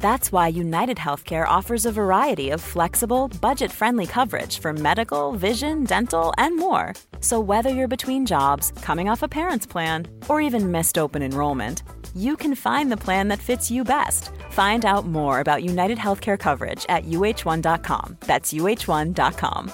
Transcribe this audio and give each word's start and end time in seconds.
That's 0.00 0.32
why 0.32 0.48
United 0.48 0.96
Healthcare 0.96 1.46
offers 1.46 1.84
a 1.84 1.92
variety 1.92 2.50
of 2.50 2.60
flexible, 2.60 3.28
budget 3.40 3.70
friendly 3.70 4.06
coverage 4.06 4.60
for 4.60 4.72
medical, 4.72 5.32
vision, 5.32 5.84
dental, 5.84 6.32
and 6.38 6.56
more. 6.56 6.94
So, 7.20 7.40
whether 7.40 7.70
you're 7.70 7.88
between 7.88 8.24
jobs, 8.24 8.72
coming 8.82 9.10
off 9.10 9.22
a 9.22 9.28
parent's 9.28 9.66
plan, 9.66 10.06
or 10.28 10.40
even 10.40 10.72
missed 10.72 10.96
open 10.98 11.22
enrollment, 11.22 11.82
you 12.14 12.36
can 12.36 12.54
find 12.54 12.90
the 12.90 12.96
plan 12.96 13.28
that 13.28 13.38
fits 13.38 13.70
you 13.70 13.84
best. 13.84 14.30
Find 14.50 14.84
out 14.84 15.06
more 15.06 15.40
about 15.40 15.62
United 15.62 15.98
Healthcare 15.98 16.38
coverage 16.38 16.86
at 16.88 17.04
uh1.com. 17.04 18.16
That's 18.20 18.52
uh1.com. 18.52 19.72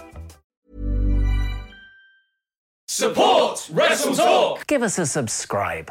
Support 2.87 3.71
Wrestle 3.73 4.15
Talk. 4.15 4.67
Give 4.67 4.83
us 4.83 4.99
a 4.99 5.07
subscribe. 5.07 5.91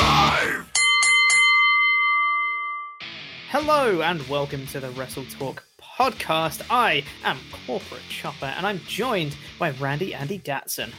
Hello 3.51 4.01
and 4.01 4.25
welcome 4.29 4.65
to 4.67 4.79
the 4.79 4.91
Wrestle 4.91 5.25
Talk 5.25 5.65
podcast. 5.77 6.65
I 6.69 7.03
am 7.25 7.37
Corporate 7.67 7.99
Chopper 8.07 8.45
and 8.45 8.65
I'm 8.65 8.79
joined 8.87 9.35
by 9.59 9.71
Randy 9.71 10.13
Andy 10.13 10.39
Datson. 10.39 10.93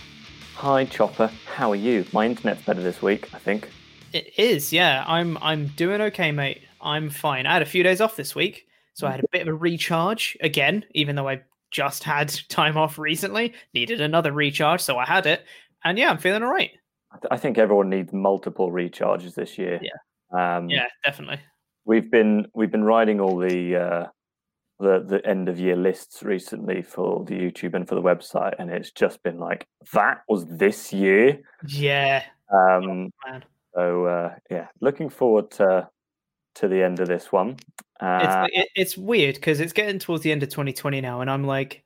Hi 0.56 0.84
Chopper, 0.84 1.30
how 1.46 1.72
are 1.72 1.76
you? 1.76 2.04
My 2.12 2.26
internet's 2.26 2.60
better 2.60 2.82
this 2.82 3.00
week, 3.00 3.32
I 3.32 3.38
think. 3.38 3.70
It 4.12 4.34
is, 4.36 4.70
yeah. 4.70 5.02
I'm 5.06 5.38
I'm 5.38 5.68
doing 5.68 6.02
okay, 6.02 6.30
mate. 6.30 6.60
I'm 6.82 7.08
fine. 7.08 7.46
I 7.46 7.54
had 7.54 7.62
a 7.62 7.64
few 7.64 7.82
days 7.82 8.02
off 8.02 8.16
this 8.16 8.34
week, 8.34 8.66
so 8.92 9.06
I 9.06 9.12
had 9.12 9.20
a 9.20 9.28
bit 9.32 9.40
of 9.40 9.48
a 9.48 9.54
recharge 9.54 10.36
again, 10.42 10.84
even 10.90 11.16
though 11.16 11.30
I 11.30 11.40
just 11.70 12.04
had 12.04 12.28
time 12.50 12.76
off 12.76 12.98
recently. 12.98 13.54
Needed 13.72 14.02
another 14.02 14.30
recharge, 14.30 14.82
so 14.82 14.98
I 14.98 15.06
had 15.06 15.24
it. 15.24 15.46
And 15.84 15.96
yeah, 15.96 16.10
I'm 16.10 16.18
feeling 16.18 16.42
all 16.42 16.52
right. 16.52 16.72
I 17.30 17.38
think 17.38 17.56
everyone 17.56 17.88
needs 17.88 18.12
multiple 18.12 18.70
recharges 18.70 19.34
this 19.34 19.56
year. 19.56 19.80
Yeah. 19.82 20.58
Um, 20.58 20.68
Yeah, 20.68 20.88
definitely. 21.02 21.40
We've 21.84 22.10
been 22.10 22.46
we've 22.54 22.70
been 22.70 22.84
riding 22.84 23.20
all 23.20 23.36
the 23.38 23.76
uh, 23.76 24.06
the 24.78 25.00
the 25.06 25.26
end 25.26 25.48
of 25.48 25.58
year 25.58 25.76
lists 25.76 26.22
recently 26.22 26.82
for 26.82 27.24
the 27.24 27.34
YouTube 27.34 27.74
and 27.74 27.88
for 27.88 27.94
the 27.94 28.02
website, 28.02 28.54
and 28.58 28.70
it's 28.70 28.90
just 28.92 29.22
been 29.22 29.38
like 29.38 29.66
that 29.92 30.22
was 30.28 30.46
this 30.46 30.92
year. 30.92 31.40
Yeah, 31.66 32.22
Um, 32.52 33.10
man. 33.26 33.44
so 33.74 34.06
uh, 34.06 34.34
yeah, 34.50 34.68
looking 34.80 35.08
forward 35.08 35.50
to 35.52 35.88
to 36.56 36.68
the 36.68 36.82
end 36.82 37.00
of 37.00 37.08
this 37.08 37.32
one. 37.32 37.56
Uh, 38.00 38.46
it's 38.46 38.56
it, 38.58 38.68
it's 38.74 38.98
weird 38.98 39.36
because 39.36 39.60
it's 39.60 39.72
getting 39.72 39.98
towards 39.98 40.22
the 40.22 40.32
end 40.32 40.42
of 40.42 40.48
2020 40.50 41.00
now, 41.00 41.20
and 41.20 41.30
I'm 41.30 41.44
like, 41.44 41.82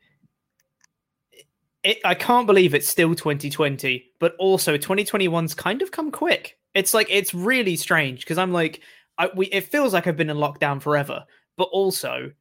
it, 1.83 1.99
I 2.05 2.15
can't 2.15 2.47
believe 2.47 2.75
it's 2.75 2.89
still 2.89 3.15
2020, 3.15 4.11
but 4.19 4.35
also 4.39 4.77
2021's 4.77 5.55
kind 5.55 5.83
of 5.83 5.91
come 5.91 6.11
quick. 6.11 6.59
It's 6.75 6.93
like 6.93 7.07
it's 7.11 7.33
really 7.33 7.77
strange 7.77 8.21
because 8.21 8.39
I'm 8.39 8.53
like, 8.53 8.81
I 9.19 9.31
we 9.35 9.47
it 9.47 9.63
feels 9.65 9.93
like 9.93 10.07
I've 10.07 10.17
been 10.17 10.31
in 10.31 10.37
lockdown 10.37 10.81
forever, 10.83 11.25
but 11.57 11.69
also 11.73 12.33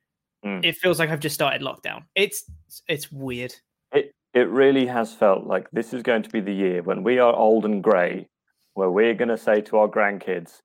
Mm. 0.45 0.63
it 0.63 0.75
feels 0.75 0.99
like 0.99 1.09
I've 1.09 1.19
just 1.21 1.33
started 1.33 1.61
lockdown. 1.63 2.03
It's 2.13 2.45
it's 2.87 3.11
weird. 3.11 3.55
It 3.93 4.11
it 4.33 4.47
really 4.49 4.85
has 4.85 5.13
felt 5.13 5.45
like 5.45 5.67
this 5.71 5.93
is 5.93 6.03
going 6.03 6.21
to 6.23 6.29
be 6.29 6.39
the 6.41 6.53
year 6.53 6.83
when 6.83 7.03
we 7.03 7.17
are 7.19 7.33
old 7.33 7.65
and 7.65 7.83
grey, 7.83 8.27
where 8.75 8.91
we're 8.91 9.15
going 9.15 9.29
to 9.29 9.37
say 9.37 9.61
to 9.61 9.77
our 9.77 9.87
grandkids, 9.87 10.59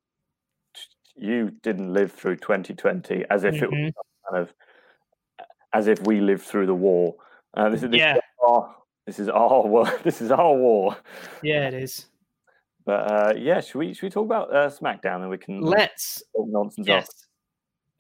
"You 1.17 1.51
didn't 1.63 1.93
live 1.95 2.13
through 2.13 2.37
2020," 2.37 3.25
as 3.31 3.45
if 3.45 3.63
it 3.63 3.71
was 3.71 3.79
Mhm. 3.79 3.93
some 3.95 4.05
kind 4.31 4.43
of 4.43 4.55
as 5.73 5.87
if 5.87 6.01
we 6.03 6.21
lived 6.21 6.43
through 6.43 6.67
the 6.67 6.75
war. 6.75 7.17
Uh, 7.55 7.71
this 7.71 7.83
is 7.83 7.91
this 7.91 7.99
Yeah. 8.01 8.17
is 8.17 8.23
our 8.47 8.77
this 9.07 9.19
is 9.19 9.29
our 9.31 9.67
war. 9.67 9.87
This 10.05 10.21
is 10.21 10.31
our 10.31 10.55
war. 10.55 10.97
Yeah, 11.43 11.69
it 11.69 11.75
is. 11.75 12.10
But 12.85 13.11
uh, 13.11 13.35
yeah, 13.37 13.61
should 13.61 13.79
we 13.79 13.95
should 13.95 14.05
we 14.05 14.11
talk 14.11 14.25
about 14.25 14.55
uh, 14.55 14.71
SmackDown 14.71 15.21
and 15.21 15.31
we 15.31 15.39
can 15.39 15.61
Let's 15.61 16.23
nonsense 16.35 16.87
Yes. 16.87 17.09
off? 17.09 17.15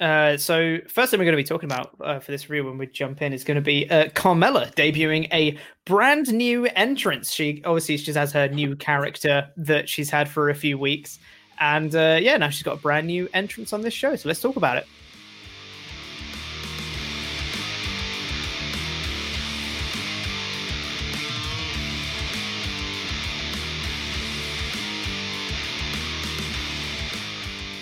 Uh, 0.01 0.37
so 0.39 0.79
first 0.89 1.11
thing 1.11 1.21
we're 1.21 1.27
going 1.27 1.33
to 1.33 1.37
be 1.37 1.45
talking 1.45 1.71
about 1.71 1.95
uh, 2.01 2.19
for 2.19 2.33
this 2.33 2.49
review 2.49 2.65
when 2.65 2.79
we 2.79 2.87
jump 2.87 3.21
in 3.21 3.35
is 3.35 3.45
going 3.45 3.57
to 3.57 3.61
be 3.61 3.89
uh, 3.91 4.07
Carmella 4.11 4.75
debuting 4.75 5.29
a 5.31 5.59
brand 5.85 6.33
new 6.33 6.65
entrance. 6.67 7.31
She 7.33 7.63
obviously 7.67 7.99
she 7.99 8.07
just 8.07 8.17
has 8.17 8.33
her 8.33 8.49
new 8.49 8.77
character 8.77 9.49
that 9.59 9.91
she's 9.91 10.09
had 10.09 10.27
for 10.27 10.49
a 10.49 10.55
few 10.55 10.79
weeks, 10.79 11.19
and 11.59 11.95
uh, 11.95 12.19
yeah, 12.21 12.39
now 12.39 12.49
she's 12.49 12.63
got 12.63 12.79
a 12.79 12.81
brand 12.81 13.09
new 13.09 13.29
entrance 13.35 13.75
on 13.75 13.83
this 13.83 13.93
show. 13.93 14.17
So 14.17 14.29
let's 14.29 14.41
talk 14.41 14.57
about 14.57 14.79
it. 14.79 14.87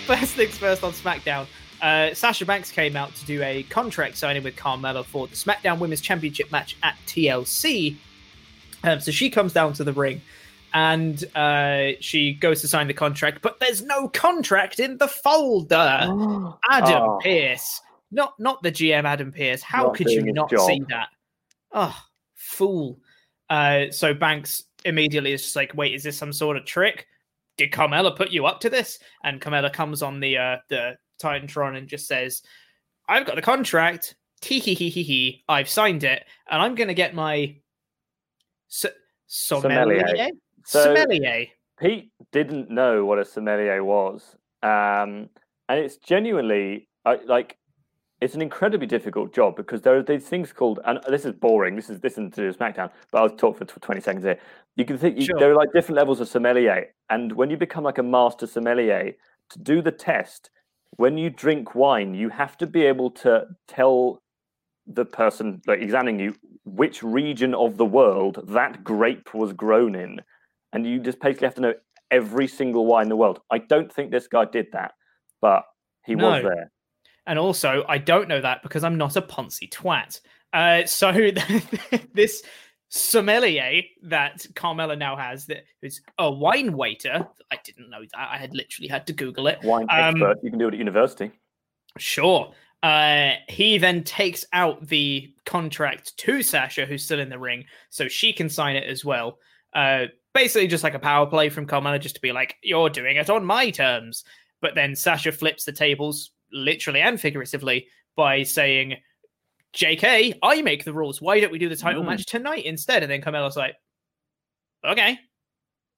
First 0.09 0.33
things 0.33 0.57
first 0.57 0.83
on 0.83 0.91
SmackDown. 0.91 1.45
Uh, 1.83 2.15
Sasha 2.15 2.43
Banks 2.43 2.71
came 2.71 2.95
out 2.95 3.13
to 3.13 3.25
do 3.27 3.43
a 3.43 3.61
contract 3.63 4.17
signing 4.17 4.41
with 4.43 4.55
Carmella 4.55 5.05
for 5.05 5.27
the 5.27 5.35
SmackDown 5.35 5.77
Women's 5.77 6.01
Championship 6.01 6.51
match 6.51 6.75
at 6.81 6.95
TLC. 7.05 7.95
Um, 8.83 8.99
so 8.99 9.11
she 9.11 9.29
comes 9.29 9.53
down 9.53 9.73
to 9.73 9.83
the 9.83 9.93
ring 9.93 10.19
and 10.73 11.23
uh, 11.35 11.89
she 11.99 12.33
goes 12.33 12.61
to 12.61 12.67
sign 12.67 12.87
the 12.87 12.93
contract, 12.95 13.43
but 13.43 13.59
there's 13.59 13.83
no 13.83 14.07
contract 14.09 14.79
in 14.79 14.97
the 14.97 15.07
folder. 15.07 15.77
Adam 16.71 17.03
Oh. 17.03 17.19
Pearce, 17.21 17.79
not 18.11 18.33
not 18.39 18.63
the 18.63 18.71
GM 18.71 19.03
Adam 19.03 19.31
Pearce. 19.31 19.61
How 19.61 19.83
Not 19.83 19.95
could 19.95 20.09
you 20.09 20.23
not 20.33 20.49
job. 20.49 20.61
see 20.67 20.81
that? 20.89 21.09
Oh, 21.71 21.95
fool! 22.33 22.99
Uh, 23.47 23.91
so 23.91 24.15
Banks 24.15 24.63
immediately 24.85 25.33
is 25.33 25.43
just 25.43 25.55
like, 25.55 25.73
"Wait, 25.75 25.93
is 25.93 26.01
this 26.01 26.17
some 26.17 26.33
sort 26.33 26.57
of 26.57 26.65
trick? 26.65 27.05
Did 27.59 27.71
Carmella 27.71 28.15
put 28.15 28.31
you 28.31 28.45
up 28.45 28.61
to 28.61 28.69
this?" 28.69 28.99
And 29.25 29.41
Carmella 29.41 29.71
comes 29.71 30.01
on 30.01 30.21
the 30.21 30.37
uh, 30.37 30.57
the 30.69 30.97
Titantron 31.21 31.77
and 31.77 31.89
just 31.89 32.07
says, 32.07 32.41
"I've 33.09 33.25
got 33.25 33.35
the 33.35 33.41
contract. 33.41 34.15
Tee 34.39 34.59
hee 34.59 34.73
hee 34.73 34.89
hee 34.89 35.03
hee. 35.03 35.43
I've 35.49 35.67
signed 35.67 36.05
it, 36.05 36.23
and 36.49 36.61
I'm 36.61 36.73
gonna 36.73 36.93
get 36.93 37.13
my 37.13 37.57
sommelier. 38.69 40.07
Sommelier. 40.07 40.29
So- 40.65 40.95
sommelier. 40.95 41.47
Pete 41.79 42.11
didn't 42.31 42.69
know 42.69 43.03
what 43.05 43.19
a 43.19 43.25
sommelier 43.25 43.83
was, 43.83 44.35
um, 44.63 45.29
and 45.67 45.79
it's 45.79 45.97
genuinely 45.97 46.87
I 47.05 47.19
like 47.25 47.57
it's 48.21 48.35
an 48.35 48.41
incredibly 48.41 48.85
difficult 48.85 49.33
job 49.33 49.55
because 49.55 49.81
there 49.81 49.95
are 49.95 50.03
these 50.03 50.27
things 50.27 50.51
called 50.51 50.79
and 50.85 50.99
this 51.07 51.25
is 51.25 51.33
boring. 51.33 51.75
This 51.75 51.89
is 51.89 51.99
this 52.01 52.13
isn't 52.13 52.33
to 52.35 52.41
do 52.41 52.47
with 52.47 52.59
SmackDown, 52.59 52.91
but 53.11 53.21
I'll 53.21 53.29
talk 53.29 53.57
for 53.57 53.65
tw- 53.65 53.81
twenty 53.81 54.01
seconds 54.01 54.25
here. 54.25 54.39
You 54.75 54.85
can 54.85 54.97
think 54.97 55.17
you, 55.17 55.25
Sure. 55.25 55.39
there 55.39 55.51
are 55.51 55.55
like 55.55 55.73
different 55.73 55.97
levels 55.97 56.19
of 56.21 56.27
sommelier, 56.27 56.93
and 57.09 57.31
when 57.33 57.49
you 57.49 57.57
become 57.57 57.83
like 57.83 57.97
a 57.97 58.03
master 58.03 58.47
sommelier, 58.47 59.13
to 59.49 59.59
do 59.59 59.81
the 59.81 59.91
test, 59.91 60.49
when 60.97 61.17
you 61.17 61.29
drink 61.29 61.75
wine, 61.75 62.13
you 62.13 62.29
have 62.29 62.57
to 62.57 62.67
be 62.67 62.83
able 62.85 63.11
to 63.11 63.45
tell 63.67 64.21
the 64.87 65.05
person 65.05 65.61
like 65.67 65.81
examining 65.81 66.19
you 66.19 66.35
which 66.65 67.03
region 67.03 67.53
of 67.53 67.77
the 67.77 67.85
world 67.85 68.39
that 68.47 68.83
grape 68.83 69.33
was 69.33 69.53
grown 69.53 69.95
in, 69.95 70.21
and 70.73 70.85
you 70.85 70.99
just 70.99 71.19
basically 71.19 71.45
have 71.45 71.55
to 71.55 71.61
know 71.61 71.73
every 72.11 72.47
single 72.47 72.85
wine 72.85 73.03
in 73.03 73.09
the 73.09 73.15
world. 73.15 73.39
I 73.51 73.59
don't 73.59 73.91
think 73.91 74.11
this 74.11 74.27
guy 74.27 74.45
did 74.45 74.67
that, 74.71 74.93
but 75.41 75.63
he 76.05 76.15
was 76.15 76.43
there. 76.43 76.71
And 77.27 77.37
also, 77.37 77.83
I 77.87 77.99
don't 77.99 78.27
know 78.27 78.41
that 78.41 78.63
because 78.63 78.83
I'm 78.83 78.97
not 78.97 79.15
a 79.15 79.21
poncy 79.21 79.69
twat. 79.69 80.21
Uh, 80.51 80.85
so 80.85 81.11
this 82.13 82.41
sommelier 82.89 83.83
that 84.03 84.45
Carmella 84.53 84.97
now 84.97 85.15
has, 85.15 85.45
that 85.45 85.63
is 85.81 86.01
a 86.17 86.29
wine 86.29 86.73
waiter. 86.73 87.27
I 87.51 87.57
didn't 87.63 87.89
know 87.89 88.01
that. 88.01 88.29
I 88.31 88.37
had 88.37 88.53
literally 88.53 88.87
had 88.87 89.07
to 89.07 89.13
Google 89.13 89.47
it. 89.47 89.59
Wine 89.63 89.87
Um, 89.89 90.21
expert, 90.21 90.37
you 90.43 90.49
can 90.49 90.59
do 90.59 90.67
it 90.67 90.73
at 90.73 90.79
university. 90.79 91.31
Sure. 91.97 92.51
Uh, 92.81 93.31
he 93.47 93.77
then 93.77 94.03
takes 94.03 94.45
out 94.53 94.87
the 94.87 95.33
contract 95.45 96.17
to 96.17 96.41
Sasha, 96.41 96.85
who's 96.85 97.03
still 97.03 97.19
in 97.19 97.29
the 97.29 97.39
ring, 97.39 97.65
so 97.89 98.07
she 98.07 98.31
can 98.33 98.49
sign 98.49 98.75
it 98.75 98.87
as 98.87 99.03
well. 99.03 99.37
Uh, 99.73 100.05
basically, 100.33 100.67
just 100.67 100.83
like 100.83 100.93
a 100.93 100.99
power 100.99 101.25
play 101.25 101.49
from 101.49 101.67
Carmella, 101.67 101.99
just 101.99 102.15
to 102.15 102.21
be 102.21 102.31
like, 102.31 102.55
"You're 102.63 102.89
doing 102.89 103.17
it 103.17 103.29
on 103.29 103.45
my 103.45 103.69
terms." 103.69 104.23
But 104.61 104.75
then 104.75 104.95
Sasha 104.95 105.31
flips 105.31 105.65
the 105.65 105.71
tables, 105.71 106.31
literally 106.51 107.01
and 107.01 107.19
figuratively, 107.19 107.87
by 108.15 108.43
saying, 108.43 108.97
"JK, 109.75 110.37
I 110.41 110.61
make 110.61 110.83
the 110.83 110.93
rules. 110.93 111.21
Why 111.21 111.39
don't 111.39 111.51
we 111.51 111.59
do 111.59 111.69
the 111.69 111.75
title 111.75 112.03
Mm. 112.03 112.07
match 112.07 112.25
tonight 112.25 112.65
instead?" 112.65 113.03
And 113.03 113.11
then 113.11 113.21
Carmella's 113.21 113.57
like, 113.57 113.75
"Okay," 114.85 115.19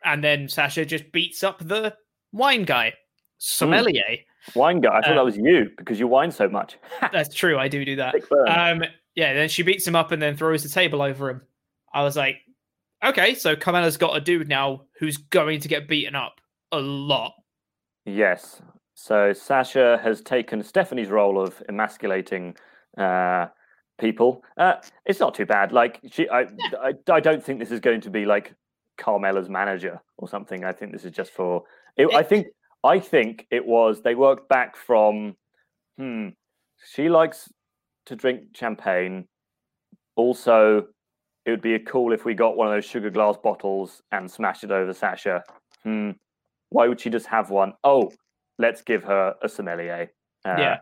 and 0.03 0.23
then 0.23 0.47
Sasha 0.49 0.85
just 0.85 1.11
beats 1.11 1.43
up 1.43 1.59
the 1.59 1.95
wine 2.31 2.63
guy, 2.63 2.93
sommelier. 3.37 4.17
Wine 4.55 4.81
guy, 4.81 4.97
I 4.97 5.01
thought 5.01 5.11
uh, 5.11 5.15
that 5.15 5.25
was 5.25 5.37
you 5.37 5.69
because 5.77 5.99
you 5.99 6.07
wine 6.07 6.31
so 6.31 6.49
much. 6.49 6.77
That's 7.13 7.33
true. 7.35 7.57
I 7.59 7.67
do 7.67 7.85
do 7.85 7.95
that. 7.97 8.15
Um, 8.47 8.83
yeah. 9.15 9.33
Then 9.33 9.49
she 9.49 9.61
beats 9.61 9.85
him 9.87 9.95
up 9.95 10.11
and 10.11 10.19
then 10.21 10.35
throws 10.35 10.63
the 10.63 10.69
table 10.69 11.01
over 11.01 11.29
him. 11.29 11.41
I 11.93 12.01
was 12.01 12.15
like, 12.17 12.37
okay, 13.05 13.35
so 13.35 13.55
Carmella's 13.55 13.97
got 13.97 14.17
a 14.17 14.21
dude 14.21 14.47
now 14.47 14.85
who's 14.99 15.17
going 15.17 15.59
to 15.59 15.67
get 15.67 15.87
beaten 15.87 16.15
up 16.15 16.41
a 16.71 16.79
lot. 16.79 17.33
Yes. 18.05 18.61
So 18.95 19.31
Sasha 19.33 19.99
has 20.01 20.21
taken 20.21 20.63
Stephanie's 20.63 21.09
role 21.09 21.39
of 21.39 21.61
emasculating 21.69 22.55
uh, 22.97 23.47
people. 24.01 24.43
Uh, 24.57 24.73
it's 25.05 25.19
not 25.21 25.33
too 25.33 25.45
bad. 25.45 25.71
Like 25.71 26.01
she, 26.11 26.27
I, 26.27 26.47
I, 26.81 26.93
I 27.09 27.19
don't 27.21 27.41
think 27.43 27.59
this 27.59 27.71
is 27.71 27.79
going 27.79 28.01
to 28.01 28.09
be 28.09 28.25
like 28.25 28.53
Carmella's 28.97 29.47
manager 29.47 30.01
or 30.17 30.27
something. 30.27 30.65
I 30.65 30.73
think 30.73 30.91
this 30.91 31.05
is 31.05 31.13
just 31.13 31.31
for. 31.31 31.63
It, 31.95 32.13
I 32.13 32.23
think. 32.23 32.47
I 32.83 32.99
think 32.99 33.47
it 33.51 33.65
was. 33.65 34.01
They 34.01 34.15
worked 34.15 34.49
back 34.49 34.75
from. 34.75 35.35
Hmm. 35.97 36.29
She 36.93 37.07
likes 37.09 37.49
to 38.07 38.15
drink 38.15 38.41
champagne. 38.55 39.27
Also, 40.15 40.87
it 41.45 41.51
would 41.51 41.61
be 41.61 41.77
cool 41.79 42.11
if 42.11 42.25
we 42.25 42.33
got 42.33 42.57
one 42.57 42.67
of 42.67 42.73
those 42.73 42.85
sugar 42.85 43.09
glass 43.09 43.37
bottles 43.41 44.01
and 44.11 44.29
smashed 44.29 44.63
it 44.63 44.71
over 44.71 44.93
Sasha. 44.93 45.43
Hmm. 45.83 46.11
Why 46.69 46.87
would 46.87 46.99
she 46.99 47.09
just 47.09 47.27
have 47.27 47.49
one? 47.49 47.73
Oh, 47.83 48.11
let's 48.57 48.81
give 48.81 49.03
her 49.03 49.35
a 49.43 49.47
sommelier. 49.49 50.11
Uh, 50.43 50.55
Yeah. 50.57 50.77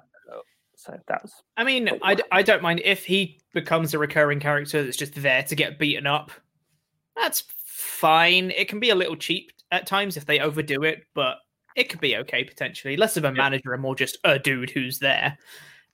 So 0.80 0.98
that's 1.08 1.34
I 1.58 1.66
mean, 1.66 1.90
I, 2.02 2.16
d- 2.16 2.24
I 2.32 2.42
don't 2.42 2.62
mind 2.64 2.80
if 2.86 3.04
he 3.06 3.42
becomes 3.54 3.94
a 3.94 4.00
recurring 4.00 4.40
character 4.40 4.82
that's 4.82 4.96
just 4.96 5.14
there 5.14 5.44
to 5.44 5.56
get 5.56 5.78
beaten 5.78 6.08
up. 6.08 6.32
That's 7.18 7.44
fine. 7.66 8.52
It 8.52 8.70
can 8.70 8.80
be 8.80 8.90
a 8.90 8.96
little 8.96 9.18
cheap 9.18 9.52
at 9.72 9.86
times 9.86 10.16
if 10.16 10.26
they 10.26 10.40
overdo 10.40 10.84
it, 10.84 11.04
but 11.14 11.40
it 11.76 11.90
could 11.90 12.00
be 12.00 12.16
okay 12.18 12.46
potentially. 12.46 12.96
Less 12.96 13.18
of 13.18 13.26
a 13.26 13.32
manager 13.34 13.74
and 13.74 13.82
more 13.82 13.94
just 13.94 14.20
a 14.24 14.40
dude 14.40 14.70
who's 14.70 15.00
there. 15.00 15.38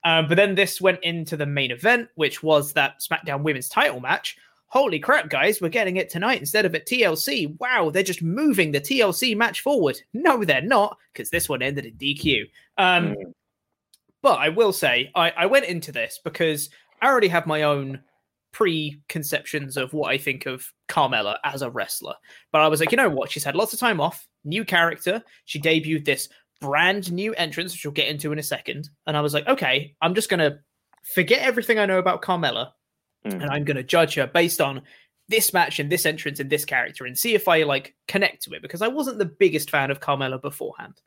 Um, 0.04 0.28
but 0.28 0.36
then 0.36 0.54
this 0.54 0.80
went 0.80 1.04
into 1.04 1.36
the 1.36 1.48
main 1.48 1.72
event, 1.72 2.10
which 2.14 2.44
was 2.44 2.74
that 2.74 3.00
SmackDown 3.02 3.42
Women's 3.42 3.70
Title 3.70 4.00
match. 4.00 4.38
Holy 4.68 5.00
crap, 5.00 5.30
guys! 5.30 5.62
We're 5.62 5.70
getting 5.70 5.98
it 5.98 6.12
tonight 6.12 6.40
instead 6.40 6.64
of 6.66 6.76
at 6.76 6.86
TLC. 6.86 7.58
Wow, 7.60 7.90
they're 7.90 8.04
just 8.04 8.22
moving 8.22 8.72
the 8.72 8.82
TLC 8.82 9.36
match 9.36 9.62
forward. 9.62 10.00
No, 10.14 10.44
they're 10.44 10.62
not, 10.62 10.98
because 11.12 11.32
this 11.32 11.50
one 11.50 11.64
ended 11.64 11.86
in 11.86 11.94
DQ. 11.96 12.44
Um, 12.78 13.16
Mm. 13.16 13.34
But 14.25 14.39
I 14.39 14.50
will 14.50 14.74
say, 14.74 15.12
I, 15.13 15.30
I 15.38 15.45
went 15.45 15.66
into 15.66 15.92
this 15.92 16.19
because 16.24 16.72
I 17.00 17.06
already 17.06 17.27
have 17.27 17.45
my 17.45 17.62
own 17.62 18.00
preconceptions 18.51 19.77
of 19.77 19.94
what 19.94 20.10
I 20.10 20.18
think 20.18 20.48
of 20.48 20.66
Carmella 20.89 21.38
as 21.44 21.62
a 21.62 21.69
wrestler. 21.69 22.16
But 22.51 22.62
I 22.62 22.68
was 22.68 22.80
like, 22.80 22.92
you 22.92 22.98
know 22.98 23.07
what? 23.07 23.30
She's 23.30 23.44
had 23.44 23.56
lots 23.56 23.72
of 23.74 23.80
time 23.80 24.01
off, 24.01 24.27
new 24.44 24.66
character. 24.66 25.22
She 25.45 25.62
debuted 25.62 26.06
this 26.06 26.27
brand 26.60 27.12
new 27.12 27.36
entrance, 27.36 27.74
which 27.74 27.86
we'll 27.86 27.92
get 27.92 28.07
into 28.07 28.31
in 28.31 28.39
a 28.39 28.44
second. 28.44 28.89
And 29.06 29.16
I 29.16 29.22
was 29.22 29.36
like, 29.36 29.48
okay, 29.48 29.95
I'm 30.01 30.16
just 30.16 30.31
going 30.31 30.39
to 30.39 30.57
forget 31.13 31.42
everything 31.44 31.77
I 31.77 31.86
know 31.86 32.00
about 32.00 32.24
Carmella 32.24 32.72
Mm. 33.25 33.42
and 33.42 33.45
I'm 33.45 33.63
going 33.63 33.77
to 33.77 33.83
judge 33.83 34.16
her 34.16 34.27
based 34.27 34.62
on 34.62 34.81
this 35.27 35.51
match 35.51 35.80
and 35.80 35.92
this 35.92 36.06
entrance 36.06 36.39
and 36.39 36.50
this 36.50 36.66
character 36.66 37.06
and 37.06 37.18
see 37.18 37.33
if 37.33 37.48
I 37.48 37.63
like 37.63 37.95
connect 38.07 38.44
to 38.44 38.54
it 38.54 38.62
because 38.62 38.83
I 38.83 38.88
wasn't 38.88 39.18
the 39.18 39.25
biggest 39.25 39.72
fan 39.72 39.89
of 39.89 40.00
Carmella 40.00 40.39
beforehand. 40.39 41.01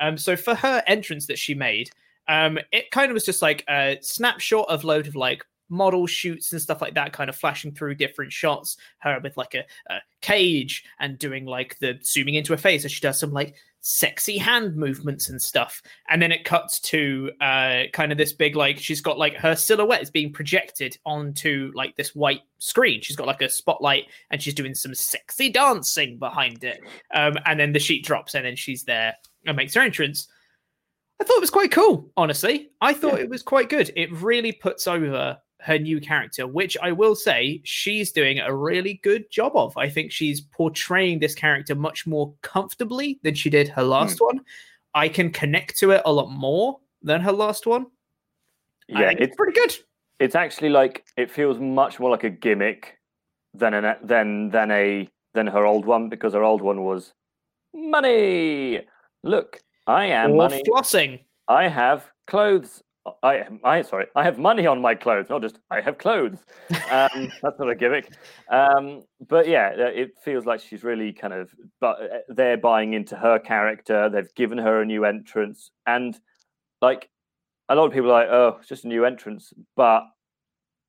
Um, 0.00 0.16
so 0.16 0.36
for 0.36 0.54
her 0.54 0.82
entrance 0.86 1.26
that 1.26 1.38
she 1.38 1.54
made, 1.54 1.90
um, 2.28 2.58
it 2.72 2.90
kind 2.90 3.10
of 3.10 3.14
was 3.14 3.24
just 3.24 3.42
like 3.42 3.64
a 3.68 3.98
snapshot 4.00 4.68
of 4.68 4.84
load 4.84 5.06
of 5.06 5.16
like 5.16 5.44
model 5.68 6.06
shoots 6.06 6.52
and 6.52 6.60
stuff 6.60 6.80
like 6.80 6.94
that, 6.94 7.12
kind 7.12 7.28
of 7.28 7.36
flashing 7.36 7.72
through 7.72 7.94
different 7.94 8.32
shots. 8.32 8.76
Her 8.98 9.20
with 9.22 9.36
like 9.36 9.54
a, 9.54 9.64
a 9.92 9.98
cage 10.20 10.84
and 10.98 11.18
doing 11.18 11.44
like 11.44 11.78
the 11.78 11.98
zooming 12.02 12.34
into 12.34 12.52
her 12.52 12.58
face 12.58 12.84
as 12.84 12.92
she 12.92 13.00
does 13.00 13.18
some 13.18 13.32
like 13.32 13.54
sexy 13.86 14.38
hand 14.38 14.74
movements 14.76 15.28
and 15.28 15.40
stuff. 15.40 15.82
And 16.08 16.20
then 16.20 16.32
it 16.32 16.44
cuts 16.44 16.80
to 16.80 17.30
uh, 17.40 17.82
kind 17.92 18.12
of 18.12 18.18
this 18.18 18.32
big 18.32 18.56
like 18.56 18.78
she's 18.78 19.02
got 19.02 19.18
like 19.18 19.34
her 19.36 19.54
silhouette 19.54 20.02
is 20.02 20.10
being 20.10 20.32
projected 20.32 20.96
onto 21.04 21.70
like 21.74 21.94
this 21.96 22.14
white 22.14 22.40
screen. 22.58 23.02
She's 23.02 23.16
got 23.16 23.26
like 23.26 23.42
a 23.42 23.50
spotlight 23.50 24.04
and 24.30 24.42
she's 24.42 24.54
doing 24.54 24.74
some 24.74 24.94
sexy 24.94 25.50
dancing 25.50 26.18
behind 26.18 26.64
it. 26.64 26.80
Um, 27.14 27.36
and 27.44 27.60
then 27.60 27.72
the 27.72 27.78
sheet 27.78 28.06
drops 28.06 28.34
and 28.34 28.46
then 28.46 28.56
she's 28.56 28.84
there 28.84 29.14
and 29.46 29.56
makes 29.56 29.74
her 29.74 29.82
entrance. 29.82 30.28
I 31.24 31.26
thought 31.26 31.38
it 31.38 31.40
was 31.40 31.50
quite 31.50 31.72
cool, 31.72 32.12
honestly. 32.18 32.68
I 32.82 32.92
thought 32.92 33.18
it 33.18 33.30
was 33.30 33.42
quite 33.42 33.70
good. 33.70 33.90
It 33.96 34.12
really 34.12 34.52
puts 34.52 34.86
over 34.86 35.38
her 35.62 35.78
new 35.78 35.98
character, 35.98 36.46
which 36.46 36.76
I 36.82 36.92
will 36.92 37.14
say 37.14 37.62
she's 37.64 38.12
doing 38.12 38.40
a 38.40 38.54
really 38.54 39.00
good 39.02 39.30
job 39.30 39.52
of. 39.56 39.74
I 39.78 39.88
think 39.88 40.12
she's 40.12 40.42
portraying 40.42 41.20
this 41.20 41.34
character 41.34 41.74
much 41.74 42.06
more 42.06 42.34
comfortably 42.42 43.20
than 43.22 43.34
she 43.34 43.48
did 43.48 43.68
her 43.68 43.82
last 43.82 44.18
hmm. 44.18 44.26
one. 44.26 44.40
I 44.94 45.08
can 45.08 45.30
connect 45.30 45.78
to 45.78 45.92
it 45.92 46.02
a 46.04 46.12
lot 46.12 46.30
more 46.30 46.78
than 47.00 47.22
her 47.22 47.32
last 47.32 47.66
one. 47.66 47.86
Yeah. 48.86 49.12
It's 49.12 49.20
it's 49.22 49.36
pretty 49.36 49.58
good. 49.58 49.74
it's 50.20 50.34
actually 50.34 50.68
like 50.68 51.06
it 51.16 51.30
feels 51.30 51.58
much 51.58 51.98
more 51.98 52.10
like 52.10 52.24
a 52.24 52.30
gimmick 52.30 52.98
than 53.54 53.72
an 53.72 53.96
than 54.02 54.50
than 54.50 54.70
a 54.70 55.08
than 55.32 55.46
her 55.46 55.64
old 55.64 55.86
one 55.86 56.10
because 56.10 56.34
her 56.34 56.44
old 56.44 56.60
one 56.60 56.84
was 56.84 57.14
money. 57.72 58.82
Look, 59.22 59.62
I 59.86 60.06
am 60.06 60.32
Or 60.32 60.36
money. 60.48 60.62
flossing. 60.68 61.20
I 61.48 61.68
have 61.68 62.06
clothes. 62.26 62.82
I 63.22 63.44
I 63.62 63.82
sorry, 63.82 64.06
I 64.16 64.24
have 64.24 64.38
money 64.38 64.66
on 64.66 64.80
my 64.80 64.94
clothes, 64.94 65.28
not 65.28 65.42
just 65.42 65.58
I 65.70 65.82
have 65.82 65.98
clothes. 65.98 66.38
Um, 66.90 67.30
that's 67.42 67.58
not 67.58 67.68
a 67.68 67.74
gimmick. 67.74 68.10
Um, 68.48 69.02
but 69.28 69.46
yeah, 69.46 69.72
uh, 69.78 69.82
it 69.88 70.12
feels 70.24 70.46
like 70.46 70.60
she's 70.60 70.82
really 70.82 71.12
kind 71.12 71.34
of 71.34 71.50
but 71.82 72.00
uh, 72.00 72.06
they're 72.28 72.56
buying 72.56 72.94
into 72.94 73.14
her 73.14 73.38
character. 73.38 74.08
They've 74.08 74.34
given 74.34 74.56
her 74.56 74.80
a 74.80 74.86
new 74.86 75.04
entrance, 75.04 75.70
and 75.86 76.18
like 76.80 77.10
a 77.68 77.74
lot 77.74 77.84
of 77.86 77.92
people 77.92 78.10
are 78.10 78.22
like, 78.22 78.28
oh, 78.30 78.56
it's 78.60 78.68
just 78.68 78.84
a 78.86 78.88
new 78.88 79.04
entrance, 79.04 79.52
but 79.76 80.04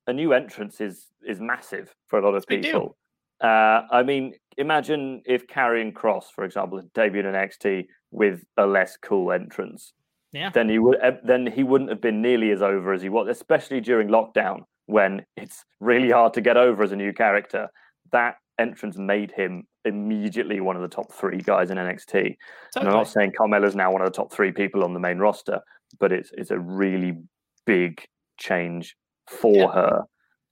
a 0.06 0.12
new 0.14 0.32
entrance 0.32 0.80
is 0.80 1.08
is 1.26 1.38
massive 1.38 1.94
for 2.08 2.18
a 2.18 2.22
lot 2.24 2.34
of 2.34 2.46
deal. 2.46 2.62
people. 2.62 2.96
Uh, 3.42 3.82
I 3.92 4.02
mean, 4.02 4.32
imagine 4.56 5.20
if 5.26 5.46
Karrion 5.48 5.92
Kross, 5.92 6.24
for 6.34 6.44
example, 6.44 6.78
had 6.78 6.90
debuted 6.94 7.26
in 7.26 7.34
NXT 7.34 7.86
with 8.10 8.44
a 8.56 8.66
less 8.66 8.96
cool 8.96 9.32
entrance 9.32 9.92
Yeah. 10.32 10.50
then 10.50 10.68
he 10.68 10.78
would 10.78 11.00
uh, 11.02 11.12
then 11.24 11.46
he 11.46 11.62
wouldn't 11.64 11.90
have 11.90 12.00
been 12.00 12.22
nearly 12.22 12.50
as 12.50 12.62
over 12.62 12.92
as 12.92 13.02
he 13.02 13.08
was, 13.08 13.28
especially 13.28 13.80
during 13.80 14.08
lockdown 14.08 14.60
when 14.86 15.24
it's 15.36 15.64
really 15.80 16.10
hard 16.10 16.32
to 16.34 16.40
get 16.40 16.56
over 16.56 16.82
as 16.82 16.92
a 16.92 16.96
new 16.96 17.12
character. 17.12 17.68
That 18.12 18.36
entrance 18.58 18.96
made 18.96 19.32
him 19.32 19.66
immediately 19.84 20.60
one 20.60 20.76
of 20.76 20.82
the 20.82 20.88
top 20.88 21.12
three 21.12 21.38
guys 21.40 21.70
in 21.70 21.76
NXT. 21.78 22.36
And 22.76 22.88
I'm 22.88 22.94
not 22.94 23.08
saying 23.08 23.32
Carmella's 23.36 23.74
now 23.76 23.92
one 23.92 24.00
of 24.02 24.06
the 24.06 24.16
top 24.16 24.32
three 24.32 24.52
people 24.52 24.84
on 24.84 24.94
the 24.94 25.00
main 25.00 25.18
roster, 25.18 25.60
but 25.98 26.12
it's 26.12 26.30
it's 26.36 26.50
a 26.52 26.58
really 26.58 27.18
big 27.66 28.04
change 28.38 28.96
for 29.28 29.54
Yeah. 29.56 29.72
her. 29.72 30.02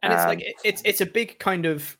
and 0.02 0.12
it's 0.12 0.24
like 0.26 0.40
it- 0.42 0.56
it's 0.64 0.82
it's 0.84 1.00
a 1.00 1.06
big 1.06 1.38
kind 1.38 1.64
of 1.66 1.96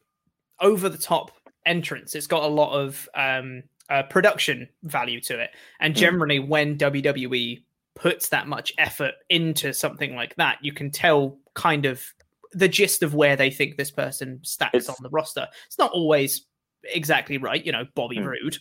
over 0.61 0.89
the 0.89 0.99
top 0.99 1.31
entrance. 1.65 2.15
It's 2.15 2.27
got 2.27 2.43
a 2.43 2.49
lot 2.49 2.73
of 2.79 3.09
um, 3.15 3.63
uh, 3.91 4.03
production 4.05 4.69
value 4.83 5.21
to 5.21 5.38
it, 5.41 5.50
and 5.81 5.95
Mm. 5.95 5.99
generally 5.99 6.38
when 6.38 6.76
WWE 6.79 7.62
puts 7.95 8.29
that 8.31 8.49
much 8.49 8.73
effort 8.79 9.14
into 9.31 9.73
something 9.73 10.14
like 10.17 10.35
that, 10.37 10.59
you 10.62 10.73
can 10.73 10.91
tell 10.91 11.38
kind 11.55 11.87
of 11.87 12.03
the 12.53 12.69
gist 12.69 13.03
of 13.03 13.14
where 13.14 13.37
they 13.37 13.50
think 13.50 13.76
this 13.76 13.91
person 13.91 14.41
stacks 14.43 14.75
It's- 14.75 14.88
on 14.88 14.97
the 15.03 15.11
roster. 15.11 15.49
It's 15.67 15.79
not 15.79 15.93
always 15.93 16.47
exactly 16.85 17.38
right, 17.38 17.64
you 17.64 17.73
know, 17.73 17.87
Bobby 17.95 18.17
Mm. 18.19 18.26
Roode. 18.26 18.59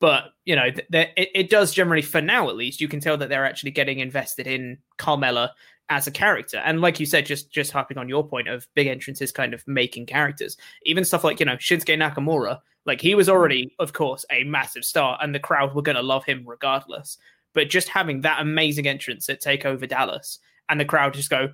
But 0.00 0.32
you 0.44 0.56
know, 0.56 0.70
th- 0.70 0.86
th- 0.90 1.10
it, 1.16 1.28
it 1.34 1.50
does 1.50 1.74
generally, 1.74 2.00
for 2.02 2.20
now 2.22 2.48
at 2.48 2.56
least, 2.56 2.80
you 2.80 2.88
can 2.88 3.00
tell 3.00 3.16
that 3.18 3.28
they're 3.28 3.44
actually 3.44 3.70
getting 3.72 3.98
invested 3.98 4.46
in 4.46 4.78
Carmella 4.98 5.50
as 5.90 6.06
a 6.06 6.10
character. 6.10 6.58
And 6.58 6.80
like 6.80 6.98
you 7.00 7.04
said, 7.06 7.26
just 7.26 7.50
just 7.50 7.70
harping 7.72 7.98
on 7.98 8.08
your 8.08 8.26
point 8.26 8.48
of 8.48 8.66
big 8.74 8.86
entrances 8.86 9.30
kind 9.32 9.52
of 9.52 9.66
making 9.68 10.06
characters, 10.06 10.56
even 10.84 11.04
stuff 11.04 11.22
like 11.24 11.38
you 11.40 11.46
know 11.46 11.56
Shinsuke 11.56 11.98
Nakamura, 11.98 12.60
like 12.88 13.00
he 13.00 13.14
was 13.14 13.28
already, 13.28 13.72
of 13.78 13.92
course, 13.92 14.24
a 14.32 14.42
massive 14.44 14.84
star, 14.84 15.16
and 15.22 15.32
the 15.34 15.38
crowd 15.38 15.74
were 15.74 15.82
going 15.82 15.96
to 15.96 16.02
love 16.02 16.24
him 16.24 16.42
regardless. 16.44 17.18
But 17.54 17.70
just 17.70 17.88
having 17.88 18.22
that 18.22 18.40
amazing 18.40 18.88
entrance 18.88 19.28
at 19.28 19.40
Takeover 19.40 19.88
Dallas, 19.88 20.40
and 20.68 20.80
the 20.80 20.84
crowd 20.84 21.14
just 21.14 21.30
go, 21.30 21.52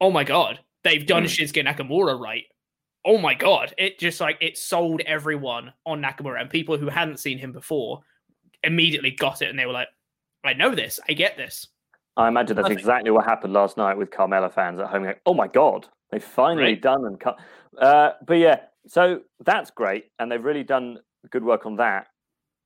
"Oh 0.00 0.10
my 0.12 0.22
god, 0.24 0.60
they've 0.84 1.04
done 1.06 1.24
Mm. 1.24 1.26
Shinsuke 1.26 1.66
Nakamura 1.66 2.18
right." 2.20 2.44
Oh 3.04 3.18
my 3.18 3.34
god! 3.34 3.74
It 3.78 3.98
just 3.98 4.20
like 4.20 4.38
it 4.40 4.56
sold 4.56 5.00
everyone 5.06 5.72
on 5.84 6.00
Nakamura, 6.00 6.40
and 6.40 6.48
people 6.48 6.76
who 6.78 6.88
hadn't 6.88 7.18
seen 7.18 7.36
him 7.38 7.50
before 7.50 8.02
immediately 8.62 9.10
got 9.10 9.42
it, 9.42 9.50
and 9.50 9.58
they 9.58 9.66
were 9.66 9.72
like, 9.72 9.88
"I 10.44 10.52
know 10.52 10.74
this. 10.74 11.00
I 11.08 11.14
get 11.14 11.36
this." 11.36 11.66
I 12.16 12.28
imagine 12.28 12.56
that's 12.56 12.64
Nothing. 12.66 12.78
exactly 12.78 13.10
what 13.10 13.24
happened 13.24 13.54
last 13.54 13.76
night 13.78 13.96
with 13.96 14.10
Carmella 14.10 14.52
fans 14.52 14.78
at 14.78 14.88
home. 14.88 15.04
Going, 15.04 15.14
oh 15.26 15.34
my 15.34 15.48
god, 15.48 15.88
they've 16.10 16.22
finally 16.22 16.64
Right. 16.64 16.80
done 16.80 17.06
and 17.06 17.18
cut. 17.18 17.40
Uh, 17.78 18.12
but 18.26 18.34
yeah, 18.34 18.60
so 18.86 19.20
that's 19.44 19.70
great, 19.70 20.06
and 20.18 20.30
they've 20.30 20.44
really 20.44 20.64
done 20.64 20.98
good 21.30 21.44
work 21.44 21.66
on 21.66 21.76
that. 21.76 22.08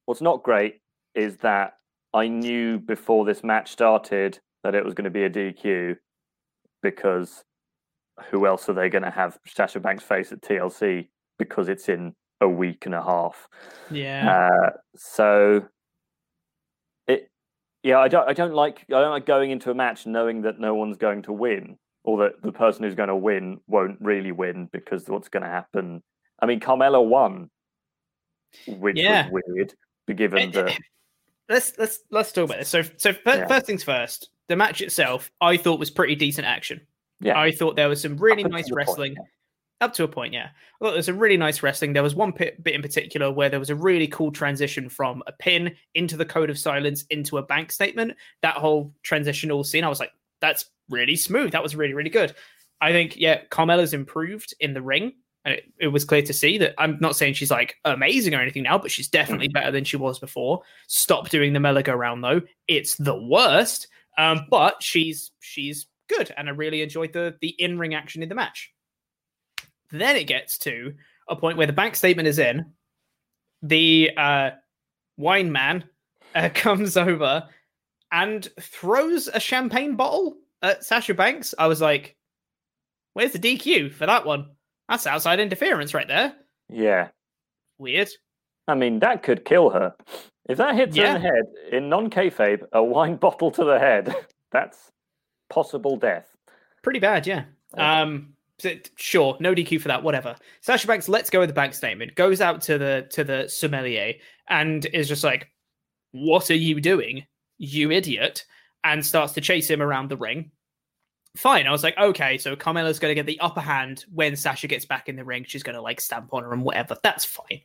What's 0.06 0.22
not 0.22 0.42
great 0.42 0.80
is 1.14 1.36
that 1.38 1.74
I 2.14 2.28
knew 2.28 2.78
before 2.78 3.24
this 3.24 3.42
match 3.44 3.70
started 3.70 4.38
that 4.64 4.74
it 4.74 4.84
was 4.84 4.94
going 4.94 5.04
to 5.04 5.10
be 5.10 5.24
a 5.24 5.30
DQ 5.30 5.96
because 6.82 7.44
who 8.30 8.46
else 8.46 8.68
are 8.68 8.72
they 8.72 8.88
going 8.88 9.02
to 9.02 9.10
have 9.10 9.38
Sasha 9.46 9.80
Banks 9.80 10.02
face 10.02 10.32
at 10.32 10.40
TLC 10.40 11.08
because 11.38 11.68
it's 11.68 11.88
in 11.88 12.14
a 12.40 12.48
week 12.48 12.86
and 12.86 12.94
a 12.94 13.02
half. 13.02 13.48
Yeah, 13.90 14.48
Uh, 14.50 14.70
so 14.94 15.66
it, 17.06 17.28
yeah, 17.82 17.98
I 17.98 18.08
don't, 18.08 18.28
I 18.28 18.32
don't 18.32 18.54
like, 18.54 18.84
I 18.88 19.00
don't 19.00 19.10
like 19.10 19.26
going 19.26 19.50
into 19.50 19.70
a 19.70 19.74
match 19.74 20.06
knowing 20.06 20.42
that 20.42 20.58
no 20.58 20.74
one's 20.74 20.96
going 20.96 21.22
to 21.22 21.32
win, 21.32 21.76
or 22.06 22.18
that 22.18 22.40
the 22.42 22.52
person 22.52 22.84
who's 22.84 22.94
going 22.94 23.08
to 23.08 23.16
win 23.16 23.60
won't 23.66 23.98
really 24.00 24.32
win 24.32 24.68
because 24.72 25.06
what's 25.08 25.28
going 25.28 25.42
to 25.42 25.48
happen. 25.48 26.02
I 26.40 26.46
mean, 26.46 26.60
Carmella 26.60 27.04
won, 27.06 27.50
which 28.66 28.96
Yeah. 28.96 29.28
was 29.30 29.42
weird, 29.48 29.74
given 30.14 30.50
that. 30.52 30.78
let's 31.48 31.72
let's 31.78 32.00
let's 32.10 32.32
talk 32.32 32.44
about 32.46 32.58
this. 32.58 32.68
So 32.68 32.82
so 32.96 33.12
fir- 33.12 33.38
Yeah. 33.38 33.46
first 33.48 33.66
things 33.66 33.82
first, 33.84 34.30
the 34.48 34.56
match 34.56 34.80
itself, 34.80 35.30
I 35.40 35.56
thought 35.56 35.78
was 35.78 35.90
pretty 35.90 36.14
decent 36.14 36.46
action. 36.46 36.80
Yeah, 37.20 37.38
I 37.38 37.50
thought 37.50 37.76
there 37.76 37.88
was 37.88 38.00
some 38.02 38.16
really 38.16 38.44
Up 38.44 38.50
nice 38.50 38.64
the 38.68 38.70
point, 38.74 38.86
wrestling. 38.88 39.12
yeah. 39.14 39.22
Up 39.82 39.92
to 39.94 40.04
a 40.04 40.08
point, 40.08 40.32
yeah. 40.32 40.48
I 40.80 40.84
thought 40.84 40.90
there 40.92 40.96
was 40.96 41.06
some 41.06 41.18
really 41.18 41.36
nice 41.36 41.62
wrestling. 41.62 41.92
There 41.92 42.02
was 42.02 42.14
one 42.14 42.30
bit, 42.30 42.62
bit 42.62 42.74
in 42.74 42.80
particular 42.82 43.30
where 43.30 43.50
there 43.50 43.58
was 43.58 43.68
a 43.68 43.74
really 43.74 44.06
cool 44.06 44.30
transition 44.32 44.88
from 44.88 45.22
a 45.26 45.32
pin 45.32 45.74
into 45.94 46.16
the 46.16 46.24
code 46.24 46.48
of 46.48 46.58
silence 46.58 47.04
into 47.10 47.36
a 47.36 47.42
bank 47.42 47.70
statement. 47.72 48.14
That 48.40 48.56
whole 48.56 48.94
transitional 49.02 49.64
scene, 49.64 49.84
I 49.84 49.88
was 49.88 50.00
like, 50.00 50.12
that's 50.40 50.66
really 50.88 51.16
smooth. 51.16 51.52
That 51.52 51.62
was 51.62 51.76
really, 51.76 51.94
really 51.94 52.10
good. 52.10 52.34
I 52.80 52.92
think, 52.92 53.16
yeah, 53.16 53.42
Carmella's 53.50 53.94
improved 53.94 54.54
in 54.60 54.74
the 54.74 54.82
ring. 54.82 55.12
And 55.44 55.54
it, 55.54 55.72
it 55.78 55.88
was 55.88 56.04
clear 56.04 56.22
to 56.22 56.32
see 56.32 56.58
that 56.58 56.74
I'm 56.76 56.98
not 57.00 57.14
saying 57.14 57.34
she's 57.34 57.52
like 57.52 57.76
amazing 57.84 58.34
or 58.34 58.40
anything 58.40 58.64
now, 58.64 58.78
but 58.78 58.90
she's 58.90 59.08
definitely 59.08 59.48
better 59.48 59.70
than 59.70 59.84
she 59.84 59.96
was 59.96 60.18
before. 60.18 60.62
Stop 60.88 61.28
doing 61.28 61.52
the 61.52 61.60
Mela 61.60 61.84
go 61.84 61.94
round 61.94 62.24
though. 62.24 62.42
It's 62.66 62.96
the 62.96 63.16
worst. 63.16 63.86
Um, 64.18 64.46
but 64.50 64.82
she's 64.82 65.30
she's 65.40 65.86
good, 66.08 66.32
and 66.36 66.48
I 66.48 66.52
really 66.52 66.82
enjoyed 66.82 67.12
the 67.12 67.36
the 67.40 67.50
in 67.58 67.78
ring 67.78 67.94
action 67.94 68.22
in 68.22 68.28
the 68.28 68.34
match. 68.34 68.72
Then 69.90 70.16
it 70.16 70.24
gets 70.24 70.58
to 70.58 70.94
a 71.28 71.36
point 71.36 71.58
where 71.58 71.66
the 71.66 71.72
bank 71.72 71.96
statement 71.96 72.28
is 72.28 72.38
in. 72.38 72.72
The 73.62 74.10
uh, 74.16 74.50
wine 75.16 75.52
man 75.52 75.84
uh, 76.34 76.48
comes 76.54 76.96
over 76.96 77.48
and 78.12 78.48
throws 78.60 79.28
a 79.28 79.40
champagne 79.40 79.96
bottle 79.96 80.36
at 80.62 80.84
Sasha 80.84 81.14
Banks. 81.14 81.54
I 81.58 81.66
was 81.66 81.80
like, 81.80 82.16
"Where's 83.14 83.32
the 83.32 83.38
DQ 83.38 83.92
for 83.92 84.06
that 84.06 84.24
one? 84.26 84.50
That's 84.88 85.06
outside 85.06 85.40
interference 85.40 85.94
right 85.94 86.08
there. 86.08 86.34
yeah. 86.68 87.08
Weird." 87.78 88.08
I 88.68 88.74
mean, 88.74 88.98
that 89.00 89.22
could 89.22 89.44
kill 89.44 89.70
her. 89.70 89.94
If 90.48 90.58
that 90.58 90.74
hits 90.74 90.96
her 90.96 91.04
in 91.04 91.14
the 91.14 91.20
head, 91.20 91.44
in 91.72 91.88
non 91.88 92.10
kayfabe, 92.10 92.64
a 92.72 92.82
wine 92.82 93.16
bottle 93.24 93.50
to 93.52 93.64
the 93.64 93.78
head, 93.78 94.14
that's 94.52 94.90
possible 95.50 95.96
death. 95.96 96.36
Pretty 96.82 96.98
bad, 97.00 97.26
yeah. 97.26 97.44
Yeah. 97.76 98.02
Um, 98.02 98.34
sure, 98.96 99.36
no 99.40 99.54
DQ 99.54 99.80
for 99.80 99.88
that. 99.88 100.02
Whatever. 100.02 100.36
Sasha 100.60 100.86
Banks 100.86 101.08
lets 101.08 101.30
go 101.30 101.42
of 101.42 101.48
the 101.48 101.54
bank 101.54 101.74
statement, 101.74 102.14
goes 102.14 102.40
out 102.40 102.60
to 102.62 102.78
the 102.78 103.06
to 103.10 103.24
the 103.24 103.48
sommelier, 103.48 104.14
and 104.48 104.86
is 104.86 105.08
just 105.08 105.24
like, 105.24 105.50
"What 106.12 106.50
are 106.50 106.54
you 106.54 106.80
doing, 106.80 107.26
you 107.58 107.90
idiot?" 107.90 108.44
And 108.84 109.04
starts 109.04 109.32
to 109.34 109.40
chase 109.40 109.68
him 109.68 109.82
around 109.82 110.08
the 110.08 110.16
ring. 110.16 110.52
Fine, 111.36 111.66
I 111.66 111.72
was 111.72 111.82
like, 111.82 111.98
okay, 111.98 112.38
so 112.38 112.56
Carmella's 112.56 112.98
going 112.98 113.10
to 113.10 113.14
get 113.14 113.26
the 113.26 113.40
upper 113.40 113.60
hand 113.60 114.06
when 114.10 114.36
Sasha 114.36 114.68
gets 114.68 114.86
back 114.86 115.08
in 115.08 115.16
the 115.16 115.24
ring. 115.24 115.44
She's 115.46 115.62
going 115.62 115.74
to 115.74 115.82
like 115.82 116.00
stamp 116.00 116.32
on 116.32 116.44
her 116.44 116.52
and 116.52 116.62
whatever. 116.62 116.96
That's 117.02 117.24
fine. 117.24 117.60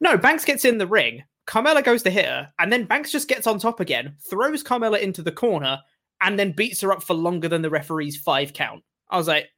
No, 0.00 0.16
Banks 0.16 0.44
gets 0.44 0.64
in 0.64 0.78
the 0.78 0.86
ring. 0.86 1.24
Carmella 1.46 1.84
goes 1.84 2.02
to 2.04 2.10
hit 2.10 2.26
her, 2.26 2.50
and 2.58 2.72
then 2.72 2.84
Banks 2.84 3.10
just 3.10 3.28
gets 3.28 3.46
on 3.46 3.58
top 3.58 3.80
again, 3.80 4.16
throws 4.30 4.62
Carmella 4.62 5.00
into 5.00 5.22
the 5.22 5.32
corner, 5.32 5.80
and 6.22 6.38
then 6.38 6.52
beats 6.52 6.80
her 6.80 6.92
up 6.92 7.02
for 7.02 7.14
longer 7.14 7.48
than 7.48 7.62
the 7.62 7.70
referee's 7.70 8.16
five 8.16 8.52
count. 8.52 8.82
I 9.10 9.16
was 9.16 9.28
like, 9.28 9.50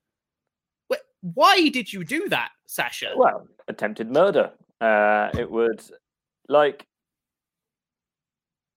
"Wh- 0.90 1.04
why 1.20 1.68
did 1.68 1.92
you 1.92 2.02
do 2.02 2.28
that, 2.30 2.50
Sasha? 2.66 3.12
Well, 3.14 3.46
attempted 3.68 4.10
murder. 4.10 4.52
Uh, 4.80 5.28
it 5.38 5.50
would, 5.50 5.82
like, 6.48 6.86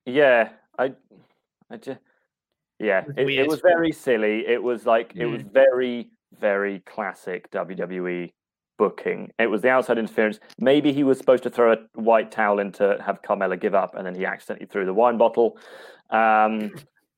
yeah, 0.05 0.49
I, 0.77 0.93
I 1.69 1.77
just, 1.77 1.99
yeah, 2.79 3.03
it, 3.15 3.27
it 3.29 3.47
was 3.47 3.61
very 3.61 3.91
silly. 3.91 4.45
It 4.47 4.61
was 4.61 4.85
like, 4.85 5.13
it 5.15 5.25
was 5.25 5.43
Mm. 5.43 5.51
very, 5.53 6.09
very 6.39 6.79
classic 6.81 7.49
WWE 7.51 8.31
booking. 8.77 9.31
It 9.39 9.47
was 9.47 9.61
the 9.61 9.69
outside 9.69 9.97
interference. 9.97 10.39
Maybe 10.59 10.93
he 10.93 11.03
was 11.03 11.17
supposed 11.17 11.43
to 11.43 11.49
throw 11.49 11.73
a 11.73 11.77
white 11.99 12.31
towel 12.31 12.59
in 12.59 12.71
to 12.73 13.01
have 13.03 13.21
Carmella 13.21 13.59
give 13.59 13.73
up, 13.73 13.95
and 13.95 14.05
then 14.05 14.13
he 14.13 14.25
accidentally 14.25 14.67
threw 14.67 14.85
the 14.85 14.93
wine 14.93 15.17
bottle. 15.17 15.57
Um, 16.09 16.71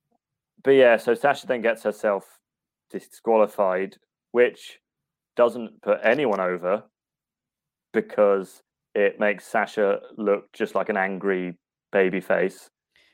but 0.64 0.72
yeah, 0.72 0.98
so 0.98 1.14
Sasha 1.14 1.48
then 1.48 1.62
gets 1.62 1.84
herself 1.84 2.26
disqualified, 2.90 3.98
which 4.32 4.80
doesn't 5.36 5.82
put 5.82 6.00
anyone 6.04 6.40
over 6.40 6.84
because 7.94 8.62
it 8.96 9.20
makes 9.20 9.46
Sasha 9.46 10.00
look 10.18 10.52
just 10.54 10.76
like 10.76 10.90
an 10.90 10.98
angry 10.98 11.58
baby 11.92 12.20
face 12.20 12.70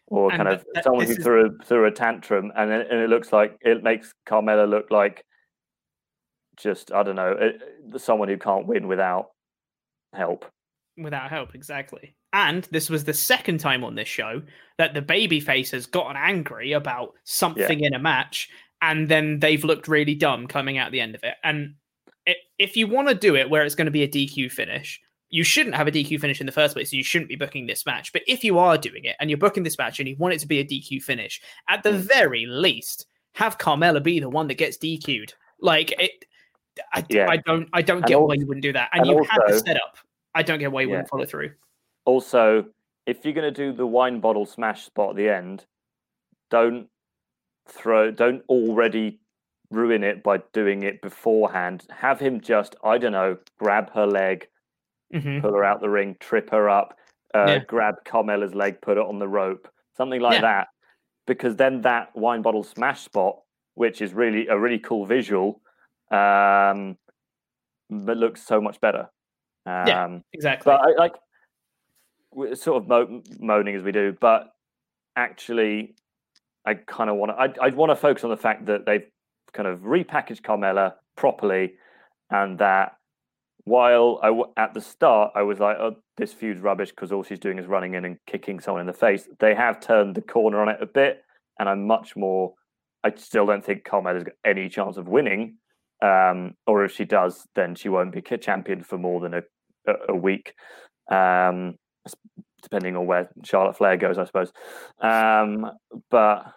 or 0.07 0.31
And 0.31 0.43
kind 0.43 0.55
of 0.55 0.65
that- 0.73 0.83
someone 0.83 1.05
who 1.07 1.15
threw 1.15 1.45
a, 1.47 1.63
threw 1.65 1.85
a 1.85 1.91
tantrum 1.91 2.51
and 2.55 2.71
it, 2.71 2.87
and 2.91 2.99
it 2.99 3.09
looks 3.09 3.33
like 3.33 3.57
it 3.61 3.83
makes 3.83 4.13
Carmella 4.27 4.69
look 4.69 4.91
like 4.91 5.25
just 6.57 6.91
I 6.91 7.03
don't 7.03 7.15
know 7.15 7.35
it, 7.39 7.99
someone 8.01 8.29
who 8.29 8.37
can't 8.37 8.67
win 8.67 8.87
without 8.87 9.31
help. 10.13 10.45
Without 10.97 11.29
help, 11.29 11.55
exactly. 11.55 12.15
And 12.31 12.63
this 12.71 12.89
was 12.89 13.03
the 13.03 13.13
second 13.13 13.59
time 13.59 13.83
on 13.83 13.95
this 13.95 14.07
show 14.07 14.41
that 14.77 14.93
the 14.93 15.01
babyface 15.01 15.71
has 15.71 15.85
gotten 15.85 16.15
angry 16.15 16.71
about 16.71 17.13
something 17.23 17.79
in 17.81 17.93
a 17.93 17.99
match, 17.99 18.49
and 18.81 19.09
then 19.09 19.39
they've 19.39 19.63
looked 19.63 19.87
really 19.87 20.15
dumb 20.15 20.47
coming 20.47 20.77
out 20.77 20.91
the 20.91 21.01
end 21.01 21.15
of 21.15 21.23
it. 21.23 21.35
And 21.43 21.75
if 22.57 22.77
you 22.77 22.87
want 22.87 23.09
to 23.09 23.15
do 23.15 23.35
it 23.35 23.49
where 23.49 23.63
it's 23.63 23.75
going 23.75 23.85
to 23.85 23.91
be 23.91 24.03
a 24.03 24.07
DQ 24.07 24.51
finish, 24.51 25.01
you 25.29 25.43
shouldn't 25.43 25.75
have 25.75 25.87
a 25.87 25.91
DQ 25.91 26.19
finish 26.19 26.39
in 26.39 26.45
the 26.45 26.51
first 26.51 26.75
place. 26.75 26.91
So 26.91 26.97
you 26.97 27.03
shouldn't 27.03 27.29
be 27.29 27.35
booking 27.35 27.65
this 27.65 27.85
match. 27.85 28.13
But 28.13 28.21
if 28.27 28.43
you 28.43 28.59
are 28.59 28.77
doing 28.77 29.05
it 29.05 29.15
and 29.19 29.29
you're 29.29 29.37
booking 29.37 29.63
this 29.63 29.77
match 29.77 29.99
and 29.99 30.07
you 30.07 30.15
want 30.17 30.33
it 30.33 30.39
to 30.39 30.47
be 30.47 30.59
a 30.59 30.65
DQ 30.65 31.01
finish, 31.01 31.41
at 31.67 31.83
the 31.83 31.93
hmm. 31.93 31.99
very 31.99 32.45
least, 32.45 33.07
have 33.33 33.57
Carmella 33.57 34.01
be 34.01 34.19
the 34.19 34.29
one 34.29 34.47
that 34.47 34.55
gets 34.55 34.77
DQ'd. 34.77 35.33
Like 35.59 35.91
it, 35.99 36.25
I, 36.93 37.03
Yeah. 37.09 37.27
I 37.29 37.37
don't, 37.37 37.67
I 37.73 37.81
don't 37.81 37.97
And 37.97 38.05
get 38.05 38.19
why 38.19 38.35
you 38.35 38.45
wouldn't 38.45 38.63
do 38.63 38.73
that. 38.73 38.89
And, 38.93 39.01
and 39.01 39.09
you 39.09 39.23
had 39.29 39.41
the 39.47 39.53
also- 39.53 39.65
setup. 39.65 39.97
I 40.33 40.43
don't 40.43 40.59
get 40.59 40.71
why 40.71 40.81
you 40.81 40.87
Yeah. 40.87 40.93
wouldn't 40.93 41.09
follow 41.09 41.25
through. 41.25 41.51
Also, 42.05 42.65
if 43.05 43.23
you're 43.23 43.33
going 43.33 43.51
to 43.51 43.71
do 43.71 43.73
the 43.75 43.85
wine 43.85 44.19
bottle 44.19 44.45
smash 44.45 44.83
spot 44.83 45.11
at 45.11 45.15
the 45.15 45.29
end, 45.29 45.65
don't 46.49 46.87
throw, 47.67 48.11
don't 48.11 48.43
already 48.49 49.19
ruin 49.71 50.03
it 50.03 50.23
by 50.23 50.37
doing 50.53 50.83
it 50.83 51.01
beforehand. 51.01 51.85
Have 51.89 52.19
him 52.19 52.41
just, 52.41 52.75
I 52.83 52.97
don't 52.97 53.11
know, 53.13 53.37
grab 53.57 53.91
her 53.93 54.05
leg, 54.05 54.47
hmm 55.13 55.39
pull 55.39 55.53
her 55.53 55.63
out 55.63 55.81
the 55.81 55.89
ring, 55.89 56.15
trip 56.19 56.49
her 56.51 56.69
up, 56.69 56.97
uh, 57.33 57.45
Yeah. 57.47 57.59
grab 57.59 57.95
Carmella's 58.05 58.55
leg, 58.55 58.81
put 58.81 58.97
it 58.97 59.03
on 59.05 59.19
the 59.19 59.27
rope, 59.27 59.67
something 59.95 60.21
like 60.21 60.35
Yeah. 60.35 60.41
that. 60.41 60.67
Because 61.27 61.55
then 61.55 61.81
that 61.81 62.15
wine 62.15 62.41
bottle 62.41 62.63
smash 62.63 63.01
spot, 63.01 63.39
which 63.73 64.01
is 64.01 64.13
really 64.13 64.47
a 64.47 64.57
really 64.57 64.79
cool 64.79 65.05
visual, 65.05 65.61
um, 66.11 66.97
but 67.89 68.17
looks 68.17 68.41
so 68.41 68.61
much 68.61 68.79
better. 68.81 69.09
Um, 69.65 69.87
Yeah. 69.87 70.19
Exactly. 70.33 70.71
but 70.71 70.81
I, 70.81 70.91
like 70.97 71.15
we're 72.31 72.55
sort 72.55 72.81
of 72.83 72.87
mo- 72.87 73.23
moaning 73.39 73.75
as 73.75 73.83
we 73.83 73.91
do, 73.91 74.15
but 74.19 74.51
actually, 75.15 75.95
I 76.65 76.73
kind 76.75 77.09
of 77.09 77.15
want 77.15 77.31
to. 77.31 77.35
I 77.63 77.67
I 77.67 77.69
want 77.69 77.91
to 77.91 77.95
focus 77.95 78.23
on 78.23 78.29
the 78.29 78.37
fact 78.37 78.65
that 78.65 78.85
they've 78.85 79.07
kind 79.53 79.67
of 79.67 79.79
repackaged 79.81 80.41
Carmella 80.41 80.95
properly, 81.15 81.75
and 82.29 82.57
that 82.59 82.94
while 83.65 84.19
I 84.23 84.27
w- 84.27 84.51
at 84.57 84.73
the 84.73 84.81
start 84.81 85.33
I 85.35 85.41
was 85.43 85.59
like, 85.59 85.77
"Oh, 85.77 85.95
this 86.17 86.33
feud's 86.33 86.61
rubbish" 86.61 86.89
because 86.89 87.11
all 87.11 87.23
she's 87.23 87.39
doing 87.39 87.59
is 87.59 87.67
running 87.67 87.95
in 87.95 88.05
and 88.05 88.17
kicking 88.25 88.59
someone 88.59 88.81
in 88.81 88.87
the 88.87 88.93
face. 88.93 89.27
They 89.39 89.53
have 89.53 89.79
turned 89.79 90.15
the 90.15 90.21
corner 90.21 90.61
on 90.61 90.69
it 90.69 90.77
a 90.81 90.85
bit, 90.85 91.21
and 91.59 91.67
I'm 91.67 91.85
much 91.85 92.15
more 92.15 92.53
I 93.05 93.13
still 93.15 93.45
don't 93.45 93.63
think 93.63 93.83
Carmella's 93.83 94.23
got 94.23 94.33
any 94.43 94.67
chance 94.67 94.97
of 94.97 95.07
winning. 95.07 95.57
Um, 96.01 96.55
or 96.65 96.83
if 96.83 96.91
she 96.91 97.05
does, 97.05 97.47
then 97.55 97.75
she 97.75 97.87
won't 97.87 98.11
be 98.11 98.21
champion 98.37 98.83
for 98.83 98.97
more 98.97 99.21
than 99.21 99.35
a, 99.35 99.41
a, 100.09 100.15
week, 100.15 100.53
um, 101.09 101.75
depending 102.63 102.97
on 102.97 103.05
where 103.05 103.29
Charlotte 103.43 103.77
Flair 103.77 103.95
goes, 103.95 104.17
I 104.17 104.25
suppose. 104.25 104.51
Um, 104.99 105.71
but 106.09 106.51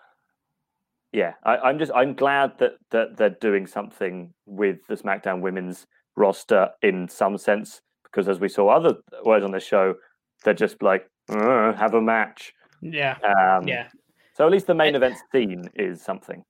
yeah, 1.12 1.34
I, 1.44 1.70
am 1.70 1.78
just 1.78 1.92
I'm 1.94 2.14
glad 2.14 2.58
that 2.58 2.72
that 2.90 3.16
they're 3.16 3.30
doing 3.30 3.66
something 3.66 4.32
with 4.46 4.78
the 4.88 4.96
SmackDown 4.96 5.40
Women's 5.40 5.86
roster 6.18 6.68
in 6.82 7.08
some 7.08 7.38
sense 7.38 7.80
because 8.04 8.28
as 8.28 8.40
we 8.40 8.48
saw 8.48 8.68
other 8.68 8.96
words 9.24 9.44
on 9.44 9.52
the 9.52 9.60
show, 9.60 9.94
they're 10.44 10.54
just 10.54 10.82
like 10.82 11.08
have 11.30 11.94
a 11.94 12.00
match. 12.00 12.52
Yeah, 12.82 13.16
um, 13.22 13.66
yeah. 13.66 13.88
So 14.34 14.46
at 14.46 14.52
least 14.52 14.66
the 14.66 14.74
main 14.74 14.94
event 14.94 15.16
scene 15.32 15.68
is 15.74 16.02
something. 16.02 16.42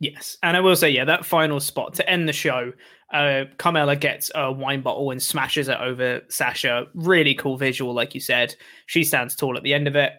Yes, 0.00 0.36
and 0.42 0.56
I 0.56 0.60
will 0.60 0.74
say, 0.74 0.90
yeah, 0.90 1.04
that 1.04 1.24
final 1.24 1.60
spot 1.60 1.94
to 1.94 2.10
end 2.10 2.28
the 2.28 2.32
show, 2.32 2.72
uh, 3.12 3.44
Carmella 3.56 3.98
gets 3.98 4.32
a 4.34 4.50
wine 4.50 4.82
bottle 4.82 5.12
and 5.12 5.22
smashes 5.22 5.68
it 5.68 5.78
over 5.78 6.22
Sasha. 6.28 6.86
Really 6.94 7.34
cool 7.34 7.56
visual, 7.56 7.94
like 7.94 8.14
you 8.14 8.20
said. 8.20 8.56
She 8.86 9.04
stands 9.04 9.36
tall 9.36 9.56
at 9.56 9.62
the 9.62 9.74
end 9.74 9.86
of 9.86 9.94
it. 9.94 10.12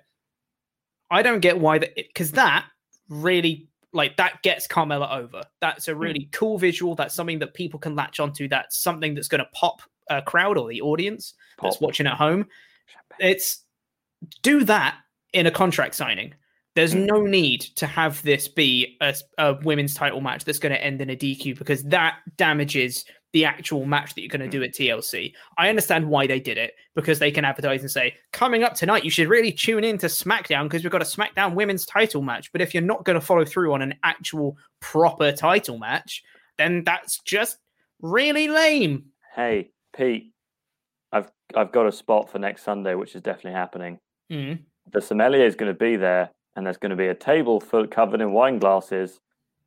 I 1.12 1.22
don't 1.22 1.42
get 1.42 1.60
why 1.60 1.80
that 1.80 1.96
because 1.96 2.32
that 2.32 2.66
really 3.10 3.68
like 3.94 4.18
that 4.18 4.42
gets 4.42 4.68
Carmella 4.68 5.16
over. 5.16 5.44
That's 5.62 5.88
a 5.88 5.94
hmm. 5.94 6.00
really 6.00 6.30
cool 6.32 6.58
visual. 6.58 6.96
That's 6.96 7.14
something 7.14 7.40
that 7.40 7.54
people 7.54 7.80
can 7.80 7.96
latch 7.96 8.20
onto. 8.20 8.48
That's 8.48 8.78
something 8.78 9.14
that's 9.14 9.28
going 9.28 9.40
to 9.40 9.50
pop 9.54 9.82
a 10.10 10.22
crowd 10.22 10.58
or 10.58 10.68
the 10.68 10.82
audience 10.82 11.34
pop. 11.58 11.72
that's 11.72 11.82
watching 11.82 12.08
at 12.08 12.18
home. 12.18 12.48
It's 13.20 13.64
do 14.42 14.64
that 14.66 14.98
in 15.34 15.48
a 15.48 15.52
contract 15.52 15.96
signing. 15.96 16.34
There's 16.76 16.94
hmm. 16.94 17.06
no 17.06 17.22
need 17.22 17.62
to 17.76 17.86
have 17.86 18.22
this 18.24 18.48
be 18.48 18.98
a, 19.00 19.16
a 19.38 19.56
women's 19.64 19.94
title 19.94 20.22
match 20.22 20.44
that's 20.44 20.60
going 20.60 20.74
to 20.74 20.84
end 20.84 21.02
in 21.02 21.12
a 21.12 21.16
DQ 21.16 21.58
because 21.58 21.84
that 21.84 22.18
damages 22.36 23.06
the 23.34 23.46
actual 23.46 23.86
match 23.86 24.14
that 24.14 24.22
you're 24.22 24.30
going 24.30 24.42
to 24.42 24.48
do 24.48 24.62
mm. 24.62 24.66
at 24.66 24.74
TLC. 24.74 25.34
I 25.58 25.68
understand 25.68 26.08
why 26.08 26.28
they 26.28 26.40
did 26.40 26.58
it 26.58 26.76
because 26.96 27.18
they 27.20 27.32
can 27.32 27.44
advertise 27.44 27.82
and 27.82 27.90
say, 27.90 28.16
coming 28.32 28.64
up 28.64 28.76
tonight, 28.76 29.04
you 29.04 29.10
should 29.10 29.28
really 29.28 29.52
tune 29.52 29.84
in 29.84 29.98
to 29.98 30.06
SmackDown 30.06 30.64
because 30.64 30.84
we've 30.84 30.92
got 30.92 31.02
a 31.02 31.06
SmackDown 31.06 31.56
women's 31.56 31.86
title 31.86 32.22
match. 32.22 32.52
But 32.52 32.62
if 32.62 32.74
you're 32.74 32.84
not 32.84 33.04
going 33.04 33.20
to 33.20 33.26
follow 33.26 33.44
through 33.44 33.74
on 33.74 33.82
an 33.82 33.96
actual 34.04 34.56
proper 34.80 35.32
title 35.32 35.80
match, 35.80 36.24
then 36.58 36.84
that's 36.86 37.20
just 37.20 37.58
really 38.02 38.48
lame. 38.48 39.06
Hey, 39.36 39.72
Pete, 39.98 40.32
I've 41.12 41.32
I've 41.56 41.72
got 41.72 41.88
a 41.88 41.92
spot 41.92 42.30
for 42.30 42.38
next 42.38 42.64
Sunday, 42.64 42.94
which 42.94 43.16
is 43.16 43.24
definitely 43.24 43.54
happening. 43.54 44.00
Mm. 44.32 44.60
The 44.92 45.02
sommelier 45.02 45.46
is 45.46 45.56
going 45.56 45.74
to 45.74 45.78
be 45.78 45.96
there, 45.96 46.30
and 46.56 46.66
there's 46.66 46.78
going 46.78 46.92
to 46.92 46.96
be 46.96 47.08
a 47.08 47.16
table 47.16 47.60
full 47.60 47.88
covered 47.88 48.22
in 48.22 48.32
wine 48.32 48.60
glasses, 48.60 49.20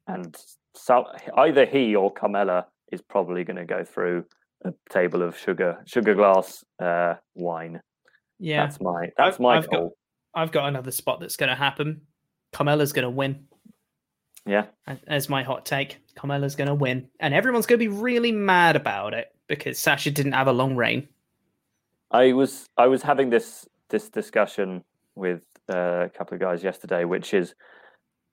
and 0.06 0.36
so 0.74 1.06
either 1.36 1.64
he 1.64 1.96
or 1.96 2.14
Carmella 2.14 2.66
is 2.92 3.02
probably 3.02 3.44
going 3.44 3.56
to 3.56 3.64
go 3.64 3.84
through 3.84 4.24
a 4.64 4.72
table 4.90 5.22
of 5.22 5.36
sugar 5.36 5.82
sugar 5.86 6.14
glass 6.14 6.64
uh, 6.80 7.14
wine. 7.34 7.80
Yeah, 8.38 8.64
that's 8.64 8.80
my 8.80 9.10
that's 9.16 9.36
I've, 9.36 9.40
my 9.40 9.56
I've 9.56 9.70
goal. 9.70 9.96
Got, 10.34 10.42
I've 10.42 10.52
got 10.52 10.68
another 10.68 10.90
spot 10.90 11.20
that's 11.20 11.36
going 11.36 11.48
to 11.48 11.54
happen. 11.54 12.02
Carmella's 12.52 12.92
going 12.92 13.04
to 13.04 13.10
win. 13.10 13.46
Yeah, 14.46 14.66
as 15.08 15.28
my 15.28 15.42
hot 15.42 15.66
take, 15.66 15.98
Carmella's 16.14 16.54
going 16.54 16.68
to 16.68 16.74
win, 16.74 17.08
and 17.18 17.34
everyone's 17.34 17.66
going 17.66 17.80
to 17.80 17.84
be 17.84 17.94
really 17.94 18.32
mad 18.32 18.76
about 18.76 19.12
it 19.12 19.28
because 19.48 19.78
Sasha 19.78 20.10
didn't 20.10 20.32
have 20.32 20.46
a 20.46 20.52
long 20.52 20.76
reign. 20.76 21.08
I 22.10 22.32
was 22.32 22.66
I 22.76 22.86
was 22.86 23.02
having 23.02 23.30
this 23.30 23.66
this 23.88 24.08
discussion 24.08 24.84
with 25.16 25.42
uh, 25.72 26.04
a 26.04 26.08
couple 26.08 26.34
of 26.34 26.40
guys 26.40 26.62
yesterday, 26.62 27.04
which 27.04 27.34
is, 27.34 27.54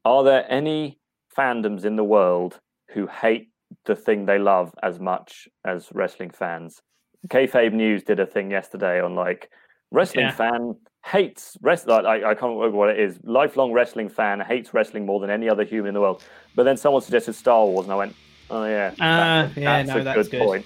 are 0.05 0.23
there 0.23 0.45
any 0.51 0.99
fandoms 1.35 1.85
in 1.85 1.95
the 1.95 2.03
world 2.03 2.59
who 2.89 3.07
hate 3.07 3.49
the 3.85 3.95
thing 3.95 4.25
they 4.25 4.39
love 4.39 4.73
as 4.81 4.99
much 4.99 5.47
as 5.65 5.89
wrestling 5.93 6.31
fans. 6.31 6.81
Kayfabe 7.27 7.73
News 7.73 8.03
did 8.03 8.19
a 8.19 8.25
thing 8.25 8.51
yesterday 8.51 9.01
on 9.01 9.15
like 9.15 9.49
wrestling 9.91 10.25
yeah. 10.25 10.31
fan 10.31 10.75
hates 11.05 11.57
wrestling. 11.61 12.05
I, 12.05 12.15
I 12.15 12.35
can't 12.35 12.55
remember 12.55 12.77
what 12.77 12.89
it 12.89 12.99
is. 12.99 13.19
Lifelong 13.23 13.71
wrestling 13.71 14.09
fan 14.09 14.39
hates 14.39 14.73
wrestling 14.73 15.05
more 15.05 15.19
than 15.19 15.29
any 15.29 15.49
other 15.49 15.63
human 15.63 15.89
in 15.89 15.93
the 15.93 16.01
world. 16.01 16.23
But 16.55 16.63
then 16.63 16.77
someone 16.77 17.01
suggested 17.01 17.33
Star 17.33 17.65
Wars, 17.65 17.85
and 17.85 17.93
I 17.93 17.95
went, 17.95 18.15
"Oh 18.49 18.65
yeah, 18.65 18.93
uh, 18.93 19.47
that's, 19.47 19.57
yeah, 19.57 19.83
that's 19.83 19.89
no, 19.89 20.01
a 20.01 20.03
that's 20.03 20.29
good, 20.29 20.31
good 20.31 20.45
point." 20.45 20.65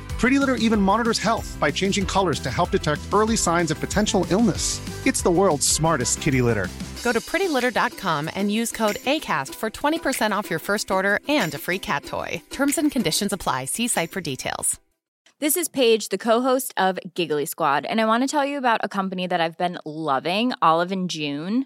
Pretty 0.21 0.37
Litter 0.37 0.53
even 0.53 0.79
monitors 0.79 1.17
health 1.17 1.57
by 1.59 1.71
changing 1.71 2.05
colors 2.05 2.39
to 2.41 2.51
help 2.51 2.69
detect 2.69 3.01
early 3.11 3.35
signs 3.35 3.71
of 3.71 3.79
potential 3.79 4.23
illness. 4.29 4.79
It's 5.07 5.23
the 5.23 5.31
world's 5.31 5.65
smartest 5.65 6.21
kitty 6.21 6.43
litter. 6.43 6.67
Go 7.03 7.11
to 7.11 7.19
prettylitter.com 7.19 8.29
and 8.35 8.51
use 8.51 8.71
code 8.71 8.97
ACAST 8.97 9.55
for 9.55 9.71
20% 9.71 10.31
off 10.31 10.47
your 10.47 10.59
first 10.59 10.91
order 10.91 11.19
and 11.27 11.51
a 11.55 11.57
free 11.57 11.79
cat 11.79 12.05
toy. 12.05 12.39
Terms 12.51 12.77
and 12.77 12.91
conditions 12.91 13.33
apply. 13.33 13.65
See 13.65 13.87
site 13.87 14.11
for 14.11 14.21
details. 14.21 14.79
This 15.39 15.57
is 15.57 15.67
Paige, 15.67 16.09
the 16.09 16.19
co 16.19 16.41
host 16.41 16.71
of 16.77 16.99
Giggly 17.15 17.47
Squad, 17.47 17.87
and 17.87 17.99
I 17.99 18.05
want 18.05 18.21
to 18.21 18.27
tell 18.27 18.45
you 18.45 18.59
about 18.59 18.81
a 18.83 18.87
company 18.87 19.25
that 19.25 19.41
I've 19.41 19.57
been 19.57 19.79
loving 19.85 20.53
Olive 20.61 20.91
and 20.91 21.09
June. 21.09 21.65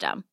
system. 0.01 0.30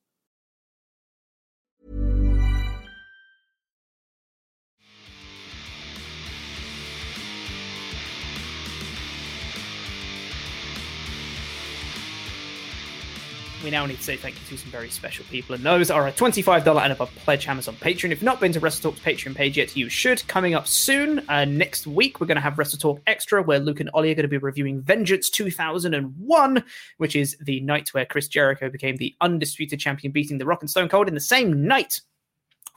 We 13.69 13.73
now 13.73 13.85
I 13.85 13.87
need 13.87 13.99
to 13.99 14.03
say 14.03 14.17
thank 14.17 14.35
you 14.41 14.47
to 14.47 14.57
some 14.57 14.71
very 14.71 14.89
special 14.89 15.27
people, 15.27 15.55
and 15.55 15.63
those 15.63 15.91
are 15.91 16.09
a 16.09 16.13
$25 16.13 16.83
and 16.83 16.91
above 16.91 17.15
pledge 17.17 17.45
hammers 17.45 17.69
on 17.69 17.75
Patreon. 17.75 18.13
If 18.13 18.23
not 18.23 18.41
been 18.41 18.51
to 18.53 18.61
Wrestle 18.61 18.91
Talk's 18.91 19.05
Patreon 19.05 19.35
page 19.35 19.59
yet, 19.59 19.77
you 19.77 19.91
should. 19.91 20.27
Coming 20.27 20.55
up 20.55 20.67
soon, 20.67 21.23
uh, 21.29 21.45
next 21.45 21.87
week, 21.87 22.19
we're 22.19 22.27
going 22.27 22.37
to 22.37 22.41
have 22.41 22.59
Wrestle 22.59 22.79
Talk 22.79 23.03
Extra, 23.07 23.43
where 23.43 23.59
Luke 23.59 23.81
and 23.81 23.91
Ollie 23.93 24.11
are 24.11 24.15
going 24.15 24.23
to 24.23 24.29
be 24.29 24.39
reviewing 24.39 24.81
Vengeance 24.81 25.29
2001, 25.29 26.65
which 26.97 27.15
is 27.15 27.37
the 27.43 27.61
night 27.61 27.93
where 27.93 28.07
Chris 28.07 28.27
Jericho 28.27 28.71
became 28.71 28.97
the 28.97 29.15
undisputed 29.21 29.79
champion, 29.79 30.13
beating 30.13 30.39
The 30.39 30.47
Rock 30.47 30.63
and 30.63 30.71
Stone 30.71 30.89
Cold 30.89 31.09
in 31.09 31.15
the 31.15 31.21
same 31.21 31.67
night. 31.67 32.01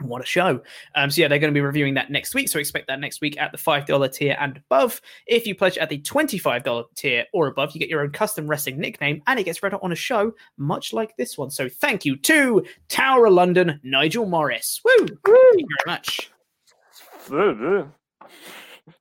What 0.01 0.21
a 0.21 0.25
show. 0.25 0.61
Um, 0.95 1.09
so, 1.09 1.21
yeah, 1.21 1.27
they're 1.27 1.39
going 1.39 1.53
to 1.53 1.57
be 1.57 1.61
reviewing 1.61 1.93
that 1.95 2.09
next 2.09 2.33
week. 2.33 2.49
So, 2.49 2.59
expect 2.59 2.87
that 2.87 2.99
next 2.99 3.21
week 3.21 3.39
at 3.39 3.51
the 3.51 3.57
$5 3.57 4.13
tier 4.13 4.35
and 4.39 4.57
above. 4.57 5.01
If 5.27 5.47
you 5.47 5.55
pledge 5.55 5.77
at 5.77 5.89
the 5.89 5.99
$25 5.99 6.85
tier 6.95 7.25
or 7.33 7.47
above, 7.47 7.71
you 7.73 7.79
get 7.79 7.89
your 7.89 8.01
own 8.01 8.11
custom 8.11 8.47
wrestling 8.47 8.79
nickname 8.79 9.21
and 9.27 9.39
it 9.39 9.43
gets 9.43 9.61
read 9.63 9.73
out 9.73 9.83
on 9.83 9.91
a 9.91 9.95
show 9.95 10.33
much 10.57 10.93
like 10.93 11.15
this 11.17 11.37
one. 11.37 11.49
So, 11.49 11.69
thank 11.69 12.05
you 12.05 12.15
to 12.17 12.65
Tower 12.89 13.27
of 13.27 13.33
London, 13.33 13.79
Nigel 13.83 14.25
Morris. 14.25 14.81
Woo! 14.83 14.91
Thank 14.97 15.09
you 15.09 15.67
very 15.85 15.85
much. 15.85 16.31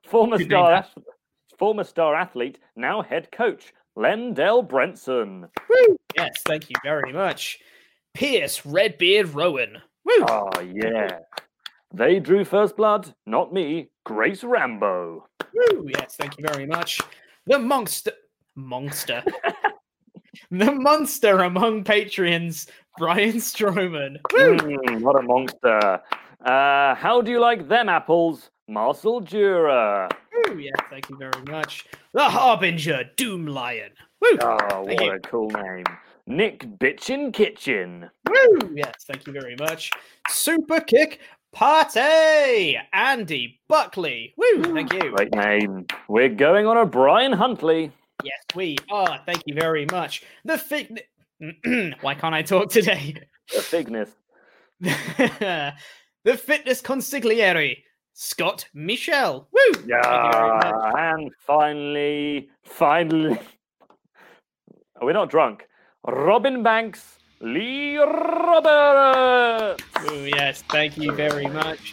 Former 0.05 0.39
Good 0.39 0.49
star, 0.49 0.73
ath- 0.73 0.99
former 1.59 1.85
star 1.85 2.15
athlete, 2.15 2.59
now 2.77 3.03
head 3.03 3.31
coach, 3.33 3.73
Lendell 3.97 4.63
Brentson. 4.67 5.49
Woo! 5.69 5.97
Yes, 6.17 6.43
thank 6.47 6.69
you 6.69 6.77
very 6.83 7.13
much. 7.13 7.59
Pierce 8.15 8.65
Redbeard 8.67 9.35
Rowan. 9.35 9.79
Woo! 10.19 10.25
Oh 10.29 10.61
yeah. 10.61 11.19
They 11.93 12.21
drew 12.21 12.45
first 12.45 12.77
blood, 12.77 13.13
not 13.27 13.53
me. 13.53 13.91
Grace 14.05 14.45
Rambo. 14.45 15.27
Woo! 15.55 15.89
Yes, 15.89 16.17
thank 16.17 16.39
you 16.39 16.47
very 16.47 16.67
much. 16.67 17.01
The 17.47 17.59
monster, 17.59 18.13
monster, 18.55 19.25
the 20.51 20.73
monster 20.73 21.41
among 21.41 21.85
patrons, 21.85 22.69
Brian 22.99 23.35
Strowman. 23.37 24.17
Woo! 24.33 24.57
Mm, 24.57 25.01
what 25.01 25.19
a 25.19 25.23
monster. 25.23 26.01
Uh, 26.45 26.95
how 26.95 27.21
do 27.21 27.31
you 27.31 27.41
like 27.41 27.69
them 27.69 27.89
apples? 27.89 28.51
Marcel 28.69 29.21
Dura. 29.21 30.09
Woo! 30.47 30.59
Yes, 30.59 30.77
thank 30.91 31.11
you 31.11 31.17
very 31.17 31.43
much. 31.49 31.87
The 32.15 32.23
Harbinger, 32.23 33.11
Doom 33.17 33.47
Lion. 33.47 33.91
Woo! 34.21 34.39
Oh, 34.43 34.85
Thank 34.87 35.01
what 35.01 35.07
you. 35.07 35.13
a 35.13 35.21
cool 35.21 35.51
name. 35.51 35.85
Nick 36.31 36.65
Bitchin 36.79 37.33
Kitchen. 37.33 38.09
Woo! 38.29 38.73
Yes, 38.73 39.05
thank 39.05 39.27
you 39.27 39.33
very 39.33 39.57
much. 39.57 39.91
Super 40.29 40.81
Kick 40.81 41.19
Party, 41.53 42.79
Andy 42.93 43.61
Buckley. 43.69 44.33
Woo! 44.37 44.63
Thank 44.63 44.93
you. 44.93 45.11
Great 45.17 45.35
name. 45.35 45.87
We're 46.09 46.29
going 46.29 46.67
on 46.67 46.77
a 46.77 46.87
Brian 46.87 47.33
Huntley. 47.33 47.91
Yes, 48.23 48.39
we 48.55 48.77
are. 48.93 49.21
Thank 49.27 49.43
you 49.47 49.55
very 49.55 49.87
much. 49.91 50.23
The 50.45 50.57
fig. 50.57 51.03
Why 52.01 52.15
can't 52.15 52.35
I 52.35 52.43
talk 52.43 52.71
today? 52.71 53.17
The 53.53 53.59
Figness. 53.59 54.11
the 56.25 56.37
fitness 56.37 56.81
consigliere, 56.81 57.83
Scott 58.15 58.67
Michelle. 58.73 59.49
Woo! 59.53 59.73
Thank 59.73 59.89
you 59.89 59.97
very 59.97 60.49
much. 60.49 60.65
Yeah, 60.65 61.13
and 61.13 61.31
finally, 61.45 62.51
finally, 62.63 63.37
Oh, 65.01 65.07
we're 65.07 65.13
not 65.13 65.31
drunk. 65.31 65.65
Robin 66.07 66.63
Banks, 66.63 67.19
Lee 67.41 67.99
Roberts. 67.99 69.85
Ooh, 70.11 70.25
yes, 70.25 70.63
thank 70.71 70.97
you 70.97 71.13
very 71.13 71.47
much. 71.47 71.93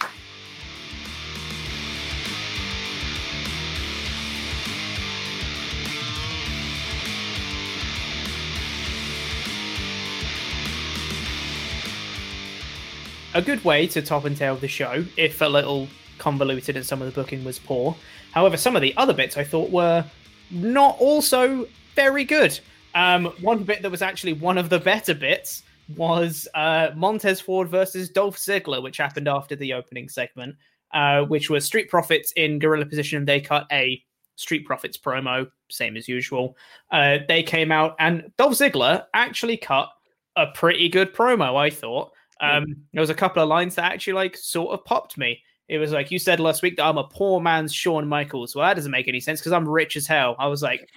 A 13.33 13.41
good 13.41 13.63
way 13.65 13.87
to 13.87 14.01
top 14.01 14.23
and 14.23 14.37
tail 14.37 14.55
the 14.55 14.69
show, 14.69 15.03
if 15.17 15.41
a 15.41 15.45
little 15.45 15.89
convoluted 16.17 16.77
and 16.77 16.85
some 16.85 17.01
of 17.01 17.07
the 17.07 17.11
booking 17.13 17.43
was 17.43 17.59
poor. 17.59 17.95
However, 18.31 18.55
some 18.55 18.77
of 18.77 18.81
the 18.81 18.95
other 18.95 19.13
bits 19.13 19.35
I 19.35 19.43
thought 19.43 19.69
were 19.69 20.05
not 20.49 20.97
also 20.97 21.67
very 21.93 22.23
good. 22.23 22.57
Um, 22.97 23.25
one 23.41 23.63
bit 23.63 23.83
that 23.83 23.91
was 23.91 24.01
actually 24.01 24.33
one 24.33 24.57
of 24.57 24.69
the 24.69 24.79
better 24.79 25.13
bits 25.13 25.61
was 25.95 26.47
uh, 26.55 26.89
Montez 26.95 27.39
Ford 27.39 27.69
versus 27.69 28.09
Dolph 28.09 28.37
Ziggler, 28.37 28.81
which 28.81 28.97
happened 28.97 29.27
after 29.27 29.55
the 29.55 29.71
opening 29.73 30.09
segment, 30.09 30.55
uh, 30.95 31.21
which 31.21 31.47
was 31.47 31.63
Street 31.63 31.89
Profits 31.91 32.31
in 32.31 32.57
gorilla 32.57 32.87
position. 32.87 33.23
They 33.23 33.39
cut 33.39 33.67
a 33.71 34.03
Street 34.35 34.65
Profits 34.65 34.97
promo, 34.97 35.47
same 35.69 35.95
as 35.95 36.07
usual. 36.07 36.57
Uh, 36.91 37.19
they 37.27 37.43
came 37.43 37.71
out, 37.71 37.95
and 37.99 38.31
Dolph 38.35 38.53
Ziggler 38.53 39.05
actually 39.13 39.57
cut 39.57 39.89
a 40.35 40.47
pretty 40.47 40.89
good 40.89 41.13
promo, 41.13 41.55
I 41.55 41.69
thought. 41.69 42.11
Um, 42.41 42.65
there 42.93 43.01
was 43.01 43.11
a 43.11 43.15
couple 43.15 43.43
of 43.43 43.49
lines 43.49 43.75
that 43.75 43.91
actually 43.91 44.13
like 44.13 44.35
sort 44.35 44.71
of 44.71 44.83
popped 44.85 45.19
me. 45.19 45.39
It 45.67 45.77
was 45.77 45.91
like 45.91 46.09
you 46.09 46.17
said 46.17 46.39
last 46.39 46.63
week 46.63 46.77
that 46.77 46.85
I'm 46.85 46.97
a 46.97 47.03
poor 47.03 47.41
man's 47.41 47.73
Shawn 47.73 48.07
Michaels. 48.07 48.55
Well, 48.55 48.65
that 48.65 48.75
doesn't 48.75 48.91
make 48.91 49.07
any 49.07 49.19
sense 49.19 49.39
because 49.39 49.51
I'm 49.51 49.69
rich 49.69 49.97
as 49.97 50.07
hell. 50.07 50.35
I 50.39 50.47
was 50.47 50.63
like, 50.63 50.89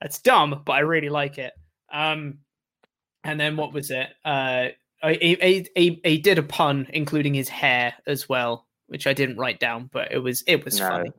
that's 0.00 0.20
dumb, 0.20 0.62
but 0.64 0.72
I 0.72 0.80
really 0.80 1.08
like 1.08 1.38
it. 1.38 1.52
Um, 1.92 2.38
and 3.24 3.38
then 3.38 3.56
what 3.56 3.72
was 3.72 3.90
it? 3.90 4.08
Uh, 4.24 4.68
he, 5.02 5.36
he, 5.40 5.66
he, 5.76 6.00
he 6.04 6.18
did 6.18 6.38
a 6.38 6.42
pun, 6.42 6.86
including 6.92 7.34
his 7.34 7.48
hair 7.48 7.94
as 8.06 8.28
well, 8.28 8.66
which 8.86 9.06
I 9.06 9.12
didn't 9.12 9.36
write 9.36 9.60
down, 9.60 9.88
but 9.92 10.12
it 10.12 10.18
was 10.18 10.42
it 10.46 10.64
was 10.64 10.78
No, 10.78 10.88
funny. 10.88 11.10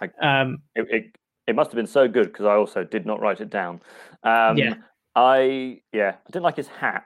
I- 0.00 0.40
Um, 0.40 0.58
it, 0.74 0.86
it, 0.90 1.16
it 1.46 1.54
must 1.54 1.70
have 1.70 1.76
been 1.76 1.86
so 1.86 2.08
good 2.08 2.26
because 2.26 2.44
I 2.46 2.54
also 2.54 2.84
did 2.84 3.06
not 3.06 3.20
write 3.20 3.40
it 3.40 3.50
down. 3.50 3.80
Um, 4.22 4.58
Yeah. 4.58 4.74
I 5.14 5.80
yeah, 5.94 6.16
I 6.16 6.30
didn't 6.30 6.42
like 6.42 6.56
his 6.56 6.68
hat. 6.68 7.04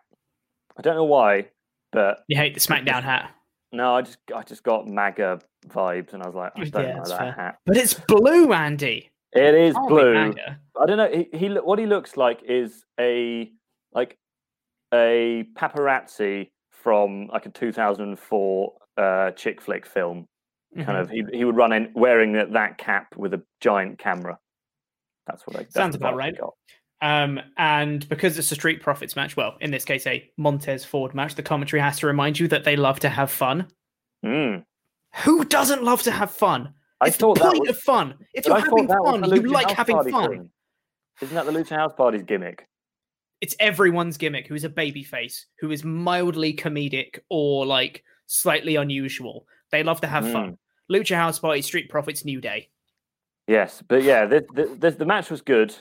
I 0.76 0.82
don't 0.82 0.96
know 0.96 1.04
why, 1.04 1.46
but 1.92 2.20
you 2.26 2.36
hate 2.36 2.54
the 2.54 2.60
SmackDown 2.60 3.02
hat, 3.04 3.30
no, 3.72 3.94
I 3.94 4.02
just 4.02 4.18
I 4.34 4.42
just 4.42 4.64
got 4.64 4.88
MAGA 4.88 5.40
vibes, 5.68 6.12
and 6.12 6.22
I 6.22 6.26
was 6.26 6.34
like, 6.34 6.52
I 6.56 6.64
don't 6.64 6.82
Yeah, 6.88 6.94
that's 6.96 7.10
that 7.10 7.18
fair. 7.18 7.32
hat. 7.32 7.58
but 7.66 7.76
it's 7.76 7.94
blue, 7.94 8.52
Andy. 8.52 9.09
It 9.32 9.54
is 9.54 9.74
blue. 9.86 10.34
I 10.80 10.86
don't 10.86 10.96
know. 10.96 11.10
He, 11.10 11.28
he 11.36 11.48
what 11.48 11.78
he 11.78 11.86
looks 11.86 12.16
like 12.16 12.42
is 12.42 12.84
a 12.98 13.50
like 13.92 14.16
a 14.92 15.44
paparazzi 15.56 16.50
from 16.72 17.28
like 17.28 17.46
a 17.46 17.50
2004 17.50 18.72
uh, 18.96 19.30
chick 19.32 19.60
flick 19.60 19.86
film. 19.86 20.26
Kind 20.76 20.88
Mhm. 20.88 21.00
of, 21.00 21.10
he 21.10 21.24
he 21.32 21.44
would 21.44 21.56
run 21.56 21.72
in 21.72 21.92
wearing 21.94 22.32
that, 22.34 22.52
that 22.52 22.78
cap 22.78 23.16
with 23.16 23.34
a 23.34 23.42
giant 23.60 23.98
camera. 23.98 24.38
That's 25.26 25.46
what 25.46 25.56
I 25.56 25.66
Sounds 25.68 25.94
about 25.94 26.16
right. 26.16 26.36
Um, 27.02 27.40
and 27.56 28.06
because 28.08 28.38
it's 28.38 28.50
a 28.52 28.54
Street 28.54 28.82
Profits 28.82 29.16
match, 29.16 29.36
well, 29.36 29.56
in 29.60 29.70
this 29.70 29.84
case, 29.84 30.06
a 30.06 30.28
Montez 30.36 30.84
Ford 30.84 31.14
match, 31.14 31.34
the 31.34 31.42
commentary 31.42 31.80
has 31.80 31.98
to 32.00 32.06
remind 32.06 32.38
you 32.38 32.46
that 32.48 32.64
they 32.64 32.76
love 32.76 33.00
to 33.00 33.08
have 33.08 33.30
fun. 33.30 33.68
Mm. 34.24 34.64
Who 35.24 35.44
doesn't 35.44 35.82
love 35.82 36.02
to 36.02 36.10
have 36.10 36.30
fun? 36.30 36.74
I 37.00 37.06
it's 37.08 37.16
the 37.16 37.26
point 37.34 37.60
was- 37.60 37.70
of 37.70 37.78
fun. 37.78 38.14
If 38.34 38.46
you're 38.46 38.56
I 38.56 38.60
having 38.60 38.88
fun, 38.88 39.24
you 39.34 39.42
like 39.50 39.68
House 39.68 39.76
having 39.76 40.10
fun. 40.10 40.30
thing. 40.30 40.50
Isn't 41.22 41.34
that 41.34 41.46
the 41.46 41.52
Lucha 41.52 41.76
House 41.76 41.92
Party's 41.96 42.22
gimmick? 42.22 42.66
It's 43.40 43.56
everyone's 43.58 44.18
gimmick 44.18 44.46
who 44.46 44.54
is 44.54 44.64
a 44.64 44.68
babyface, 44.68 45.44
who 45.60 45.70
is 45.70 45.82
mildly 45.84 46.52
comedic 46.54 47.18
or 47.30 47.64
like 47.66 48.04
slightly 48.26 48.76
unusual. 48.76 49.46
They 49.72 49.82
love 49.82 50.00
to 50.02 50.06
have 50.06 50.24
Mm. 50.24 50.32
fun. 50.32 50.58
Lucha 50.90 51.16
House 51.16 51.38
Party, 51.38 51.62
Street 51.62 51.88
Profits, 51.88 52.24
New 52.24 52.40
Day. 52.40 52.68
Yes, 53.46 53.82
but 53.86 54.02
yeah, 54.02 54.26
the, 54.26 54.44
the, 54.52 54.66
the, 54.78 54.90
the 54.90 55.04
match 55.06 55.30
was 55.30 55.40
good, 55.42 55.74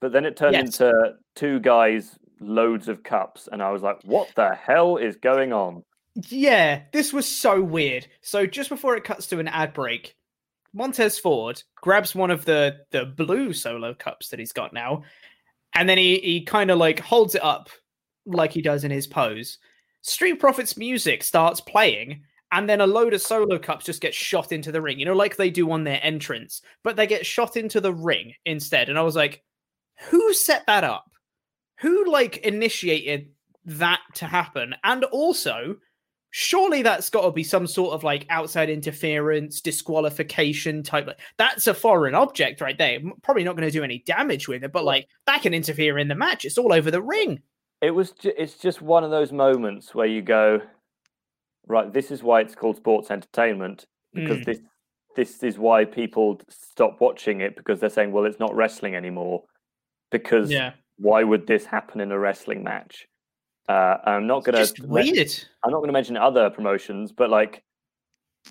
but 0.00 0.12
then 0.12 0.24
it 0.24 0.36
turned 0.36 0.54
Yes. 0.54 0.80
into 0.80 1.14
two 1.36 1.60
guys, 1.60 2.18
loads 2.40 2.88
of 2.88 3.02
cups, 3.02 3.48
and 3.50 3.62
I 3.62 3.70
was 3.70 3.82
like, 3.82 3.98
what 4.04 4.28
the 4.34 4.54
hell 4.54 4.96
is 4.96 5.16
going 5.16 5.52
on? 5.52 5.84
Yeah, 6.28 6.82
this 6.92 7.12
was 7.12 7.26
so 7.26 7.60
weird. 7.62 8.06
So 8.22 8.46
just 8.46 8.68
before 8.68 8.96
it 8.96 9.04
cuts 9.04 9.26
to 9.28 9.38
an 9.38 9.48
ad 9.48 9.72
break, 9.72 10.14
Montez 10.74 11.18
Ford 11.18 11.62
grabs 11.76 12.14
one 12.14 12.30
of 12.30 12.44
the 12.44 12.78
the 12.90 13.04
blue 13.04 13.52
solo 13.52 13.94
cups 13.94 14.28
that 14.28 14.38
he's 14.38 14.52
got 14.52 14.72
now, 14.72 15.02
and 15.74 15.88
then 15.88 15.98
he 15.98 16.18
he 16.18 16.44
kind 16.44 16.70
of 16.70 16.78
like 16.78 17.00
holds 17.00 17.34
it 17.34 17.44
up 17.44 17.68
like 18.26 18.52
he 18.52 18.62
does 18.62 18.84
in 18.84 18.90
his 18.90 19.06
pose. 19.06 19.58
Street 20.02 20.40
Profits 20.40 20.76
music 20.76 21.22
starts 21.22 21.60
playing, 21.60 22.22
and 22.50 22.68
then 22.68 22.80
a 22.80 22.86
load 22.86 23.14
of 23.14 23.22
solo 23.22 23.58
cups 23.58 23.84
just 23.84 24.00
get 24.00 24.14
shot 24.14 24.52
into 24.52 24.72
the 24.72 24.82
ring. 24.82 24.98
You 24.98 25.04
know, 25.04 25.14
like 25.14 25.36
they 25.36 25.50
do 25.50 25.70
on 25.70 25.84
their 25.84 26.00
entrance, 26.02 26.62
but 26.82 26.96
they 26.96 27.06
get 27.06 27.26
shot 27.26 27.56
into 27.56 27.80
the 27.80 27.94
ring 27.94 28.34
instead. 28.44 28.88
And 28.88 28.98
I 28.98 29.02
was 29.02 29.16
like, 29.16 29.42
who 30.08 30.32
set 30.32 30.66
that 30.66 30.84
up? 30.84 31.10
Who 31.80 32.10
like 32.10 32.38
initiated 32.38 33.28
that 33.66 34.00
to 34.14 34.26
happen? 34.26 34.74
And 34.84 35.04
also, 35.04 35.76
surely 36.34 36.82
that's 36.82 37.10
got 37.10 37.22
to 37.22 37.30
be 37.30 37.44
some 37.44 37.66
sort 37.66 37.92
of 37.94 38.02
like 38.02 38.26
outside 38.30 38.68
interference, 38.70 39.60
disqualification 39.60 40.82
type. 40.82 41.08
That's 41.38 41.66
a 41.66 41.74
foreign 41.74 42.14
object 42.14 42.60
right 42.60 42.76
there. 42.76 42.98
Probably 43.22 43.44
not 43.44 43.54
going 43.54 43.68
to 43.68 43.72
do 43.72 43.84
any 43.84 43.98
damage 44.06 44.48
with 44.48 44.64
it, 44.64 44.72
but 44.72 44.84
like 44.84 45.08
that 45.26 45.42
can 45.42 45.54
interfere 45.54 45.98
in 45.98 46.08
the 46.08 46.14
match. 46.14 46.44
It's 46.44 46.58
all 46.58 46.72
over 46.72 46.90
the 46.90 47.02
ring. 47.02 47.40
It 47.82 47.90
was 47.92 48.12
ju- 48.12 48.32
it's 48.36 48.54
just 48.58 48.80
one 48.82 49.04
of 49.04 49.10
those 49.10 49.30
moments 49.32 49.94
where 49.94 50.06
you 50.06 50.22
go, 50.22 50.60
right, 51.66 51.92
this 51.92 52.10
is 52.10 52.22
why 52.22 52.40
it's 52.40 52.54
called 52.54 52.76
sports 52.76 53.10
entertainment 53.10 53.86
because 54.14 54.38
Mm. 54.38 54.44
this 54.46 54.58
this 55.14 55.42
is 55.42 55.58
why 55.58 55.84
people 55.84 56.40
stop 56.48 56.98
watching 56.98 57.42
it 57.42 57.54
because 57.54 57.78
they're 57.80 57.90
saying, 57.90 58.12
well, 58.12 58.24
it's 58.24 58.40
not 58.40 58.54
wrestling 58.56 58.94
anymore 58.94 59.44
because 60.10 60.50
Yeah. 60.50 60.72
why 60.96 61.22
would 61.22 61.46
this 61.46 61.66
happen 61.66 62.00
in 62.00 62.10
a 62.10 62.18
wrestling 62.18 62.64
match? 62.64 63.06
Uh, 63.68 63.96
I'm 64.04 64.26
not 64.26 64.44
gonna 64.44 64.58
Just 64.58 64.80
weird. 64.80 65.34
I'm 65.64 65.70
not 65.70 65.80
gonna 65.80 65.92
mention 65.92 66.16
other 66.16 66.50
promotions, 66.50 67.12
but 67.12 67.30
like, 67.30 67.62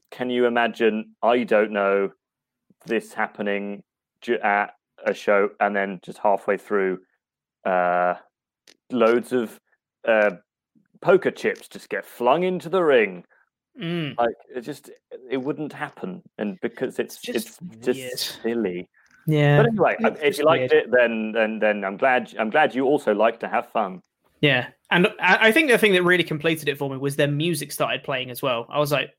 can 0.09 0.29
you 0.29 0.45
imagine? 0.45 1.15
I 1.21 1.43
don't 1.43 1.71
know 1.71 2.11
this 2.85 3.13
happening 3.13 3.83
ju- 4.21 4.39
at 4.39 4.75
a 5.05 5.13
show, 5.13 5.49
and 5.59 5.75
then 5.75 5.99
just 6.03 6.17
halfway 6.19 6.57
through, 6.57 6.99
uh, 7.65 8.15
loads 8.91 9.33
of 9.33 9.59
uh, 10.07 10.31
poker 11.01 11.31
chips 11.31 11.67
just 11.67 11.89
get 11.89 12.05
flung 12.05 12.43
into 12.43 12.69
the 12.69 12.81
ring. 12.81 13.25
Mm. 13.79 14.17
Like 14.17 14.35
it 14.55 14.61
just 14.61 14.89
it 15.29 15.37
wouldn't 15.37 15.73
happen, 15.73 16.21
and 16.37 16.57
because 16.61 16.99
it's 16.99 17.17
just 17.21 17.59
it's 17.71 17.85
just 17.85 18.41
silly. 18.41 18.89
Yeah. 19.27 19.57
But 19.57 19.67
anyway, 19.67 19.95
It's 19.99 20.21
if 20.21 20.37
you 20.39 20.45
liked 20.45 20.71
weird. 20.73 20.85
it, 20.85 20.91
then 20.91 21.31
then 21.33 21.59
then 21.59 21.83
I'm 21.83 21.97
glad 21.97 22.33
I'm 22.39 22.49
glad 22.49 22.73
you 22.73 22.85
also 22.85 23.13
like 23.13 23.39
to 23.41 23.47
have 23.47 23.69
fun. 23.71 24.01
Yeah, 24.41 24.67
and 24.89 25.07
I 25.19 25.47
I 25.47 25.51
think 25.51 25.69
the 25.69 25.77
thing 25.77 25.93
that 25.93 26.03
really 26.03 26.23
completed 26.23 26.67
it 26.69 26.77
for 26.77 26.89
me 26.89 26.97
was 26.97 27.15
their 27.15 27.27
music 27.27 27.71
started 27.71 28.03
playing 28.03 28.29
as 28.31 28.41
well. 28.41 28.65
I 28.69 28.79
was 28.79 28.91
like, 28.91 29.11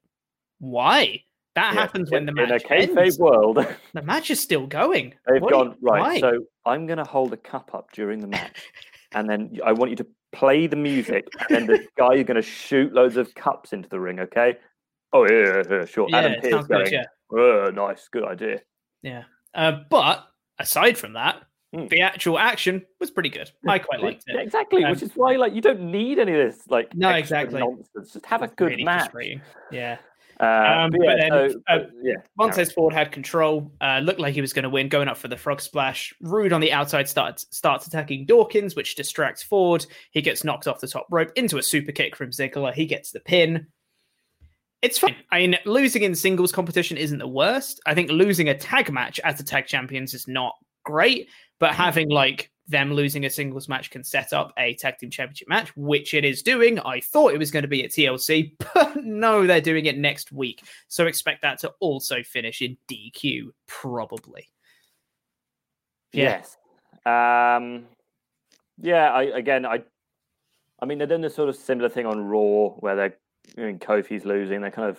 why? 0.59 1.23
That 1.55 1.75
Yeah, 1.75 1.81
happens 1.81 2.11
when 2.11 2.25
the 2.27 2.33
in, 2.33 2.39
in 2.39 2.45
a 2.47 2.49
match 2.55 2.65
kayfabe 2.65 2.97
ends. 2.99 3.19
world. 3.19 3.65
The 3.93 4.03
match 4.03 4.31
is 4.31 4.41
still 4.41 4.67
going. 4.67 5.15
They've 5.27 5.41
What 5.43 5.53
do 5.53 5.59
you- 5.59 5.65
gone 5.65 5.77
right. 5.83 6.01
why? 6.01 6.21
So 6.21 6.45
I'm 6.65 6.87
going 6.87 6.97
to 6.99 7.05
hold 7.05 7.33
a 7.33 7.37
cup 7.37 7.75
up 7.75 7.93
during 7.93 8.21
the 8.21 8.27
match, 8.27 8.63
and 9.13 9.29
then 9.29 9.59
I 9.65 9.73
want 9.73 9.91
you 9.91 9.97
to 9.97 10.07
play 10.33 10.67
the 10.67 10.77
music, 10.77 11.27
and 11.41 11.49
then 11.51 11.67
the 11.67 11.87
guy 11.99 12.15
you're 12.15 12.25
going 12.25 12.37
to 12.37 12.43
shoot 12.43 12.93
loads 12.95 13.17
of 13.19 13.35
cups 13.35 13.73
into 13.75 13.89
the 13.89 14.01
ring. 14.01 14.19
Okay? 14.21 14.57
Oh 15.13 15.27
yeah, 15.31 15.39
yeah, 15.47 15.63
yeah 15.71 15.85
sure. 15.85 16.07
Yeah, 16.09 16.17
Adam 16.19 16.41
Pearce 16.41 16.51
sounds 16.53 16.67
good, 16.69 16.85
going. 16.87 16.93
yeah. 16.93 17.05
"Oh, 17.31 17.71
nice, 17.73 18.09
good 18.11 18.25
idea. 18.25 18.61
Yeah. 19.03 19.25
Uh, 19.55 19.81
but 19.91 20.25
aside 20.59 20.97
from 20.97 21.13
that, 21.15 21.43
Hmm. 21.75 21.87
the 21.87 22.01
actual 22.03 22.39
action 22.39 22.85
was 23.01 23.11
pretty 23.11 23.31
good. 23.31 23.51
I 23.67 23.79
quite 23.79 24.03
liked 24.03 24.25
it. 24.27 24.37
Exactly, 24.39 24.85
Um, 24.85 24.91
which 24.91 25.03
is 25.03 25.13
why 25.15 25.37
like 25.37 25.55
you 25.55 25.63
don't 25.63 25.91
need 25.91 26.19
any 26.19 26.33
of 26.33 26.39
this 26.53 26.67
like 26.69 26.95
No, 26.95 27.09
exactly. 27.11 27.61
nonsense. 27.61 28.13
Just 28.13 28.27
have 28.27 28.43
a 28.43 28.49
good 28.49 28.73
really 28.73 28.85
match. 28.85 29.11
Yeah. 29.71 29.97
Uh, 30.41 30.45
Um, 30.85 30.91
but 30.91 31.01
but 31.01 31.17
then, 31.19 31.31
so, 31.31 31.61
uh, 31.69 31.79
yeah, 32.03 32.17
Montez 32.37 32.73
Ford 32.73 32.93
had 32.93 33.13
control, 33.13 33.71
uh, 33.81 34.01
looked 34.03 34.19
like 34.21 34.35
he 34.35 34.41
was 34.41 34.53
going 34.53 34.65
to 34.65 34.69
win, 34.71 34.89
going 34.89 35.07
up 35.09 35.17
for 35.17 35.29
the 35.29 35.37
frog 35.37 35.61
splash. 35.61 36.13
Roode 36.21 36.53
on 36.53 36.61
the 36.61 36.73
outside 36.73 37.09
starts 37.09 37.47
starts 37.51 37.87
attacking 37.87 38.27
Dawkins, 38.27 38.75
which 38.75 38.95
distracts 38.97 39.43
Ford. 39.43 39.87
He 40.11 40.21
gets 40.21 40.43
knocked 40.45 40.67
off 40.67 40.81
the 40.81 40.89
top 40.89 41.07
rope 41.11 41.31
into 41.37 41.59
a 41.59 41.63
super 41.63 41.93
kick 41.93 42.17
from 42.17 42.31
Ziggler. 42.33 42.75
He 42.75 42.87
gets 42.87 43.13
the 43.13 43.21
pin. 43.21 43.67
It's 44.83 44.99
fine. 44.99 45.15
I 45.31 45.39
mean, 45.39 45.57
losing 45.65 46.03
in 46.03 46.15
singles 46.15 46.51
competition 46.51 46.97
isn't 46.97 47.19
the 47.19 47.29
worst. 47.29 47.81
I 47.87 47.95
think 47.95 48.11
losing 48.11 48.49
a 48.49 48.59
tag 48.59 48.91
match 48.91 49.21
as 49.21 49.37
the 49.39 49.45
tag 49.45 49.67
champions 49.67 50.13
is 50.13 50.27
not 50.27 50.55
great, 50.85 51.29
but 51.63 51.77
having 51.77 52.09
like 52.09 52.51
them 52.67 52.93
losing 52.93 53.25
a 53.25 53.31
singles 53.31 53.69
match 53.69 53.89
can 53.89 54.03
set 54.03 54.33
up 54.33 54.53
a 54.59 54.75
tag 54.75 54.99
team 54.99 55.11
championship 55.11 55.49
match, 55.49 55.71
which 55.77 56.13
it 56.13 56.25
is 56.25 56.43
doing. 56.43 56.81
I 56.81 56.99
thought 56.99 57.33
it 57.33 57.39
was 57.39 57.53
going 57.53 57.63
to 57.63 57.69
be 57.69 57.85
at 57.85 57.93
TLC, 57.93 58.55
but 58.75 58.97
no, 58.97 59.47
they're 59.47 59.61
doing 59.61 59.87
it 59.87 59.97
next 59.97 60.33
week. 60.33 60.65
So 60.89 61.07
expect 61.07 61.43
that 61.43 61.61
to 61.61 61.73
also 61.79 62.25
finish 62.25 62.63
in 62.63 62.77
DQ, 62.91 63.51
probably. 63.69 64.49
Yeah. 66.13 66.43
Yes. 66.43 66.57
Um, 67.07 67.85
yeah. 68.81 69.13
I 69.13 69.23
again, 69.23 69.65
I, 69.65 69.85
I 70.81 70.87
mean, 70.87 70.99
they're 70.99 71.07
doing 71.07 71.21
this 71.21 71.37
sort 71.37 71.49
of 71.49 71.55
similar 71.55 71.91
thing 71.91 72.07
on 72.07 72.25
Raw 72.25 72.71
where 72.81 72.97
they're, 72.97 73.17
I 73.57 73.61
mean, 73.61 73.79
Kofi's 73.79 74.25
losing. 74.25 74.63
They're 74.63 74.73
kind 74.73 74.91
of 74.91 74.99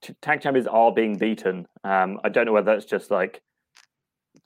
t- 0.00 0.14
tag 0.22 0.42
champions 0.42 0.68
are 0.68 0.92
being 0.92 1.18
beaten. 1.18 1.66
Um, 1.82 2.20
I 2.22 2.28
don't 2.28 2.46
know 2.46 2.52
whether 2.52 2.72
that's 2.72 2.86
just 2.86 3.10
like 3.10 3.42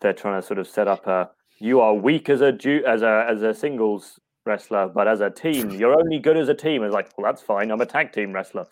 they're 0.01 0.15
trying 0.15 0.41
to 0.41 0.47
sort 0.47 0.59
of 0.59 0.67
set 0.67 0.89
up 0.89 1.07
a 1.07 1.29
you 1.63 1.81
are 1.81 1.95
weak 1.95 2.29
as 2.29 2.41
a 2.41 2.51
ju- 2.53 2.85
as 2.87 3.03
a 3.03 3.27
as 3.29 3.43
a 3.43 3.55
singles 3.55 4.19
wrestler, 4.45 4.89
but 4.89 5.07
as 5.07 5.21
a 5.21 5.31
team, 5.31 5.71
you're 5.79 5.97
only 5.99 6.19
good 6.19 6.37
as 6.37 6.49
a 6.49 6.55
team. 6.55 6.83
It's 6.83 6.93
like, 6.93 7.11
well, 7.17 7.25
that's 7.31 7.41
fine. 7.43 7.71
I'm 7.71 7.81
a 7.81 7.87
tag 7.87 8.13
team 8.13 8.33
wrestler. 8.33 8.67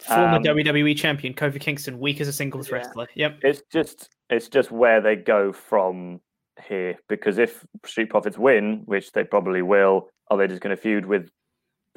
Former 0.00 0.36
Um, 0.36 0.42
WWE 0.44 0.94
champion 0.96 1.32
Kofi 1.32 1.58
Kingston, 1.58 1.98
weak 1.98 2.20
as 2.20 2.28
a 2.28 2.32
singles 2.32 2.70
wrestler. 2.70 3.08
Yep. 3.14 3.38
It's 3.42 3.62
just 3.72 4.10
it's 4.28 4.48
just 4.48 4.70
where 4.70 5.00
they 5.00 5.16
go 5.16 5.52
from 5.52 6.20
here 6.68 6.96
because 7.08 7.38
if 7.38 7.64
Street 7.86 8.10
Profits 8.10 8.36
win, 8.38 8.82
which 8.84 9.12
they 9.12 9.24
probably 9.24 9.62
will, 9.62 10.08
are 10.30 10.36
they 10.36 10.46
just 10.46 10.60
going 10.60 10.76
to 10.76 10.80
feud 10.80 11.06
with 11.06 11.30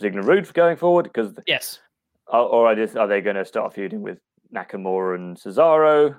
Ziggler 0.02 0.24
Roode 0.26 0.52
going 0.54 0.78
forward? 0.78 1.04
Because 1.04 1.38
Yes. 1.46 1.80
or, 2.28 2.40
or 2.40 2.68
are, 2.68 2.76
just, 2.76 2.96
are 2.96 3.08
they 3.08 3.22
going 3.22 3.36
to 3.36 3.46
start 3.46 3.74
feuding 3.74 4.02
with 4.02 4.18
Nakamura 4.56 5.16
and 5.16 5.38
Cesaro? 5.38 6.16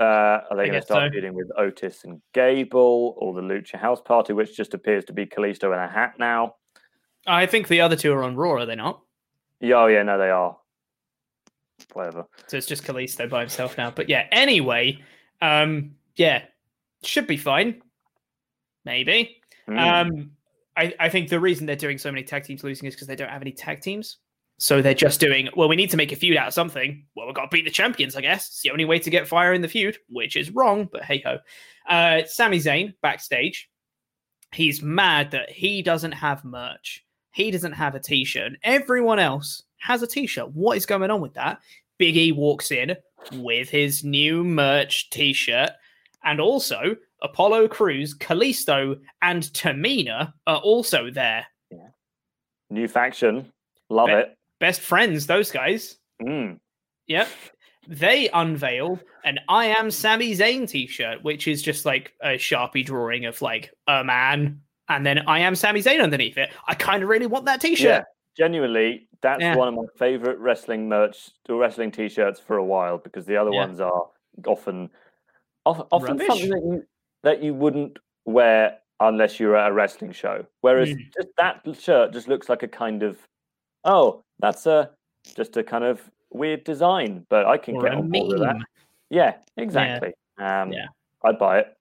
Uh, 0.00 0.40
are 0.50 0.56
they 0.56 0.68
going 0.68 0.80
to 0.80 0.82
start 0.82 1.08
so. 1.08 1.12
feuding 1.12 1.34
with 1.34 1.50
Otis 1.56 2.04
and 2.04 2.20
Gable 2.32 3.14
or 3.18 3.34
the 3.34 3.42
Lucha 3.42 3.76
House 3.76 4.00
Party, 4.00 4.32
which 4.32 4.56
just 4.56 4.74
appears 4.74 5.04
to 5.06 5.12
be 5.12 5.26
Kalisto 5.26 5.72
in 5.72 5.78
a 5.78 5.88
hat 5.88 6.14
now? 6.18 6.56
I 7.26 7.46
think 7.46 7.68
the 7.68 7.80
other 7.80 7.96
two 7.96 8.12
are 8.12 8.22
on 8.22 8.36
Raw, 8.36 8.52
are 8.52 8.66
they 8.66 8.74
not? 8.74 9.00
Yeah, 9.60 9.76
oh 9.76 9.86
yeah, 9.86 10.02
no, 10.02 10.18
they 10.18 10.30
are. 10.30 10.56
Whatever. 11.92 12.26
So 12.46 12.56
it's 12.56 12.66
just 12.66 12.84
Kalisto 12.84 13.28
by 13.28 13.40
himself 13.40 13.76
now. 13.76 13.90
But 13.90 14.08
yeah, 14.08 14.26
anyway, 14.32 14.98
um, 15.40 15.96
yeah, 16.16 16.44
should 17.04 17.26
be 17.26 17.36
fine. 17.36 17.82
Maybe. 18.84 19.40
Hmm. 19.66 19.78
Um, 19.78 20.30
I, 20.76 20.94
I 20.98 21.08
think 21.08 21.28
the 21.28 21.40
reason 21.40 21.66
they're 21.66 21.76
doing 21.76 21.98
so 21.98 22.10
many 22.10 22.24
tag 22.24 22.44
teams 22.44 22.64
losing 22.64 22.88
is 22.88 22.94
because 22.94 23.06
they 23.06 23.16
don't 23.16 23.28
have 23.28 23.42
any 23.42 23.52
tag 23.52 23.80
teams. 23.80 24.16
So 24.62 24.80
they're 24.80 24.94
just 24.94 25.18
doing, 25.18 25.48
well, 25.56 25.68
we 25.68 25.74
need 25.74 25.90
to 25.90 25.96
make 25.96 26.12
a 26.12 26.16
feud 26.16 26.36
out 26.36 26.46
of 26.46 26.54
something. 26.54 27.04
Well, 27.16 27.26
we've 27.26 27.34
got 27.34 27.46
to 27.46 27.48
beat 27.48 27.64
the 27.64 27.70
champions, 27.72 28.14
I 28.14 28.20
guess. 28.20 28.46
It's 28.46 28.62
the 28.62 28.70
only 28.70 28.84
way 28.84 29.00
to 29.00 29.10
get 29.10 29.26
fire 29.26 29.52
in 29.52 29.60
the 29.60 29.66
feud, 29.66 29.98
which 30.08 30.36
is 30.36 30.52
wrong, 30.52 30.88
but 30.92 31.02
hey 31.02 31.20
ho. 31.26 31.38
Uh, 31.88 32.24
Sami 32.26 32.58
Zayn 32.58 32.94
backstage. 33.02 33.68
He's 34.52 34.80
mad 34.80 35.32
that 35.32 35.50
he 35.50 35.82
doesn't 35.82 36.12
have 36.12 36.44
merch. 36.44 37.04
He 37.32 37.50
doesn't 37.50 37.72
have 37.72 37.96
a 37.96 37.98
t 37.98 38.24
shirt. 38.24 38.46
And 38.46 38.58
everyone 38.62 39.18
else 39.18 39.64
has 39.78 40.00
a 40.00 40.06
t 40.06 40.28
shirt. 40.28 40.52
What 40.52 40.76
is 40.76 40.86
going 40.86 41.10
on 41.10 41.20
with 41.20 41.34
that? 41.34 41.58
Big 41.98 42.16
E 42.16 42.30
walks 42.30 42.70
in 42.70 42.94
with 43.32 43.68
his 43.68 44.04
new 44.04 44.44
merch 44.44 45.10
t 45.10 45.32
shirt. 45.32 45.70
And 46.22 46.40
also, 46.40 46.94
Apollo 47.20 47.66
Crews, 47.66 48.14
Kalisto, 48.16 49.00
and 49.22 49.42
Tamina 49.42 50.32
are 50.46 50.58
also 50.58 51.10
there. 51.10 51.46
New 52.70 52.86
faction. 52.86 53.50
Love 53.90 54.10
it. 54.10 54.38
Best 54.62 54.80
friends, 54.80 55.26
those 55.26 55.50
guys. 55.50 55.96
Mm. 56.22 56.60
Yep. 57.08 57.26
They 57.88 58.28
unveil 58.28 59.00
an 59.24 59.40
I 59.48 59.64
am 59.66 59.90
Sami 59.90 60.36
Zayn 60.36 60.68
t 60.68 60.86
shirt, 60.86 61.20
which 61.24 61.48
is 61.48 61.62
just 61.62 61.84
like 61.84 62.12
a 62.22 62.34
Sharpie 62.38 62.86
drawing 62.86 63.24
of 63.24 63.42
like 63.42 63.72
a 63.88 64.04
man 64.04 64.60
and 64.88 65.04
then 65.04 65.18
I 65.26 65.40
am 65.40 65.56
Sami 65.56 65.80
Zayn 65.82 66.00
underneath 66.00 66.38
it. 66.38 66.50
I 66.68 66.74
kind 66.74 67.02
of 67.02 67.08
really 67.08 67.26
want 67.26 67.44
that 67.46 67.60
t 67.60 67.70
Yeah, 67.70 67.74
shirt. 67.74 68.04
genuinely, 68.36 69.08
that's 69.20 69.40
Yeah. 69.42 69.56
one 69.56 69.66
of 69.66 69.74
my 69.74 69.86
favorite 69.98 70.38
wrestling 70.38 70.88
merch 70.88 71.30
or 71.48 71.56
wrestling 71.56 71.90
t-shirts 71.90 72.38
for 72.38 72.56
a 72.58 72.64
while 72.64 72.98
because 72.98 73.26
the 73.26 73.36
other 73.36 73.50
Yeah. 73.50 73.64
ones 73.66 73.80
are 73.80 74.10
often 74.46 74.88
often, 75.66 75.86
often 75.90 76.18
something 76.20 76.50
that 76.50 76.62
you 76.62 76.86
that 77.24 77.42
you 77.42 77.52
wouldn't 77.52 77.98
wear 78.26 78.78
unless 79.00 79.40
you're 79.40 79.56
at 79.56 79.72
a 79.72 79.74
wrestling 79.74 80.12
show. 80.12 80.46
Whereas 80.60 80.90
Mm. 80.90 81.12
just 81.16 81.28
that 81.36 81.62
shirt 81.80 82.12
just 82.12 82.28
looks 82.28 82.48
like 82.48 82.62
a 82.62 82.68
kind 82.68 83.02
of 83.02 83.18
oh, 83.84 84.24
that's 84.38 84.66
a 84.66 84.90
just 85.36 85.56
a 85.56 85.62
kind 85.62 85.84
of 85.84 86.00
weird 86.30 86.64
design, 86.64 87.26
but 87.28 87.46
I 87.46 87.56
can 87.58 87.76
Or 87.76 87.82
get 87.82 87.94
on 87.94 88.10
board 88.10 88.28
with 88.28 88.40
that. 88.40 88.56
Yeah, 89.10 89.34
exactly. 89.56 90.14
Um, 90.38 90.72
Yeah. 90.72 90.86
I'd 91.24 91.38
buy 91.38 91.60
it. 91.60 91.76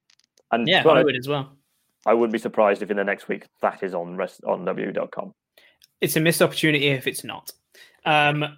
And 0.52 0.68
Yeah, 0.68 0.88
I 0.88 1.04
would 1.04 1.16
as 1.16 1.28
well. 1.28 1.58
I 2.06 2.14
wouldn't 2.14 2.34
be 2.34 2.40
surprised 2.40 2.82
if 2.82 2.92
in 2.92 2.98
the 2.98 3.04
next 3.04 3.28
week 3.28 3.48
that 3.62 3.84
is 3.84 3.94
on 3.94 4.16
rest 4.16 4.44
on 4.44 4.66
w.com. 4.66 5.34
It's 6.02 6.16
a 6.16 6.20
missed 6.20 6.42
opportunity 6.42 6.88
if 6.88 7.08
it's 7.08 7.24
not. 7.24 7.52
Um, 8.06 8.58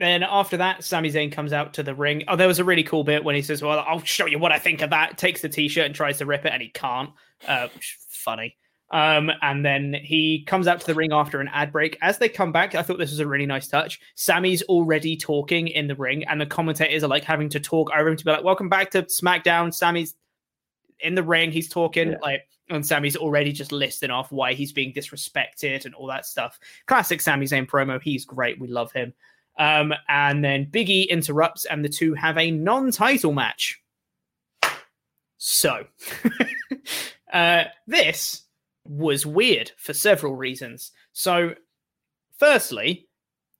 then 0.00 0.24
after 0.24 0.56
that, 0.56 0.82
Sami 0.82 1.10
Zayn 1.10 1.30
comes 1.30 1.52
out 1.52 1.74
to 1.74 1.84
the 1.84 1.94
ring. 1.94 2.24
Oh, 2.26 2.34
there 2.34 2.48
was 2.48 2.58
a 2.58 2.64
really 2.64 2.82
cool 2.82 3.04
bit 3.04 3.22
when 3.22 3.36
he 3.36 3.42
says, 3.42 3.62
"Well, 3.62 3.84
I'll 3.86 4.02
show 4.02 4.26
you 4.26 4.40
what 4.40 4.50
I 4.50 4.58
think 4.58 4.82
of 4.82 4.90
that." 4.90 5.16
Takes 5.16 5.40
the 5.40 5.48
t-shirt 5.48 5.86
and 5.86 5.94
tries 5.94 6.18
to 6.18 6.26
rip 6.26 6.44
it, 6.44 6.52
and 6.52 6.60
he 6.60 6.68
can't. 6.68 7.10
Uh, 7.46 7.68
which 7.72 7.96
is 7.96 8.06
funny. 8.08 8.56
Um, 8.90 9.30
and 9.42 9.64
then 9.64 9.94
he 9.94 10.44
comes 10.46 10.68
out 10.68 10.80
to 10.80 10.86
the 10.86 10.94
ring 10.94 11.12
after 11.12 11.40
an 11.40 11.48
ad 11.52 11.72
break. 11.72 11.98
As 12.00 12.18
they 12.18 12.28
come 12.28 12.52
back, 12.52 12.74
I 12.74 12.82
thought 12.82 12.98
this 12.98 13.10
was 13.10 13.18
a 13.20 13.26
really 13.26 13.46
nice 13.46 13.66
touch. 13.66 13.98
Sami's 14.14 14.62
already 14.64 15.16
talking 15.16 15.68
in 15.68 15.88
the 15.88 15.96
ring, 15.96 16.24
and 16.24 16.40
the 16.40 16.46
commentators 16.46 17.02
are 17.02 17.08
like 17.08 17.24
having 17.24 17.48
to 17.50 17.60
talk 17.60 17.90
over 17.96 18.08
him 18.08 18.16
to 18.16 18.24
be 18.24 18.30
like, 18.30 18.44
"Welcome 18.44 18.68
back 18.68 18.90
to 18.92 19.02
SmackDown." 19.04 19.74
Sami's 19.74 20.14
in 21.00 21.14
the 21.16 21.22
ring. 21.22 21.50
He's 21.50 21.68
talking 21.68 22.10
Yeah. 22.12 22.18
like, 22.22 22.42
and 22.70 22.86
Sami's 22.86 23.16
already 23.16 23.52
just 23.52 23.72
listing 23.72 24.10
off 24.10 24.30
why 24.30 24.52
he's 24.54 24.72
being 24.72 24.92
disrespected 24.92 25.84
and 25.86 25.94
all 25.94 26.06
that 26.06 26.24
stuff. 26.24 26.58
Classic 26.86 27.20
Sami 27.20 27.46
Zayn 27.46 27.66
promo. 27.66 28.00
He's 28.00 28.24
great. 28.24 28.60
We 28.60 28.68
love 28.68 28.92
him. 28.92 29.12
Um, 29.58 29.92
and 30.08 30.44
then 30.44 30.66
Biggie 30.66 31.08
interrupts, 31.08 31.64
and 31.64 31.84
the 31.84 31.88
two 31.88 32.14
have 32.14 32.38
a 32.38 32.50
non-title 32.50 33.32
match. 33.32 33.80
So, 35.38 35.84
uh, 37.32 37.64
this 37.86 38.43
was 38.84 39.26
weird 39.26 39.72
for 39.76 39.92
several 39.92 40.36
reasons. 40.36 40.92
So, 41.12 41.54
firstly, 42.38 43.08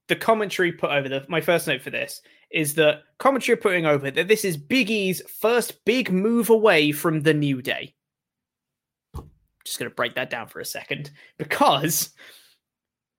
the 0.07 0.15
commentary 0.15 0.71
put 0.71 0.91
over 0.91 1.09
the 1.09 1.25
my 1.27 1.41
first 1.41 1.67
note 1.67 1.81
for 1.81 1.89
this 1.89 2.21
is 2.51 2.75
that 2.75 3.01
commentary 3.17 3.57
putting 3.57 3.85
over 3.85 4.11
that 4.11 4.27
this 4.27 4.45
is 4.45 4.57
Big 4.57 4.89
E's 4.89 5.21
first 5.27 5.83
big 5.85 6.11
move 6.11 6.49
away 6.49 6.91
from 6.91 7.21
the 7.21 7.33
New 7.33 7.61
Day. 7.61 7.95
just 9.65 9.79
going 9.79 9.89
to 9.89 9.95
break 9.95 10.15
that 10.15 10.29
down 10.29 10.47
for 10.47 10.59
a 10.59 10.65
second 10.65 11.11
because 11.37 12.11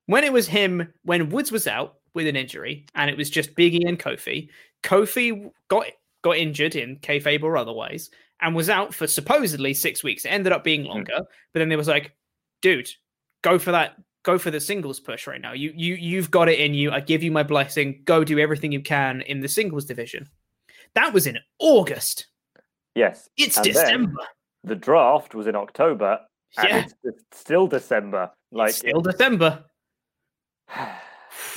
when 0.05 0.23
it 0.23 0.31
was 0.31 0.47
him, 0.47 0.93
when 1.03 1.29
Woods 1.29 1.51
was 1.51 1.67
out 1.67 1.95
with 2.13 2.27
an 2.27 2.35
injury, 2.35 2.85
and 2.95 3.09
it 3.09 3.17
was 3.17 3.29
just 3.29 3.55
Biggie 3.55 3.87
and 3.87 3.99
Kofi, 3.99 4.49
Kofi 4.83 5.51
got 5.67 5.87
got 6.23 6.37
injured 6.37 6.75
in 6.75 6.97
kayfabe 6.97 7.43
or 7.43 7.57
otherwise, 7.57 8.09
and 8.41 8.55
was 8.55 8.69
out 8.69 8.93
for 8.93 9.07
supposedly 9.07 9.73
six 9.73 10.03
weeks. 10.03 10.25
It 10.25 10.29
ended 10.29 10.53
up 10.53 10.63
being 10.63 10.83
hmm. 10.83 10.89
longer, 10.89 11.17
but 11.53 11.59
then 11.59 11.69
there 11.69 11.77
was 11.77 11.87
like, 11.87 12.13
dude, 12.61 12.89
go 13.43 13.59
for 13.59 13.71
that. 13.71 13.95
Go 14.23 14.37
for 14.37 14.51
the 14.51 14.59
singles 14.59 14.99
push 14.99 15.25
right 15.25 15.39
now. 15.39 15.53
You 15.53 15.71
you 15.75 15.95
you've 15.95 16.29
got 16.29 16.49
it 16.49 16.59
in 16.59 16.73
you. 16.73 16.91
I 16.91 16.99
give 16.99 17.23
you 17.23 17.31
my 17.31 17.43
blessing. 17.43 18.01
Go 18.03 18.23
do 18.23 18.39
everything 18.39 18.71
you 18.73 18.81
can 18.81 19.21
in 19.21 19.39
the 19.39 19.47
singles 19.47 19.85
division. 19.85 20.27
That 20.95 21.13
was 21.13 21.27
in 21.27 21.37
August. 21.59 22.27
Yes. 22.95 23.29
It's 23.37 23.57
And 23.57 23.65
December. 23.65 24.23
the 24.63 24.75
draft 24.75 25.35
was 25.35 25.47
in 25.47 25.55
October. 25.55 26.19
And 26.57 26.67
Yeah. 26.67 26.77
it's, 26.79 26.93
it's 27.03 27.23
still 27.31 27.67
December. 27.67 28.31
Like 28.51 28.73
Still 28.73 29.01
December. 29.01 29.63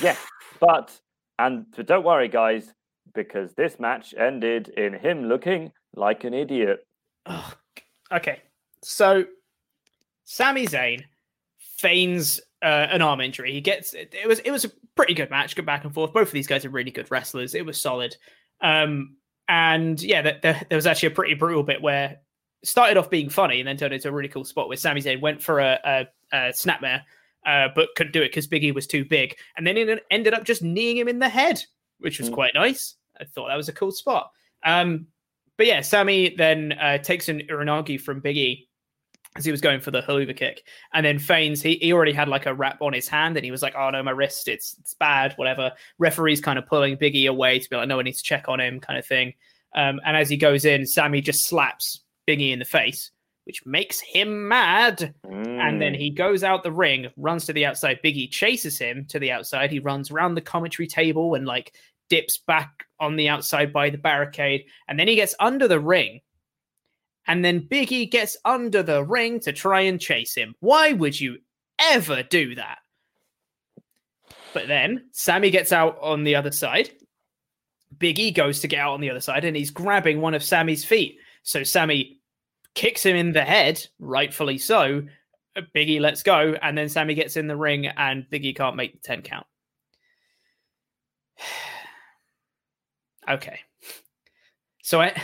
yeah, 0.01 0.15
but 0.59 0.97
and 1.39 1.65
but 1.75 1.87
don't 1.87 2.05
worry, 2.05 2.27
guys, 2.27 2.73
because 3.13 3.53
this 3.53 3.79
match 3.79 4.13
ended 4.17 4.69
in 4.69 4.93
him 4.93 5.25
looking 5.25 5.71
like 5.95 6.23
an 6.23 6.33
idiot. 6.33 6.85
Okay, 8.11 8.41
so 8.83 9.25
Sami 10.25 10.65
Zayn 10.67 11.03
feigns 11.77 12.41
uh, 12.61 12.87
an 12.91 13.01
arm 13.01 13.21
injury. 13.21 13.53
He 13.53 13.61
gets 13.61 13.93
it, 13.93 14.13
it 14.13 14.27
was 14.27 14.39
it 14.39 14.51
was 14.51 14.65
a 14.65 14.71
pretty 14.95 15.13
good 15.13 15.29
match, 15.29 15.55
good 15.55 15.65
back 15.65 15.83
and 15.83 15.93
forth. 15.93 16.13
Both 16.13 16.27
of 16.27 16.33
these 16.33 16.47
guys 16.47 16.65
are 16.65 16.69
really 16.69 16.91
good 16.91 17.09
wrestlers. 17.09 17.55
It 17.55 17.65
was 17.65 17.79
solid, 17.79 18.15
um, 18.61 19.15
and 19.47 20.01
yeah, 20.01 20.21
there, 20.21 20.39
there, 20.41 20.61
there 20.69 20.75
was 20.75 20.87
actually 20.87 21.07
a 21.07 21.15
pretty 21.15 21.33
brutal 21.33 21.63
bit 21.63 21.81
where 21.81 22.11
it 22.11 22.19
started 22.63 22.97
off 22.97 23.09
being 23.09 23.29
funny 23.29 23.59
and 23.59 23.67
then 23.67 23.77
turned 23.77 23.93
into 23.93 24.09
a 24.09 24.11
really 24.11 24.29
cool 24.29 24.45
spot 24.45 24.67
where 24.67 24.77
Sami 24.77 25.01
Zayn 25.01 25.21
went 25.21 25.41
for 25.41 25.59
a, 25.59 25.79
a, 25.83 26.07
a 26.31 26.37
snapmare, 26.49 27.01
uh, 27.45 27.69
but 27.75 27.89
couldn't 27.95 28.13
do 28.13 28.21
it 28.21 28.29
because 28.29 28.47
Biggie 28.47 28.73
was 28.73 28.87
too 28.87 29.03
big, 29.03 29.35
and 29.57 29.65
then 29.65 29.77
it 29.77 30.03
ended 30.11 30.33
up 30.33 30.43
just 30.43 30.61
kneeing 30.61 30.97
him 30.97 31.07
in 31.07 31.19
the 31.19 31.29
head, 31.29 31.63
which 31.99 32.19
was 32.19 32.29
quite 32.29 32.51
nice. 32.53 32.95
I 33.19 33.25
thought 33.25 33.47
that 33.47 33.57
was 33.57 33.69
a 33.69 33.73
cool 33.73 33.91
spot. 33.91 34.31
Um, 34.63 35.07
but 35.57 35.67
yeah, 35.67 35.81
Sami 35.81 36.35
then 36.35 36.73
uh, 36.73 36.97
takes 36.97 37.29
an 37.29 37.41
Uranage 37.49 38.01
from 38.01 38.21
Biggie 38.21 38.67
as 39.37 39.45
he 39.45 39.51
was 39.51 39.61
going 39.61 39.79
for 39.79 39.91
the 39.91 40.01
Helluva 40.01 40.35
Kick, 40.35 40.63
and 40.93 41.05
then 41.05 41.17
feigns 41.17 41.61
he, 41.61 41.75
he 41.75 41.93
already 41.93 42.11
had 42.11 42.27
like 42.27 42.45
a 42.45 42.53
wrap 42.53 42.81
on 42.81 42.93
his 42.93 43.07
hand, 43.07 43.37
and 43.37 43.45
he 43.45 43.51
was 43.51 43.61
like, 43.61 43.75
"Oh 43.75 43.89
no, 43.89 44.03
my 44.03 44.11
wrist, 44.11 44.47
it's 44.47 44.75
it's 44.79 44.93
bad, 44.95 45.33
whatever." 45.37 45.71
Referee's 45.99 46.41
kind 46.41 46.59
of 46.59 46.65
pulling 46.65 46.97
Biggie 46.97 47.29
away 47.29 47.59
to 47.59 47.69
be 47.69 47.75
like, 47.75 47.87
"No, 47.87 47.99
I 47.99 48.03
need 48.03 48.15
to 48.15 48.23
check 48.23 48.45
on 48.47 48.59
him," 48.59 48.79
kind 48.79 48.99
of 48.99 49.05
thing. 49.05 49.33
Um, 49.75 50.01
and 50.05 50.17
as 50.17 50.29
he 50.29 50.37
goes 50.37 50.65
in, 50.65 50.85
Sami 50.85 51.21
just 51.21 51.47
slaps 51.47 52.03
Biggie 52.27 52.51
in 52.51 52.59
the 52.59 52.65
face, 52.65 53.11
which 53.45 53.65
makes 53.65 53.99
him 54.01 54.47
mad. 54.47 55.13
And 55.23 55.81
then 55.81 55.93
he 55.93 56.09
goes 56.09 56.43
out 56.43 56.63
the 56.63 56.71
ring, 56.71 57.07
runs 57.15 57.45
to 57.45 57.53
the 57.53 57.65
outside. 57.65 57.99
Biggie 58.03 58.29
chases 58.29 58.77
him 58.77 59.05
to 59.09 59.19
the 59.19 59.31
outside. 59.31 59.71
He 59.71 59.79
runs 59.79 60.11
around 60.11 60.35
the 60.35 60.41
commentary 60.41 60.87
table 60.87 61.35
and 61.35 61.45
like 61.45 61.73
dips 62.11 62.37
back 62.45 62.83
on 62.99 63.15
the 63.15 63.29
outside 63.29 63.71
by 63.71 63.89
the 63.89 63.97
barricade. 63.97 64.65
And 64.89 64.99
then 64.99 65.07
he 65.07 65.15
gets 65.15 65.33
under 65.39 65.65
the 65.65 65.79
ring. 65.79 66.19
And 67.25 67.43
then 67.43 67.69
Biggie 67.71 68.11
gets 68.11 68.35
under 68.43 68.83
the 68.83 69.01
ring 69.05 69.39
to 69.39 69.53
try 69.53 69.81
and 69.81 69.99
chase 69.99 70.35
him. 70.35 70.53
Why 70.59 70.91
would 70.91 71.19
you 71.19 71.37
ever 71.79 72.21
do 72.21 72.55
that? 72.55 72.79
But 74.53 74.67
then 74.67 75.05
Sami 75.13 75.51
gets 75.51 75.71
out 75.71 75.97
on 76.01 76.25
the 76.25 76.35
other 76.35 76.51
side. 76.51 76.91
Biggie 77.97 78.35
goes 78.35 78.59
to 78.59 78.67
get 78.67 78.81
out 78.81 78.93
on 78.93 78.99
the 78.99 79.09
other 79.09 79.21
side 79.21 79.45
and 79.45 79.55
he's 79.55 79.71
grabbing 79.71 80.19
one 80.19 80.33
of 80.33 80.43
Sami's 80.43 80.83
feet. 80.83 81.17
So 81.43 81.63
Sami 81.63 82.19
kicks 82.75 83.05
him 83.05 83.15
in 83.15 83.31
the 83.31 83.45
head, 83.45 83.87
rightfully 83.99 84.57
so. 84.57 85.03
Biggie 85.73 86.01
lets 86.01 86.23
go, 86.23 86.55
and 86.61 86.77
then 86.77 86.89
Sami 86.89 87.13
gets 87.13 87.37
in 87.37 87.47
the 87.47 87.57
ring, 87.57 87.87
and 87.87 88.25
Biggie 88.31 88.55
can't 88.55 88.77
make 88.77 88.93
the 88.93 88.99
10 88.99 89.21
count. 89.21 89.45
okay. 93.29 93.59
So 94.83 95.01
I 95.01 95.19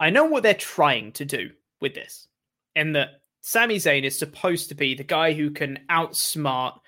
I 0.00 0.10
know 0.10 0.24
what 0.24 0.42
they're 0.42 0.54
trying 0.54 1.12
to 1.12 1.24
do 1.24 1.50
with 1.80 1.94
this. 1.94 2.28
In 2.74 2.92
that 2.92 3.20
Sami 3.40 3.76
Zayn 3.76 4.04
is 4.04 4.18
supposed 4.18 4.68
to 4.68 4.74
be 4.74 4.94
the 4.94 5.04
guy 5.04 5.32
who 5.32 5.50
can 5.50 5.78
outsmart 5.90 6.78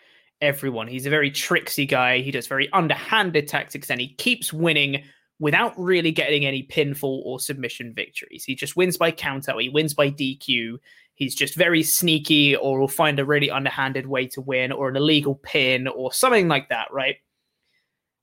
everyone. 0.40 0.88
He's 0.88 1.07
a 1.07 1.11
very 1.11 1.31
tricksy 1.31 1.87
guy. 1.87 2.20
He 2.20 2.31
does 2.31 2.46
very 2.46 2.70
underhanded 2.72 3.48
tactics 3.48 3.90
and 3.90 4.00
he 4.00 4.14
keeps 4.14 4.53
winning 4.53 5.05
without 5.38 5.79
really 5.79 6.12
getting 6.12 6.44
any 6.44 6.62
pinfall 6.62 7.22
or 7.24 7.40
submission 7.40 7.94
victories. 7.94 8.44
He 8.44 8.55
just 8.55 8.76
wins 8.76 8.96
by 8.96 9.11
countout. 9.11 9.61
He 9.61 9.68
wins 9.68 9.94
by 9.94 10.11
DQ. 10.11 10.76
He's 11.14 11.35
just 11.35 11.55
very 11.55 11.83
sneaky 11.83 12.57
or 12.57 12.79
will 12.79 12.88
find 12.88 13.18
a 13.18 13.24
really 13.24 13.50
underhanded 13.50 14.07
way 14.07 14.26
to 14.29 14.40
win 14.40 14.70
or 14.70 14.88
an 14.88 14.96
illegal 14.96 15.35
pin 15.35 15.88
or 15.88 16.12
something 16.12 16.48
like 16.48 16.68
that, 16.68 16.88
right? 16.92 17.16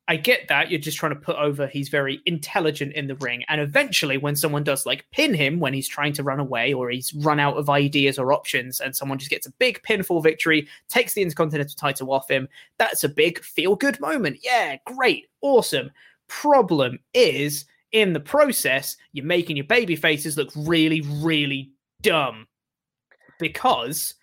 I 0.09 0.15
get 0.15 0.47
that. 0.47 0.71
You're 0.71 0.79
just 0.79 0.97
trying 0.97 1.13
to 1.13 1.19
put 1.19 1.35
over 1.35 1.67
he's 1.67 1.89
very 1.89 2.21
intelligent 2.25 2.93
in 2.93 3.07
the 3.07 3.15
ring. 3.15 3.43
And 3.49 3.59
eventually, 3.59 4.17
when 4.17 4.35
someone 4.35 4.63
does 4.63 4.85
like 4.85 5.05
pin 5.11 5.33
him 5.33 5.59
when 5.59 5.73
he's 5.73 5.87
trying 5.87 6.13
to 6.13 6.23
run 6.23 6.39
away 6.39 6.73
or 6.73 6.89
he's 6.89 7.13
run 7.13 7.39
out 7.39 7.57
of 7.57 7.69
ideas 7.69 8.17
or 8.17 8.31
options, 8.31 8.79
and 8.79 8.95
someone 8.95 9.19
just 9.19 9.31
gets 9.31 9.47
a 9.47 9.51
big 9.51 9.81
pinfall 9.83 10.23
victory, 10.23 10.67
takes 10.87 11.13
the 11.13 11.21
Intercontinental 11.21 11.75
title 11.75 12.11
off 12.11 12.29
him, 12.29 12.47
that's 12.77 13.03
a 13.03 13.09
big 13.09 13.43
feel 13.43 13.75
good 13.75 13.99
moment. 13.99 14.39
Yeah, 14.41 14.77
great, 14.85 15.27
awesome. 15.41 15.91
Problem 16.27 16.99
is, 17.13 17.65
in 17.91 18.13
the 18.13 18.19
process, 18.19 18.97
you're 19.11 19.25
making 19.25 19.57
your 19.57 19.65
baby 19.65 19.95
faces 19.95 20.37
look 20.37 20.49
really, 20.55 21.01
really 21.01 21.71
dumb 22.01 22.47
because 23.39 24.13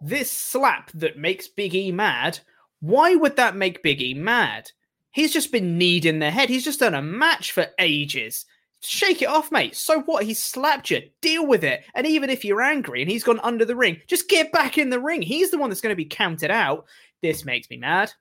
this 0.00 0.30
slap 0.30 0.90
that 0.92 1.18
makes 1.18 1.48
Big 1.48 1.74
E 1.74 1.92
mad, 1.92 2.38
why 2.80 3.14
would 3.14 3.36
that 3.36 3.56
make 3.56 3.82
Big 3.82 4.02
E 4.02 4.14
mad? 4.14 4.70
He's 5.12 5.32
just 5.32 5.52
been 5.52 5.78
kneed 5.78 6.04
in 6.04 6.18
the 6.18 6.30
head. 6.30 6.48
He's 6.48 6.64
just 6.64 6.80
done 6.80 6.94
a 6.94 7.02
match 7.02 7.52
for 7.52 7.66
ages. 7.78 8.44
Shake 8.80 9.22
it 9.22 9.28
off, 9.28 9.52
mate. 9.52 9.76
So 9.76 10.00
what? 10.02 10.24
He 10.24 10.34
slapped 10.34 10.90
you. 10.90 11.02
Deal 11.20 11.46
with 11.46 11.62
it. 11.62 11.84
And 11.94 12.06
even 12.06 12.30
if 12.30 12.44
you're 12.44 12.62
angry 12.62 13.02
and 13.02 13.10
he's 13.10 13.22
gone 13.22 13.40
under 13.40 13.64
the 13.64 13.76
ring, 13.76 14.00
just 14.08 14.28
get 14.28 14.50
back 14.50 14.76
in 14.78 14.90
the 14.90 15.00
ring. 15.00 15.22
He's 15.22 15.50
the 15.50 15.58
one 15.58 15.70
that's 15.70 15.80
going 15.80 15.92
to 15.92 15.96
be 15.96 16.04
counted 16.04 16.50
out. 16.50 16.86
This 17.22 17.44
makes 17.44 17.70
me 17.70 17.76
mad. 17.76 18.12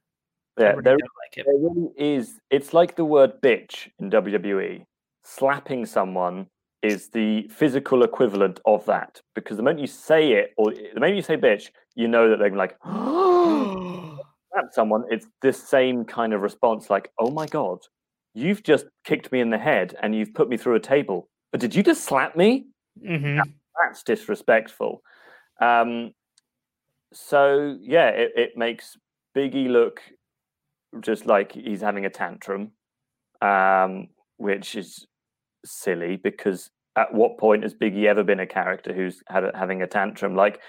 Yeah, 0.59 0.71
really 0.71 0.83
there, 0.83 0.93
like 0.93 1.37
it. 1.37 1.45
there 1.47 1.57
really 1.57 1.89
is. 1.97 2.39
It's 2.51 2.73
like 2.73 2.95
the 2.95 3.05
word 3.05 3.41
bitch 3.41 3.89
in 3.99 4.11
WWE. 4.11 4.85
Slapping 5.23 5.85
someone 5.85 6.47
is 6.83 7.09
the 7.09 7.47
physical 7.47 8.03
equivalent 8.03 8.59
of 8.65 8.85
that 8.85 9.21
because 9.35 9.57
the 9.57 9.63
moment 9.63 9.79
you 9.79 9.87
say 9.87 10.33
it 10.33 10.51
or 10.57 10.71
the 10.71 10.99
moment 10.99 11.15
you 11.15 11.21
say 11.21 11.37
bitch, 11.37 11.69
you 11.95 12.07
know 12.07 12.29
that 12.29 12.39
they're 12.39 12.55
like, 12.55 12.75
slap 14.53 14.65
someone. 14.73 15.03
It's 15.09 15.27
this 15.41 15.61
same 15.61 16.05
kind 16.05 16.33
of 16.33 16.41
response, 16.41 16.89
like, 16.89 17.11
oh 17.19 17.31
my 17.31 17.45
god, 17.45 17.79
you've 18.33 18.63
just 18.63 18.85
kicked 19.05 19.31
me 19.31 19.39
in 19.41 19.49
the 19.49 19.57
head 19.57 19.95
and 20.01 20.15
you've 20.15 20.33
put 20.33 20.49
me 20.49 20.57
through 20.57 20.75
a 20.75 20.79
table. 20.79 21.29
But 21.51 21.61
did 21.61 21.75
you 21.75 21.83
just 21.83 22.03
slap 22.03 22.35
me? 22.35 22.67
Mhm. 23.01 23.37
That- 23.37 23.47
That's 23.83 24.03
disrespectful. 24.03 25.01
Um, 25.61 26.13
so 27.13 27.77
yeah, 27.81 28.09
it, 28.09 28.31
it 28.35 28.57
makes 28.57 28.97
Biggie 29.35 29.69
look 29.69 30.01
just 30.99 31.25
like 31.25 31.51
he's 31.53 31.81
having 31.81 32.05
a 32.05 32.09
tantrum, 32.09 32.71
um, 33.41 34.07
which 34.37 34.75
is 34.75 35.07
silly 35.65 36.17
because 36.17 36.69
at 36.97 37.13
what 37.13 37.37
point 37.37 37.63
has 37.63 37.73
Biggie 37.73 38.05
ever 38.05 38.23
been 38.23 38.39
a 38.41 38.47
character 38.47 38.93
who's 38.93 39.21
had 39.29 39.43
a, 39.45 39.51
having 39.57 39.81
a 39.81 39.87
tantrum? 39.87 40.35
Like 40.35 40.59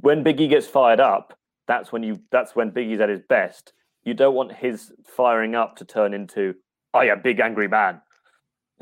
when 0.00 0.24
Biggie 0.24 0.48
gets 0.48 0.66
fired 0.66 1.00
up, 1.00 1.38
that's 1.68 1.92
when 1.92 2.02
you 2.02 2.20
that's 2.30 2.54
when 2.54 2.70
Big 2.70 2.88
E's 2.88 3.00
at 3.00 3.08
his 3.08 3.22
best. 3.28 3.72
You 4.04 4.14
don't 4.14 4.34
want 4.34 4.52
his 4.52 4.92
firing 5.04 5.54
up 5.54 5.76
to 5.76 5.84
turn 5.84 6.14
into 6.14 6.54
oh 6.94 7.02
yeah, 7.02 7.14
big 7.14 7.40
angry 7.40 7.68
man 7.68 8.00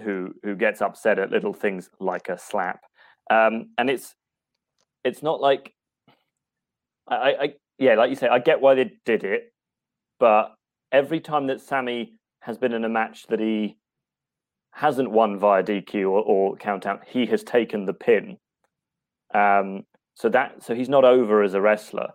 who 0.03 0.35
who 0.43 0.55
gets 0.57 0.83
upset 0.83 1.19
at 1.19 1.31
little 1.31 1.55
things 1.55 1.91
like 2.01 2.29
a 2.29 2.39
slap. 2.39 2.81
Um, 3.31 3.71
and 3.79 3.89
it's 3.91 4.15
it's 5.05 5.23
not 5.23 5.41
like 5.41 5.73
I, 7.07 7.17
I, 7.17 7.55
yeah, 7.79 7.95
like 7.95 8.11
you 8.11 8.17
say, 8.17 8.29
I 8.29 8.39
get 8.39 8.61
why 8.61 8.75
they 8.75 8.93
did 9.05 9.25
it, 9.25 9.53
but 10.19 10.55
every 10.91 11.21
time 11.21 11.49
that 11.49 11.61
Sami 11.61 12.15
has 12.41 12.57
been 12.57 12.73
in 12.73 12.85
a 12.85 12.89
match 12.89 13.27
that 13.29 13.41
he 13.41 13.77
hasn't 14.71 15.11
won 15.11 15.39
via 15.39 15.63
DQ 15.63 16.03
or, 16.03 16.23
or 16.23 16.57
count 16.57 16.87
out, 16.87 17.03
he 17.07 17.27
has 17.27 17.43
taken 17.43 17.85
the 17.85 17.93
pin. 17.93 18.39
Um, 19.33 19.85
so 20.15 20.29
that 20.29 20.63
so 20.63 20.75
he's 20.75 20.89
not 20.89 21.05
over 21.05 21.43
as 21.43 21.55
a 21.55 21.61
wrestler. 21.61 22.11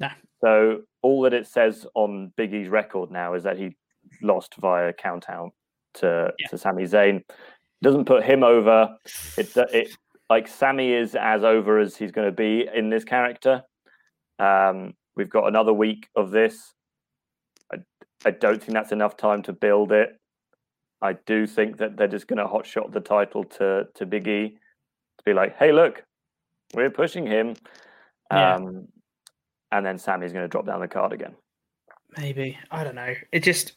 Nah. 0.00 0.10
So 0.40 0.80
all 1.02 1.22
that 1.22 1.34
it 1.34 1.46
says 1.46 1.86
on 1.94 2.32
Big 2.36 2.52
E's 2.54 2.68
record 2.68 3.10
now 3.10 3.34
is 3.34 3.44
that 3.44 3.58
he 3.58 3.76
lost 4.22 4.54
via 4.56 4.92
count 4.92 5.28
out 5.28 5.52
to 5.94 6.32
to 6.48 6.58
Sami 6.58 6.84
Zayn. 6.84 7.22
Doesn't 7.82 8.06
put 8.06 8.24
him 8.24 8.42
over. 8.42 8.96
It 9.36 9.54
it 9.56 9.90
like 10.28 10.48
Sami 10.48 10.92
is 10.92 11.14
as 11.14 11.44
over 11.44 11.78
as 11.78 11.96
he's 11.96 12.12
going 12.12 12.28
to 12.28 12.32
be 12.32 12.68
in 12.74 12.88
this 12.88 13.04
character. 13.04 13.62
Um, 14.38 14.94
we've 15.16 15.30
got 15.30 15.48
another 15.48 15.72
week 15.72 16.08
of 16.16 16.30
this. 16.30 16.72
I, 17.72 17.78
I 18.24 18.30
don't 18.30 18.62
think 18.62 18.72
that's 18.72 18.92
enough 18.92 19.16
time 19.16 19.42
to 19.42 19.52
build 19.52 19.92
it. 19.92 20.16
I 21.02 21.14
do 21.26 21.46
think 21.46 21.78
that 21.78 21.96
they're 21.96 22.08
just 22.08 22.26
going 22.26 22.38
to 22.38 22.44
hotshot 22.44 22.92
the 22.92 23.00
title 23.00 23.44
to 23.44 23.86
to 23.94 24.06
Big 24.06 24.28
E 24.28 24.48
to 25.18 25.24
be 25.24 25.34
like, 25.34 25.56
hey, 25.58 25.72
look, 25.72 26.02
we're 26.74 26.90
pushing 26.90 27.26
him. 27.26 27.56
Yeah. 28.30 28.54
Um, 28.54 28.88
and 29.72 29.84
then 29.84 29.98
Sami's 29.98 30.32
going 30.32 30.44
to 30.44 30.48
drop 30.48 30.66
down 30.66 30.80
the 30.80 30.88
card 30.88 31.12
again. 31.12 31.34
Maybe 32.16 32.58
I 32.70 32.82
don't 32.84 32.96
know. 32.96 33.14
It 33.32 33.42
just 33.42 33.72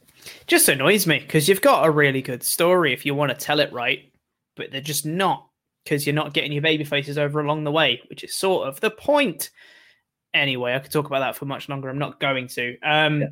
just 0.48 0.68
annoys 0.70 1.06
me 1.06 1.20
because 1.20 1.48
you've 1.48 1.62
got 1.62 1.86
a 1.86 1.92
really 1.92 2.22
good 2.22 2.44
story 2.44 2.94
if 2.94 3.06
you 3.06 3.14
want 3.14 3.32
to 3.32 3.38
tell 3.38 3.60
it 3.60 3.72
right, 3.72 4.12
but 4.56 4.72
they're 4.72 4.82
just 4.82 5.06
not 5.06 5.48
because 5.84 6.08
you're 6.08 6.16
not 6.16 6.34
getting 6.34 6.52
your 6.52 6.62
baby 6.62 6.84
faces 6.84 7.18
over 7.18 7.40
along 7.40 7.64
the 7.64 7.72
way, 7.72 8.02
which 8.10 8.24
is 8.24 8.36
sort 8.36 8.68
of 8.68 8.80
the 8.80 8.90
point. 8.90 9.52
Anyway, 10.34 10.74
I 10.74 10.80
could 10.80 10.92
talk 10.92 11.06
about 11.06 11.20
that 11.20 11.36
for 11.36 11.46
much 11.46 11.70
longer. 11.70 11.90
I'm 11.90 12.00
not 12.00 12.20
going 12.20 12.48
to. 12.48 12.80
Um, 12.80 13.24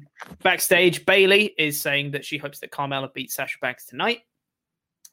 Backstage, 0.44 1.04
Bayley 1.06 1.56
is 1.58 1.82
saying 1.82 2.12
that 2.12 2.24
she 2.24 2.38
hopes 2.38 2.60
that 2.60 2.72
Carmella 2.72 3.12
beats 3.12 3.34
Sasha 3.34 3.58
Banks 3.60 3.88
tonight. 3.88 4.20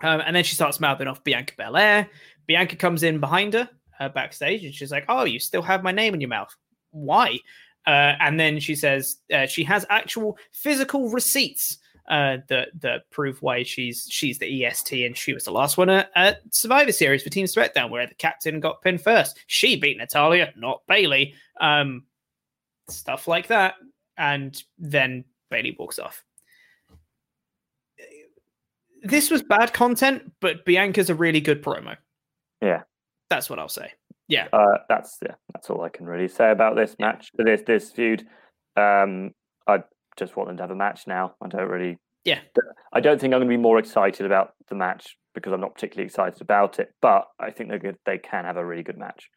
Um, 0.03 0.21
and 0.25 0.37
then 0.37 0.45
she 0.45 0.55
starts 0.55 0.81
mouthing 0.81 1.07
off 1.07 1.25
Bianca 1.25 1.55
Belair. 1.57 2.09
Bianca 2.47 2.77
comes 2.77 3.05
in 3.05 3.21
behind 3.21 3.55
her 3.55 3.71
uh, 3.99 4.09
backstage 4.11 4.65
and 4.65 4.75
she's 4.75 4.93
like, 4.93 5.07
Oh, 5.09 5.25
you 5.25 5.41
still 5.41 5.63
have 5.63 5.83
my 5.83 5.93
name 5.93 6.13
in 6.13 6.21
your 6.21 6.29
mouth. 6.29 6.55
Why? 6.91 7.39
Uh, 7.87 8.15
and 8.21 8.39
then 8.39 8.61
she 8.61 8.75
says 8.75 9.19
uh, 9.33 9.47
she 9.47 9.65
has 9.65 9.87
actual 9.89 10.37
physical 10.53 11.11
receipts 11.11 11.79
uh, 12.09 12.39
that 12.49 12.69
that 12.81 13.11
prove 13.11 13.41
why 13.43 13.63
she's 13.63 14.07
she's 14.11 14.39
the 14.39 14.65
EST 14.65 15.05
and 15.05 15.17
she 15.17 15.33
was 15.33 15.45
the 15.45 15.51
last 15.51 15.77
one 15.77 15.91
at, 15.91 16.11
at 16.15 16.41
Survivor 16.51 16.93
Series 16.93 17.23
for 17.23 17.31
Team 17.31 17.47
SmackDown, 17.47 17.91
where 17.91 18.07
the 18.07 18.15
captain 18.15 18.61
got 18.61 18.83
pinned 18.83 19.03
first. 19.03 19.39
She 19.47 19.77
beat 19.77 19.99
Natalya, 19.99 20.53
not 20.57 20.83
Bayley. 20.87 21.35
Um, 21.61 22.05
stuff 22.89 23.29
like 23.29 23.49
that, 23.49 23.75
and 24.17 24.63
then 24.79 25.25
Bayley 25.51 25.77
walks 25.79 25.99
off. 25.99 26.25
This 29.03 29.31
was 29.31 29.43
bad 29.43 29.73
content, 29.73 30.33
but 30.41 30.65
Bianca's 30.65 31.11
a 31.11 31.15
really 31.15 31.41
good 31.41 31.63
promo. 31.63 31.97
Yeah. 32.61 32.83
That's 33.31 33.49
what 33.49 33.59
I'll 33.59 33.69
say. 33.69 33.93
Yeah. 34.29 34.49
Uh, 34.53 34.79
that's 34.89 35.19
yeah, 35.23 35.35
that's 35.53 35.71
all 35.71 35.83
I 35.83 35.89
can 35.89 36.07
really 36.07 36.29
say 36.29 36.51
about 36.51 36.77
this 36.77 36.95
match. 36.99 37.31
This 37.35 37.63
this 37.67 37.91
feud. 37.91 38.27
Um, 38.77 39.33
I 39.67 39.83
just 40.17 40.37
want 40.37 40.49
them 40.49 40.57
to 40.59 40.63
have 40.63 40.71
a 40.71 40.77
match 40.77 41.07
now. 41.07 41.35
I 41.43 41.49
don't 41.49 41.69
really. 41.69 41.99
Yeah. 42.25 42.41
I 42.93 43.01
don't 43.01 43.21
think 43.21 43.33
I'm 43.33 43.41
going 43.41 43.49
to 43.51 43.57
be 43.57 43.61
more 43.63 43.79
excited 43.79 44.27
about 44.27 44.53
the 44.69 44.75
match 44.75 45.17
because 45.35 45.53
I'm 45.53 45.61
not 45.61 45.75
particularly 45.75 46.07
excited 46.07 46.41
about 46.43 46.79
it. 46.79 46.93
But 47.01 47.27
I 47.39 47.51
think 47.51 47.71
they're 47.71 47.79
good. 47.79 47.97
They 48.05 48.19
can 48.19 48.45
have 48.45 48.57
a 48.59 48.65
really 48.65 48.83
good 48.83 48.99
match. 48.99 49.31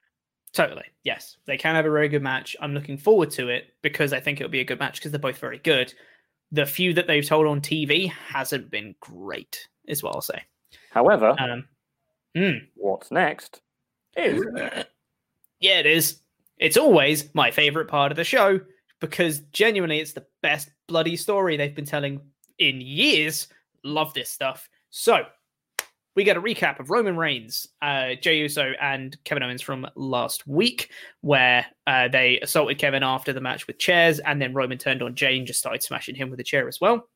Totally. 0.53 0.83
Yes. 1.03 1.37
They 1.45 1.57
can 1.57 1.75
have 1.75 1.85
a 1.85 1.91
very 1.91 2.09
good 2.09 2.23
match. 2.23 2.57
I'm 2.59 2.73
looking 2.73 2.97
forward 2.97 3.31
to 3.31 3.47
it 3.47 3.67
because 3.81 4.11
I 4.11 4.19
think 4.19 4.41
it'll 4.41 4.51
be 4.51 4.59
a 4.59 4.65
good 4.65 4.79
match 4.79 4.95
because 4.95 5.11
they're 5.11 5.19
both 5.19 5.37
very 5.37 5.59
good. 5.59 5.93
The 6.51 6.65
few 6.65 6.93
that 6.95 7.07
they've 7.07 7.25
told 7.25 7.47
on 7.47 7.61
TV 7.61 8.11
hasn't 8.11 8.69
been 8.69 8.93
great, 8.99 9.69
is 9.87 10.03
what 10.03 10.13
I'll 10.15 10.21
say. 10.21 10.43
However, 10.89 11.33
Um, 11.39 11.69
hmm. 12.35 12.65
what's 12.75 13.09
next 13.11 13.61
is 14.15 14.45
Yeah, 15.61 15.79
it 15.79 15.85
is. 15.85 16.19
It's 16.57 16.77
always 16.77 17.33
my 17.33 17.51
favorite 17.51 17.87
part 17.87 18.11
of 18.11 18.15
the 18.15 18.23
show 18.23 18.59
because 18.99 19.39
genuinely 19.51 19.99
it's 19.99 20.13
the 20.13 20.25
best 20.41 20.69
bloody 20.87 21.15
story 21.15 21.55
they've 21.55 21.73
been 21.73 21.85
telling 21.85 22.19
in 22.57 22.81
years. 22.81 23.47
Love 23.83 24.13
this 24.13 24.29
stuff. 24.29 24.69
So, 24.89 25.25
we 26.15 26.23
get 26.25 26.35
a 26.35 26.41
recap 26.41 26.79
of 26.79 26.89
Roman 26.89 27.15
Reigns, 27.15 27.67
uh, 27.81 28.15
Jey 28.21 28.39
Uso, 28.39 28.73
and 28.81 29.17
Kevin 29.23 29.43
Owens 29.43 29.61
from 29.61 29.87
last 29.95 30.45
week, 30.45 30.91
where 31.21 31.65
uh, 31.87 32.09
they 32.09 32.39
assaulted 32.41 32.79
Kevin 32.79 33.01
after 33.01 33.31
the 33.31 33.39
match 33.39 33.65
with 33.65 33.79
chairs, 33.79 34.19
and 34.19 34.41
then 34.41 34.53
Roman 34.53 34.77
turned 34.77 35.01
on 35.01 35.15
Jey 35.15 35.37
and 35.37 35.47
just 35.47 35.59
started 35.59 35.81
smashing 35.81 36.15
him 36.15 36.29
with 36.29 36.39
a 36.41 36.43
chair 36.43 36.67
as 36.67 36.81
well. 36.81 37.07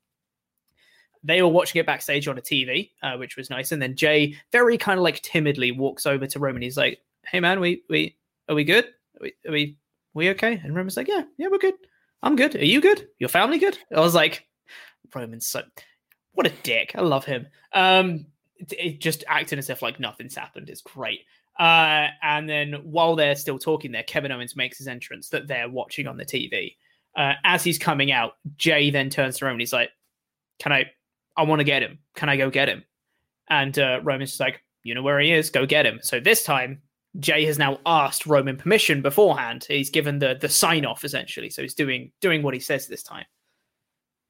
They 1.25 1.41
were 1.41 1.49
watching 1.49 1.79
it 1.79 1.85
backstage 1.85 2.27
on 2.27 2.37
a 2.37 2.41
TV, 2.41 2.91
uh, 3.01 3.17
which 3.17 3.35
was 3.35 3.49
nice. 3.49 3.71
And 3.71 3.81
then 3.81 3.95
Jey, 3.95 4.35
very 4.51 4.77
kind 4.77 4.99
of 4.99 5.03
like 5.03 5.21
timidly, 5.21 5.71
walks 5.71 6.05
over 6.05 6.27
to 6.27 6.39
Roman. 6.39 6.61
He's 6.61 6.77
like, 6.77 6.99
"Hey 7.25 7.39
man, 7.39 7.59
we 7.59 7.83
we 7.89 8.15
are 8.47 8.55
we 8.55 8.63
good? 8.63 8.85
Are 8.85 9.21
we 9.21 9.33
are 9.47 9.51
we, 9.51 9.77
we 10.13 10.29
okay?" 10.31 10.61
And 10.63 10.75
Roman's 10.75 10.97
like, 10.97 11.07
"Yeah, 11.07 11.23
yeah, 11.37 11.47
we're 11.47 11.57
good. 11.57 11.75
I'm 12.21 12.35
good. 12.35 12.55
Are 12.55 12.65
you 12.65 12.81
good? 12.81 13.07
Your 13.19 13.29
family 13.29 13.57
good?" 13.57 13.77
I 13.95 13.99
was 13.99 14.15
like, 14.15 14.45
"Roman's 15.13 15.47
so 15.47 15.63
what 16.33 16.47
a 16.47 16.53
dick. 16.63 16.91
I 16.95 17.01
love 17.01 17.25
him." 17.25 17.47
Um, 17.73 18.27
it, 18.57 18.73
it 18.73 19.01
just 19.01 19.23
acting 19.27 19.59
as 19.59 19.69
if 19.69 19.81
like 19.81 19.99
nothing's 19.99 20.35
happened 20.35 20.69
is 20.69 20.81
great. 20.81 21.21
Uh, 21.57 22.07
and 22.21 22.49
then 22.49 22.73
while 22.83 23.15
they're 23.15 23.35
still 23.35 23.57
talking 23.57 23.91
there, 23.91 24.03
Kevin 24.03 24.31
Owens 24.31 24.55
makes 24.55 24.77
his 24.77 24.87
entrance 24.87 25.29
that 25.29 25.47
they're 25.47 25.69
watching 25.69 26.07
on 26.07 26.17
the 26.17 26.25
TV. 26.25 26.75
Uh, 27.15 27.33
as 27.45 27.63
he's 27.63 27.77
coming 27.79 28.11
out, 28.11 28.33
Jey 28.57 28.89
then 28.89 29.09
turns 29.09 29.37
to 29.37 29.45
Roman. 29.45 29.61
He's 29.61 29.71
like, 29.73 29.89
"Can 30.59 30.73
I? 30.73 30.91
I 31.37 31.43
want 31.43 31.59
to 31.59 31.63
get 31.63 31.81
him. 31.83 31.99
Can 32.15 32.29
I 32.29 32.37
go 32.37 32.49
get 32.49 32.69
him?" 32.69 32.83
And 33.49 33.77
uh, 33.77 33.99
Roman's 34.03 34.31
just 34.31 34.39
like, 34.39 34.63
"You 34.83 34.95
know 34.95 35.01
where 35.03 35.19
he 35.19 35.31
is. 35.31 35.49
Go 35.49 35.65
get 35.65 35.85
him." 35.85 35.99
So 36.01 36.19
this 36.19 36.43
time, 36.43 36.81
Jey 37.19 37.45
has 37.45 37.57
now 37.57 37.79
asked 37.85 38.25
Roman 38.25 38.57
permission 38.57 39.01
beforehand. 39.01 39.65
He's 39.67 39.89
given 39.89 40.19
the 40.19 40.37
the 40.39 40.49
sign 40.49 40.85
off 40.85 41.03
essentially. 41.03 41.49
So 41.49 41.61
he's 41.61 41.73
doing 41.75 42.11
doing 42.21 42.41
what 42.41 42.53
he 42.53 42.59
says 42.59 42.87
this 42.87 43.03
time. 43.03 43.25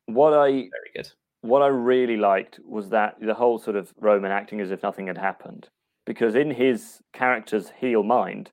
what 0.08 0.34
I 0.34 0.50
Very 0.52 0.92
good. 0.96 1.10
what 1.42 1.62
I 1.62 1.68
really 1.68 2.18
liked 2.18 2.60
was 2.66 2.90
that 2.90 3.16
the 3.22 3.34
whole 3.34 3.58
sort 3.60 3.76
of 3.76 3.94
Roman 4.00 4.32
acting 4.32 4.62
as 4.62 4.72
if 4.72 4.84
nothing 4.84 5.08
had 5.08 5.18
happened, 5.18 5.70
because 6.06 6.36
in 6.36 6.52
his 6.52 7.02
character's 7.14 7.70
heel 7.70 8.04
mind, 8.04 8.52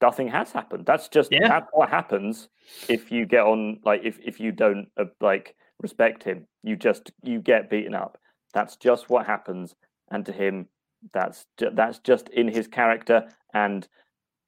nothing 0.00 0.28
has 0.28 0.52
happened. 0.52 0.86
That's 0.86 1.08
just 1.08 1.30
Yeah. 1.32 1.48
that's 1.48 1.68
what 1.72 1.88
happens 1.90 2.48
if 2.88 3.10
you 3.12 3.26
get 3.26 3.44
on 3.44 3.80
like 3.84 4.02
if 4.04 4.18
if 4.22 4.40
you 4.40 4.52
don't 4.52 4.88
uh, 4.96 5.06
like 5.20 5.54
respect 5.80 6.22
him, 6.24 6.46
you 6.62 6.76
just 6.76 7.12
you 7.22 7.40
get 7.40 7.70
beaten 7.70 7.94
up. 7.94 8.18
That's 8.54 8.76
just 8.76 9.10
what 9.10 9.26
happens, 9.26 9.74
and 10.10 10.24
to 10.26 10.32
him, 10.32 10.68
that's 11.12 11.46
ju- 11.58 11.70
that's 11.74 11.98
just 12.00 12.28
in 12.30 12.48
his 12.48 12.66
character, 12.66 13.28
and 13.54 13.86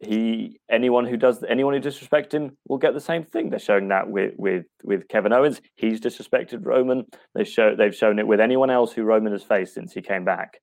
he 0.01 0.59
anyone 0.71 1.05
who 1.05 1.19
does 1.19 1.45
anyone 1.47 1.75
who 1.75 1.81
disrespects 1.81 2.33
him 2.33 2.57
will 2.67 2.79
get 2.79 2.95
the 2.95 3.01
same 3.01 3.23
thing. 3.23 3.51
They're 3.51 3.59
showing 3.59 3.89
that 3.89 4.09
with 4.09 4.33
with 4.39 4.65
with 4.83 5.09
Kevin 5.09 5.33
Owens. 5.33 5.61
He's 5.77 6.01
disrespected 6.01 6.65
Roman. 6.65 7.05
They 7.35 7.45
show 7.45 7.77
they've 7.77 7.95
shown 7.95 8.19
it 8.19 8.27
with 8.27 8.41
anyone 8.41 8.71
else 8.71 8.93
who 8.93 9.03
Roman 9.03 9.33
has 9.33 9.43
faced 9.43 9.75
since 9.75 9.93
he 9.93 10.01
came 10.01 10.25
back. 10.25 10.61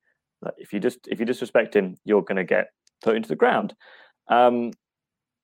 If 0.58 0.74
you 0.74 0.80
just 0.80 1.00
if 1.08 1.20
you 1.20 1.26
disrespect 1.26 1.76
him, 1.76 1.98
you're 2.04 2.24
going 2.24 2.38
to 2.38 2.44
get 2.44 2.68
put 3.04 3.16
into 3.16 3.30
the 3.30 3.36
ground. 3.36 3.76
Um, 4.28 4.72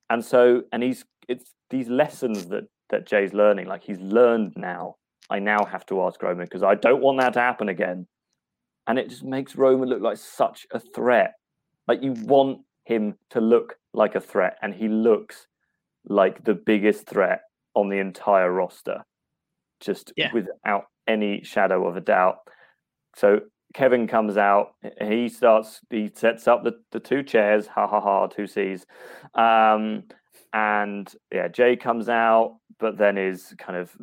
and 0.09 0.25
so 0.25 0.63
and 0.71 0.81
he's 0.81 1.05
it's 1.27 1.51
these 1.69 1.87
lessons 1.87 2.47
that 2.47 2.63
that 2.89 3.05
Jey's 3.05 3.33
learning. 3.33 3.67
Like 3.67 3.83
he's 3.83 3.99
learned 3.99 4.53
now. 4.55 4.95
I 5.29 5.39
now 5.39 5.65
have 5.65 5.85
to 5.87 6.01
ask 6.03 6.21
Roman 6.21 6.45
because 6.45 6.63
I 6.63 6.75
don't 6.75 7.01
want 7.01 7.19
that 7.19 7.33
to 7.33 7.39
happen 7.39 7.69
again. 7.69 8.07
And 8.87 8.99
it 8.99 9.09
just 9.09 9.23
makes 9.23 9.55
Roman 9.55 9.89
look 9.89 10.01
like 10.01 10.17
such 10.17 10.67
a 10.71 10.79
threat. 10.79 11.33
Like 11.87 12.03
you 12.03 12.13
want 12.13 12.61
him 12.85 13.15
to 13.29 13.39
look 13.39 13.77
like 13.93 14.15
a 14.15 14.19
threat, 14.21 14.57
and 14.61 14.73
he 14.73 14.87
looks 14.87 15.47
like 16.05 16.43
the 16.43 16.53
biggest 16.53 17.07
threat 17.07 17.41
on 17.75 17.89
the 17.89 17.97
entire 17.99 18.51
roster, 18.51 19.03
just 19.79 20.11
Yeah. 20.17 20.33
without 20.33 20.85
any 21.07 21.43
shadow 21.43 21.87
of 21.87 21.95
a 21.95 22.01
doubt. 22.01 22.39
So 23.15 23.41
Kevin 23.73 24.07
comes 24.07 24.37
out, 24.37 24.75
he 25.01 25.29
starts, 25.29 25.81
he 25.89 26.11
sets 26.13 26.47
up 26.47 26.63
the, 26.63 26.73
the 26.91 26.99
two 26.99 27.23
chairs, 27.23 27.67
ha 27.67 27.87
ha 27.87 27.99
ha, 27.99 28.27
two 28.27 28.47
C's. 28.47 28.85
Um, 29.33 30.03
and 30.51 31.13
yeah, 31.31 31.47
Jey 31.47 31.75
comes 31.75 32.09
out, 32.09 32.59
but 32.83 32.97
then 32.97 33.17
is 33.17 33.55
kind 33.57 33.77
of 33.77 33.95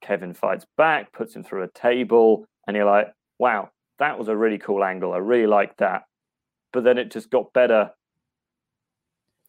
Kevin 0.00 0.32
fights 0.32 0.64
back, 0.78 1.12
puts 1.12 1.36
him 1.36 1.44
through 1.44 1.62
a 1.62 1.68
table, 1.68 2.46
and 2.66 2.74
you're 2.74 2.86
like, 2.86 3.12
wow, 3.38 3.68
that 3.98 4.18
was 4.18 4.28
a 4.28 4.36
really 4.36 4.56
cool 4.56 4.82
angle. 4.82 5.12
I 5.12 5.18
really 5.18 5.46
liked 5.46 5.76
that. 5.80 6.04
But 6.72 6.84
then 6.84 6.96
it 6.96 7.10
just 7.10 7.28
got 7.28 7.52
better. 7.52 7.90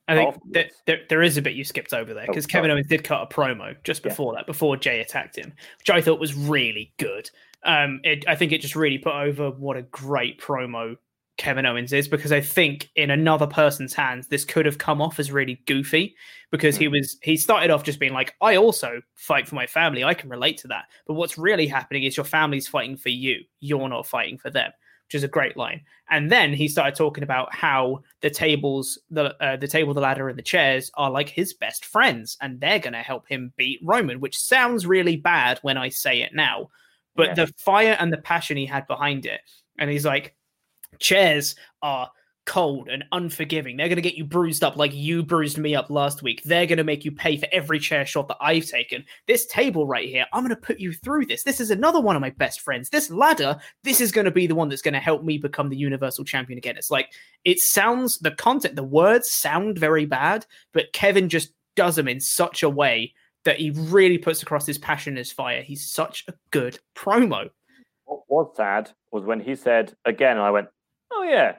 I 0.10 0.16
think 0.16 0.36
that 0.52 0.72
there, 0.86 1.00
there 1.08 1.24
is 1.24 1.38
a 1.38 1.42
bit 1.42 1.54
you 1.54 1.64
skipped 1.64 1.94
over 1.94 2.14
there 2.14 2.26
Oh, 2.26 2.28
because 2.28 2.46
Kevin. 2.46 2.70
Owens 2.70 2.88
did 2.88 3.06
cut 3.06 3.22
a 3.22 3.34
promo 3.34 3.78
just 3.86 4.04
before 4.04 4.34
that, 4.34 4.46
before 4.46 4.76
Jey 4.76 5.00
attacked 5.00 5.38
him, 5.38 5.54
which 5.80 5.90
I 5.90 6.02
thought 6.02 6.20
was 6.20 6.36
really 6.36 6.94
good. 7.00 7.30
Um, 7.64 8.02
it, 8.04 8.26
I 8.28 8.36
think 8.36 8.52
it 8.52 8.60
just 8.60 8.76
really 8.76 8.98
put 8.98 9.16
over 9.16 9.52
what 9.52 9.78
a 9.78 9.84
great 9.84 10.42
promo 10.42 10.98
Kevin 11.38 11.66
Owens 11.66 11.92
is 11.92 12.08
because 12.08 12.32
I 12.32 12.40
think 12.40 12.90
in 12.96 13.12
another 13.12 13.46
person's 13.48 13.94
hands, 13.94 14.28
this 14.28 14.46
could 14.46 14.66
have 14.66 14.78
come 14.78 15.02
off 15.02 15.20
as 15.20 15.32
really 15.32 15.62
goofy 15.66 16.16
because 16.50 16.78
he 16.78 16.88
was 16.88 17.18
he 17.22 17.36
started 17.36 17.72
off 17.72 17.84
just 17.84 18.00
being 18.00 18.14
like, 18.14 18.36
I 18.42 18.56
also 18.56 19.02
fight 19.16 19.48
for 19.48 19.56
my 19.56 19.68
family. 19.68 20.04
I 20.04 20.14
can 20.14 20.30
relate 20.30 20.58
to 20.60 20.70
that. 20.70 20.86
But 21.06 21.16
what's 21.16 21.38
really 21.38 21.68
happening 21.68 22.04
is 22.04 22.16
your 22.16 22.24
family's 22.24 22.68
fighting 22.70 22.96
for 22.96 23.10
you. 23.10 23.42
You're 23.60 23.90
not 23.90 24.08
fighting 24.08 24.38
for 24.38 24.50
them, 24.50 24.72
which 25.08 25.16
is 25.16 25.24
a 25.26 25.28
great 25.28 25.58
line. 25.58 25.82
And 26.10 26.32
then 26.32 26.54
he 26.54 26.70
started 26.70 26.96
talking 26.96 27.24
about 27.24 27.54
how 27.54 28.00
the 28.22 28.30
tables, 28.30 28.98
the 29.10 29.36
uh, 29.44 29.58
the 29.58 29.68
table, 29.68 29.94
the 29.94 30.00
ladder, 30.02 30.30
and 30.30 30.38
the 30.40 30.44
chairs 30.44 30.90
are 30.94 31.12
like 31.12 31.28
his 31.28 31.54
best 31.54 31.84
friends, 31.84 32.38
and 32.40 32.62
they're 32.62 32.80
going 32.80 32.94
to 32.94 33.00
help 33.00 33.28
him 33.28 33.52
beat 33.58 33.82
Roman. 33.84 34.22
Which 34.22 34.40
sounds 34.40 34.86
really 34.88 35.18
bad 35.18 35.60
when 35.64 35.78
I 35.78 35.90
say 35.90 36.22
it 36.22 36.34
now, 36.34 36.70
but 37.16 37.28
Yeah. 37.30 37.34
the 37.34 37.54
fire 37.58 37.98
and 38.00 38.14
the 38.14 38.20
passion 38.20 38.56
he 38.56 38.66
had 38.66 38.88
behind 38.88 39.26
it, 39.26 39.42
and 39.78 39.90
he's 39.90 40.06
like, 40.06 40.34
chairs 41.00 41.56
are 41.82 42.10
cold 42.46 42.90
and 42.90 43.04
unforgiving. 43.12 43.76
They're 43.76 43.88
going 43.88 43.96
to 43.96 44.04
get 44.04 44.16
you 44.16 44.24
bruised 44.24 44.64
up 44.64 44.78
like 44.78 44.94
you 44.94 45.24
bruised 45.24 45.58
me 45.58 45.76
up 45.76 45.90
last 45.90 46.22
week. 46.22 46.44
They're 46.44 46.68
going 46.68 46.78
to 46.78 46.84
make 46.84 47.04
you 47.04 47.12
pay 47.12 47.38
for 47.38 47.48
every 47.52 47.80
chair 47.80 48.06
shot 48.06 48.28
that 48.28 48.38
I've 48.40 48.68
taken. 48.68 49.04
This 49.28 49.48
table 49.48 49.88
right 49.88 50.08
here, 50.08 50.26
I'm 50.32 50.44
going 50.44 50.56
to 50.56 50.62
put 50.62 50.80
you 50.80 50.94
through 50.94 51.26
this. 51.26 51.44
This 51.44 51.60
is 51.60 51.72
another 51.72 52.00
one 52.00 52.16
of 52.16 52.22
my 52.22 52.30
best 52.30 52.62
friends. 52.62 52.90
This 52.90 53.10
ladder, 53.10 53.58
this 53.84 54.00
is 54.00 54.12
going 54.12 54.26
to 54.26 54.32
be 54.32 54.46
the 54.46 54.56
one 54.56 54.70
that's 54.70 54.84
going 54.84 54.94
to 54.94 55.00
help 55.00 55.24
me 55.24 55.40
become 55.40 55.70
the 55.70 55.76
Universal 55.76 56.26
Champion 56.26 56.58
again. 56.58 56.78
It's 56.78 56.92
like, 56.92 57.12
it 57.46 57.60
sounds, 57.60 58.20
the 58.20 58.32
content, 58.32 58.76
the 58.76 58.84
words 58.84 59.32
sound 59.32 59.80
very 59.80 60.06
bad, 60.06 60.46
but 60.72 60.94
Kevin 60.94 61.30
just 61.30 61.52
does 61.76 61.96
them 61.96 62.08
in 62.08 62.20
such 62.20 62.62
a 62.62 62.70
way 62.70 63.14
that 63.44 63.58
he 63.58 63.72
really 63.72 64.18
puts 64.18 64.44
across 64.44 64.66
his 64.66 64.78
passion 64.78 65.18
as 65.18 65.32
fire. 65.32 65.62
He's 65.62 65.92
such 65.92 66.26
a 66.28 66.34
good 66.52 66.80
promo. 66.96 67.50
What 68.06 68.22
was 68.28 68.56
sad 68.56 68.92
was 69.12 69.24
when 69.24 69.40
he 69.40 69.56
said 69.56 69.96
again, 70.06 70.38
I 70.38 70.52
went, 70.52 70.68
oh, 71.16 71.24
yeah. 71.24 71.56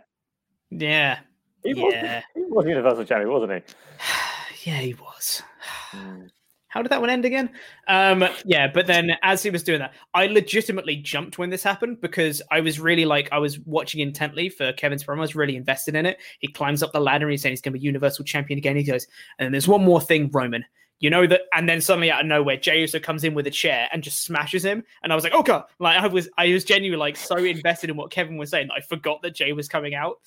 Yeah. 0.70 1.18
He, 1.62 1.72
yeah. 1.74 2.16
Was, 2.16 2.24
he 2.34 2.42
was 2.42 2.66
Universal 2.66 3.04
Champion, 3.04 3.30
wasn't 3.30 3.52
he? 3.52 3.74
yeah, 4.70 4.78
he 4.78 4.94
was. 4.94 5.42
How 6.68 6.82
did 6.82 6.92
that 6.92 7.00
one 7.00 7.08
end 7.08 7.24
again? 7.24 7.48
Um, 7.88 8.22
yeah, 8.44 8.70
but 8.70 8.86
then 8.86 9.12
as 9.22 9.42
he 9.42 9.48
was 9.48 9.62
doing 9.62 9.78
that, 9.78 9.94
I 10.12 10.26
legitimately 10.26 10.96
jumped 10.96 11.38
when 11.38 11.48
this 11.48 11.62
happened 11.62 12.02
because 12.02 12.42
I 12.50 12.60
was 12.60 12.78
really 12.78 13.06
like 13.06 13.30
I 13.32 13.38
was 13.38 13.58
watching 13.60 14.00
intently 14.00 14.50
for 14.50 14.74
Kevin's 14.74 15.02
promo. 15.02 15.18
I 15.18 15.20
was 15.20 15.34
really 15.34 15.56
invested 15.56 15.94
in 15.94 16.04
it. 16.04 16.18
He 16.40 16.48
climbs 16.48 16.82
up 16.82 16.92
the 16.92 17.00
ladder 17.00 17.24
and 17.24 17.30
he's 17.30 17.40
saying 17.40 17.52
he's 17.52 17.62
going 17.62 17.72
to 17.72 17.78
be 17.78 17.84
Universal 17.84 18.26
Champion 18.26 18.58
again. 18.58 18.76
He 18.76 18.82
goes, 18.82 19.06
and 19.38 19.54
there's 19.54 19.66
one 19.66 19.84
more 19.84 20.02
thing, 20.02 20.28
Roman. 20.30 20.66
You 20.98 21.10
know 21.10 21.26
that, 21.26 21.42
and 21.52 21.68
then 21.68 21.80
suddenly 21.80 22.10
out 22.10 22.22
of 22.22 22.26
nowhere, 22.26 22.56
Jey 22.56 22.80
Uso 22.80 22.98
comes 22.98 23.22
in 23.22 23.34
with 23.34 23.46
a 23.46 23.50
chair 23.50 23.88
and 23.92 24.02
just 24.02 24.24
smashes 24.24 24.64
him. 24.64 24.82
And 25.02 25.12
I 25.12 25.14
was 25.14 25.24
like, 25.24 25.34
"Oh 25.34 25.42
god!" 25.42 25.64
Like 25.78 25.98
I 25.98 26.06
was, 26.06 26.28
I 26.38 26.52
was 26.52 26.64
genuinely 26.64 26.98
like 26.98 27.16
so 27.16 27.36
invested 27.36 27.90
in 27.90 27.96
what 27.96 28.10
Kevin 28.10 28.38
was 28.38 28.50
saying 28.50 28.68
that 28.68 28.74
I 28.74 28.80
forgot 28.80 29.20
that 29.22 29.34
Jey 29.34 29.52
was 29.52 29.68
coming 29.68 29.94
out, 29.94 30.20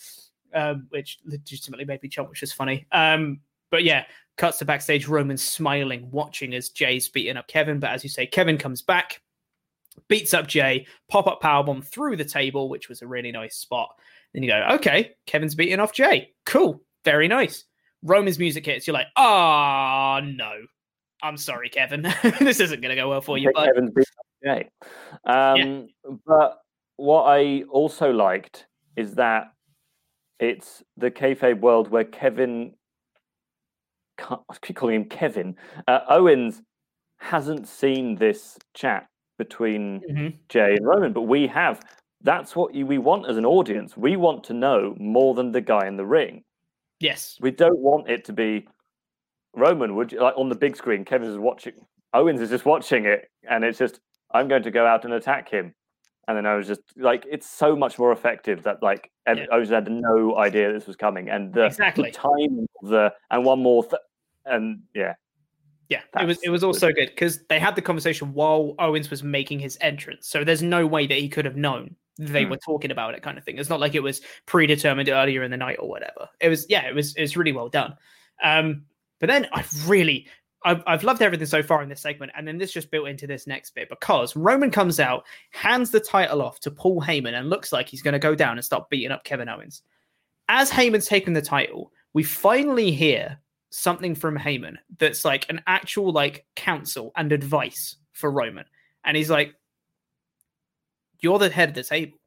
um, 0.53 0.85
which 0.89 1.17
legitimately 1.25 1.85
made 1.85 2.03
me 2.03 2.09
jump, 2.09 2.29
which 2.29 2.43
is 2.43 2.53
funny. 2.53 2.85
Um, 2.91 3.39
but 3.71 3.83
yeah, 3.83 4.05
cuts 4.37 4.59
to 4.59 4.65
backstage. 4.65 5.07
Roman 5.07 5.37
smiling, 5.37 6.09
watching 6.11 6.53
as 6.53 6.69
Jey's 6.69 7.09
beating 7.09 7.37
up 7.37 7.47
Kevin. 7.47 7.79
But 7.79 7.91
as 7.91 8.03
you 8.03 8.09
say, 8.09 8.27
Kevin 8.27 8.57
comes 8.57 8.83
back, 8.83 9.21
beats 10.07 10.33
up 10.33 10.47
Jey 10.47 10.85
pop 11.07 11.27
up 11.27 11.41
powerbomb 11.41 11.83
through 11.83 12.17
the 12.17 12.25
table, 12.25 12.69
which 12.69 12.89
was 12.89 13.01
a 13.01 13.07
really 13.07 13.31
nice 13.31 13.55
spot. 13.55 13.95
Then 14.33 14.43
you 14.43 14.49
go, 14.49 14.67
okay, 14.73 15.15
Kevin's 15.25 15.55
beating 15.55 15.79
off 15.79 15.93
Jey 15.93 16.33
Cool, 16.45 16.81
very 17.03 17.27
nice. 17.27 17.65
Roman's 18.03 18.39
music 18.39 18.65
hits, 18.65 18.87
you're 18.87 18.93
like, 18.93 19.07
oh 19.15 20.19
no. 20.23 20.53
I'm 21.21 21.37
sorry, 21.37 21.69
Kevin. 21.69 22.01
this 22.39 22.59
isn't 22.59 22.81
going 22.81 22.95
to 22.95 23.01
go 23.01 23.09
well 23.09 23.21
for 23.21 23.37
you. 23.37 23.51
But... 23.53 23.65
Kevin's 23.65 23.91
beat 23.91 24.05
Jey. 24.43 24.69
Um, 25.25 25.57
yeah. 25.57 25.81
But 26.25 26.59
what 26.95 27.23
I 27.23 27.63
also 27.69 28.11
liked 28.11 28.67
is 28.95 29.15
that 29.15 29.51
it's 30.39 30.83
the 30.97 31.11
kayfabe 31.11 31.59
world 31.59 31.89
where 31.89 32.05
Kevin, 32.05 32.73
I 34.19 34.37
keep 34.61 34.77
calling 34.77 34.95
him 34.95 35.05
Kevin, 35.05 35.55
uh, 35.87 35.99
Owens 36.09 36.61
hasn't 37.17 37.67
seen 37.67 38.15
this 38.15 38.57
chat 38.73 39.07
between 39.37 40.01
mm-hmm. 40.09 40.27
Jey 40.47 40.75
and 40.75 40.85
Roman, 40.85 41.13
but 41.13 41.23
we 41.23 41.47
have. 41.47 41.81
That's 42.21 42.53
what 42.53 42.73
we 42.73 42.97
want 42.97 43.29
as 43.29 43.37
an 43.37 43.45
audience. 43.45 43.95
We 43.95 44.17
want 44.17 44.43
to 44.45 44.53
know 44.53 44.93
more 44.99 45.33
than 45.33 45.53
the 45.53 45.61
guy 45.61 45.87
in 45.87 45.95
the 45.95 46.05
ring. 46.05 46.43
Yes. 46.99 47.37
We 47.41 47.51
don't 47.51 47.79
want 47.79 48.09
it 48.09 48.25
to 48.25 48.33
be 48.33 48.67
Roman, 49.55 49.95
would 49.95 50.11
you 50.11 50.21
like 50.21 50.37
on 50.37 50.49
the 50.49 50.55
big 50.55 50.75
screen, 50.75 51.05
Kevin's 51.05 51.31
is 51.31 51.37
watching 51.37 51.73
Owens 52.13 52.41
is 52.41 52.49
just 52.49 52.65
watching 52.65 53.05
it 53.05 53.29
and 53.49 53.63
it's 53.63 53.77
just 53.77 53.99
I'm 54.31 54.47
going 54.47 54.63
to 54.63 54.71
go 54.71 54.85
out 54.85 55.05
and 55.05 55.13
attack 55.13 55.49
him. 55.49 55.73
And 56.27 56.37
then 56.37 56.45
I 56.45 56.55
was 56.55 56.67
just 56.67 56.81
like, 56.95 57.25
it's 57.29 57.49
so 57.49 57.75
much 57.75 57.97
more 57.97 58.11
effective 58.11 58.61
that 58.63 58.83
like 58.83 59.09
yeah. 59.27 59.45
Owens 59.51 59.69
had 59.69 59.89
no 59.91 60.37
idea 60.37 60.71
this 60.71 60.85
was 60.85 60.95
coming, 60.95 61.27
and 61.29 61.51
the, 61.53 61.65
exactly. 61.65 62.11
the 62.11 62.11
time 62.11 62.67
the 62.83 63.11
and 63.31 63.43
one 63.43 63.59
more 63.59 63.83
th- 63.83 64.01
and 64.45 64.81
yeah, 64.93 65.15
yeah, 65.89 66.01
it 66.19 66.25
was 66.25 66.37
it 66.43 66.49
was 66.49 66.63
also 66.63 66.91
good 66.91 67.09
because 67.09 67.43
they 67.49 67.59
had 67.59 67.75
the 67.75 67.81
conversation 67.81 68.31
while 68.33 68.75
Owens 68.77 69.09
was 69.09 69.23
making 69.23 69.57
his 69.57 69.75
entrance, 69.81 70.27
so 70.27 70.43
there's 70.43 70.61
no 70.61 70.85
way 70.85 71.07
that 71.07 71.17
he 71.17 71.29
could 71.29 71.45
have 71.45 71.55
known 71.55 71.95
they 72.19 72.45
mm. 72.45 72.49
were 72.49 72.57
talking 72.57 72.91
about 72.91 73.13
it, 73.13 73.23
kind 73.23 73.37
of 73.37 73.43
thing. 73.43 73.57
It's 73.57 73.69
not 73.69 73.79
like 73.79 73.95
it 73.95 74.03
was 74.03 74.21
predetermined 74.45 75.09
earlier 75.09 75.41
in 75.41 75.51
the 75.51 75.57
night 75.57 75.77
or 75.79 75.87
whatever. 75.87 76.27
It 76.41 76.49
was 76.49 76.65
yeah, 76.69 76.87
it 76.87 76.93
was 76.93 77.15
it 77.15 77.21
was 77.21 77.37
really 77.37 77.53
well 77.53 77.69
done. 77.69 77.95
Um, 78.43 78.83
but 79.19 79.27
then 79.27 79.47
I 79.53 79.63
really 79.85 80.27
I've, 80.63 80.83
I've 80.85 81.03
loved 81.03 81.21
everything 81.21 81.47
so 81.47 81.63
far 81.63 81.81
in 81.81 81.89
this 81.89 82.01
segment, 82.01 82.33
and 82.35 82.47
then 82.47 82.57
this 82.57 82.73
just 82.73 82.91
built 82.91 83.07
into 83.07 83.25
this 83.25 83.47
next 83.47 83.73
bit 83.73 83.89
because 83.89 84.35
Roman 84.35 84.71
comes 84.71 84.99
out, 84.99 85.25
hands 85.51 85.91
the 85.91 86.01
title 86.01 86.41
off 86.41 86.59
to 86.61 86.71
Paul 86.71 87.01
Heyman, 87.01 87.37
and 87.37 87.49
looks 87.49 87.71
like 87.71 87.87
he's 87.87 88.01
going 88.01 88.13
to 88.13 88.19
go 88.19 88.35
down 88.35 88.57
and 88.57 88.65
start 88.65 88.89
beating 88.89 89.11
up 89.11 89.23
Kevin 89.23 89.47
Owens. 89.47 89.83
As 90.49 90.69
Heyman's 90.69 91.07
taken 91.07 91.33
the 91.33 91.41
title, 91.41 91.93
we 92.13 92.23
finally 92.23 92.91
hear 92.91 93.39
something 93.69 94.15
from 94.15 94.37
Heyman 94.37 94.75
that's 94.97 95.23
like 95.23 95.45
an 95.49 95.61
actual 95.67 96.11
like 96.11 96.45
counsel 96.55 97.13
and 97.15 97.31
advice 97.31 97.95
for 98.11 98.29
Roman, 98.29 98.65
and 99.05 99.15
he's 99.15 99.29
like, 99.29 99.53
"You're 101.19 101.39
the 101.39 101.49
head 101.49 101.69
of 101.69 101.75
the 101.75 101.83
table. 101.83 102.17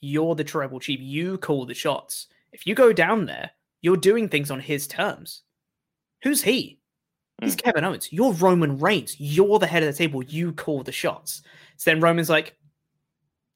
You're 0.00 0.34
the 0.34 0.44
tribal 0.44 0.80
chief. 0.80 1.00
You 1.00 1.38
call 1.38 1.66
the 1.66 1.74
shots. 1.74 2.26
If 2.52 2.66
you 2.66 2.74
go 2.74 2.92
down 2.92 3.26
there, 3.26 3.50
you're 3.80 3.96
doing 3.96 4.28
things 4.28 4.50
on 4.50 4.60
his 4.60 4.86
terms." 4.86 5.42
Who's 6.22 6.42
he? 6.42 6.80
He's 7.42 7.54
mm. 7.54 7.62
Kevin 7.62 7.84
Owens. 7.84 8.12
You're 8.12 8.32
Roman 8.32 8.78
Reigns. 8.78 9.16
You're 9.20 9.58
the 9.58 9.66
head 9.66 9.82
of 9.82 9.92
the 9.92 9.96
table. 9.96 10.22
You 10.22 10.52
call 10.52 10.82
the 10.82 10.92
shots. 10.92 11.42
So 11.76 11.90
then 11.90 12.00
Roman's 12.00 12.30
like, 12.30 12.56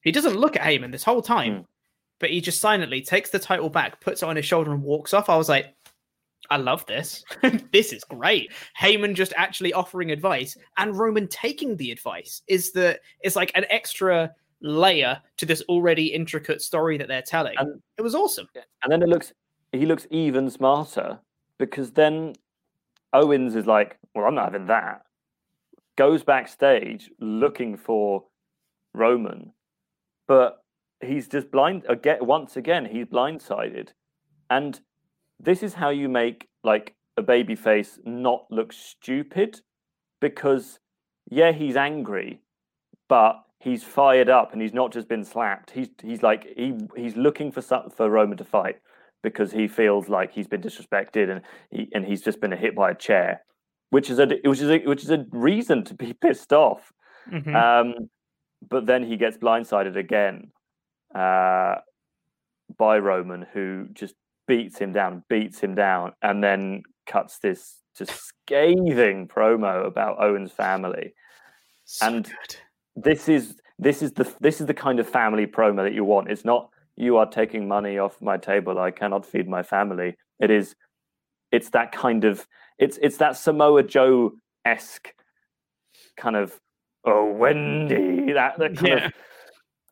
he 0.03 0.13
doesn't 0.13 0.37
look 0.37 0.57
at 0.57 0.63
Heyman 0.63 0.93
this 0.93 1.05
whole 1.05 1.23
time, 1.23 1.53
mm. 1.53 1.65
but 2.19 2.31
he 2.31 2.41
just 2.41 2.61
silently 2.61 3.03
takes 3.03 3.31
the 3.31 3.39
title 3.39 3.71
back, 3.71 4.01
puts 4.01 4.23
it 4.23 4.29
on 4.29 4.37
his 4.37 4.45
shoulder, 4.45 4.73
and 4.73 4.83
walks 4.83 5.15
off. 5.15 5.29
I 5.29 5.37
was 5.37 5.49
like, 5.49 5.75
I 6.51 6.57
love 6.57 6.85
this. 6.87 7.25
this 7.73 7.93
is 7.93 8.05
great. 8.05 8.53
Heyman 8.79 9.15
just 9.15 9.33
actually 9.37 9.73
offering 9.73 10.11
advice 10.11 10.57
and 10.79 10.97
Roman 10.99 11.29
taking 11.29 11.77
the 11.77 11.93
advice 11.93 12.43
is 12.49 12.73
the 12.73 12.99
it's 13.21 13.37
like 13.37 13.53
an 13.55 13.67
extra 13.71 14.33
layer 14.63 15.21
to 15.39 15.47
this 15.47 15.63
already 15.63 16.07
intricate 16.07 16.63
story 16.63 16.99
that 16.99 17.09
they're 17.09 17.23
telling. 17.23 17.55
And, 17.59 17.81
it 17.99 18.03
was 18.03 18.15
awesome. 18.15 18.49
And 18.83 18.93
then 18.93 19.03
it 19.03 19.09
looks 19.09 19.33
he 19.73 19.87
looks 19.87 20.07
even 20.11 20.51
smarter 20.51 21.19
because 21.59 21.93
then 21.93 22.35
Owens 23.13 23.55
is 23.55 23.67
like, 23.67 23.99
well, 24.15 24.25
I'm 24.25 24.35
not 24.35 24.53
having 24.53 24.67
that. 24.67 25.03
Goes 25.97 26.23
backstage 26.23 27.11
looking 27.21 27.77
for 27.77 28.25
Roman, 28.95 29.53
but 30.27 30.63
he's 31.01 31.29
just 31.29 31.51
blind 31.51 31.85
again. 31.89 32.19
Once 32.23 32.57
again, 32.57 32.87
he's 32.87 33.07
blindsided, 33.07 33.89
and 34.49 34.81
this 35.39 35.63
is 35.63 35.75
how 35.75 35.91
you 35.91 36.09
make 36.09 36.49
like 36.65 36.95
a 37.17 37.23
baby 37.23 37.55
face 37.55 37.99
not 38.05 38.47
look 38.51 38.73
stupid, 38.73 39.61
because 40.21 40.79
yeah, 41.31 41.53
he's 41.53 41.77
angry, 41.77 42.41
but 43.09 43.43
he's 43.61 43.85
fired 43.85 44.29
up 44.29 44.53
and 44.53 44.61
he's 44.61 44.73
not 44.73 44.93
just 44.93 45.07
been 45.07 45.25
slapped. 45.25 45.71
He's 45.71 45.89
he's 46.03 46.23
like 46.23 46.49
he 46.57 46.75
he's 46.97 47.15
looking 47.15 47.53
for 47.53 47.63
for 47.63 48.11
Roman 48.11 48.37
to 48.39 48.45
fight 48.45 48.81
because 49.23 49.53
he 49.53 49.69
feels 49.69 50.09
like 50.09 50.33
he's 50.33 50.49
been 50.49 50.63
disrespected 50.63 51.31
and 51.31 51.43
he 51.71 51.89
and 51.95 52.05
he's 52.05 52.23
just 52.23 52.41
been 52.41 52.51
hit 52.51 52.75
by 52.75 52.91
a 52.91 52.95
chair, 52.95 53.43
which 53.91 54.11
is 54.11 54.19
a 54.19 54.27
which 54.45 54.61
is 54.61 54.71
a 54.71 54.79
which 54.79 55.05
is 55.05 55.11
a 55.11 55.25
reason 55.31 55.85
to 55.85 55.95
be 55.95 56.13
pissed 56.21 56.53
off. 56.53 56.93
Mm-hmm. 57.31 57.55
Um, 57.55 58.11
but 58.69 58.87
then 58.87 59.05
he 59.05 59.17
gets 59.17 59.37
blindsided 59.37 59.97
again 59.97 60.51
uh, 61.15 61.77
by 62.77 62.99
Roman, 62.99 63.47
who 63.53 63.89
just 63.93 64.15
beats 64.47 64.79
him 64.79 64.93
down, 64.93 65.23
beats 65.29 65.61
him 65.61 65.75
down, 65.75 66.13
and 66.23 66.43
then 66.43 66.83
cuts 67.07 67.39
this 67.39 67.81
just 67.97 68.13
scathing 68.13 69.29
promo 69.29 69.87
about 69.87 70.23
Owen's 70.23 70.53
family. 70.53 71.15
So 71.85 72.07
and 72.07 72.25
good. 72.25 72.57
This 73.03 73.29
is 73.29 73.57
this 73.79 74.03
is 74.03 74.13
the 74.13 74.33
this 74.41 74.61
is 74.61 74.67
the 74.67 74.75
kind 74.75 75.01
of 75.01 75.09
family 75.09 75.47
promo 75.47 75.85
that 75.85 75.95
you 75.95 76.05
want. 76.05 76.31
It's 76.31 76.45
not 76.45 76.71
you 77.01 77.17
are 77.17 77.27
taking 77.27 77.67
money 77.67 77.99
off 77.99 78.21
my 78.21 78.37
table 78.37 78.79
i 78.79 78.91
cannot 78.91 79.25
feed 79.25 79.49
my 79.49 79.63
family 79.63 80.15
it 80.39 80.51
is 80.51 80.75
it's 81.51 81.71
that 81.71 81.93
kind 81.93 82.25
of 82.25 82.47
it's 82.79 82.99
it's 83.03 83.17
that 83.17 83.37
samoa 83.37 83.83
joe 83.83 84.33
esque 84.65 85.15
kind 86.17 86.37
of 86.37 86.61
oh 87.07 87.33
wendy 87.33 88.33
that, 88.33 88.59
that 88.59 88.77
kind 88.77 88.89
yeah. 88.89 89.07
of 89.07 89.13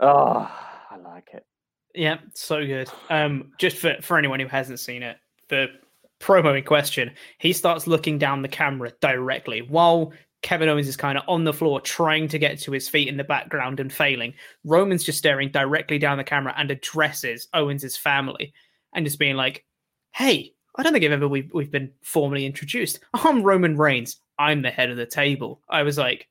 oh 0.01 0.51
i 0.91 0.97
like 0.99 1.31
it 1.33 1.45
yeah 1.95 2.19
so 2.35 2.65
good 2.65 2.91
um 3.09 3.51
just 3.59 3.79
for 3.79 3.97
for 4.03 4.19
anyone 4.19 4.39
who 4.39 4.47
hasn't 4.47 4.79
seen 4.79 5.03
it 5.03 5.17
the 5.49 5.67
promo 6.21 6.57
in 6.59 6.65
question 6.65 7.11
he 7.39 7.53
starts 7.53 7.87
looking 7.87 8.19
down 8.19 8.43
the 8.43 8.49
camera 8.49 8.93
directly 9.01 9.63
while 9.63 10.13
Kevin 10.43 10.69
Owens 10.69 10.89
is 10.89 10.97
kind 10.97 11.19
of 11.19 11.25
on 11.27 11.45
the 11.45 11.53
floor 11.53 11.81
trying 11.81 12.29
to 12.29 12.39
get 12.39 12.59
to 12.61 12.73
his 12.73 12.89
feet 12.89 13.09
in 13.09 13.17
the 13.17 13.25
background 13.25 13.81
and 13.81 13.93
failing. 13.93 14.35
Roman's 14.65 15.05
just 15.05 15.19
staring 15.19 15.51
directly 15.51 15.99
down 15.99 16.19
the 16.19 16.25
camera 16.25 16.55
and 16.57 16.71
addresses 16.71 17.49
Owens' 17.55 17.97
family 17.97 18.53
and 18.95 19.05
just 19.05 19.19
being 19.19 19.37
like, 19.37 19.65
hey, 20.13 20.53
I 20.77 20.83
don't 20.83 20.93
think 20.93 21.05
I've 21.05 21.13
ever 21.13 21.29
we've, 21.29 21.51
we've 21.53 21.73
been 21.73 21.93
formally 22.03 22.47
introduced. 22.47 23.01
I'm 23.15 23.43
Roman 23.43 23.77
Reigns. 23.77 24.21
I'm 24.39 24.63
the 24.63 24.71
head 24.71 24.91
of 24.91 24.97
the 24.97 25.07
table. 25.07 25.61
I 25.69 25.83
was 25.83 25.99
like, 25.99 26.29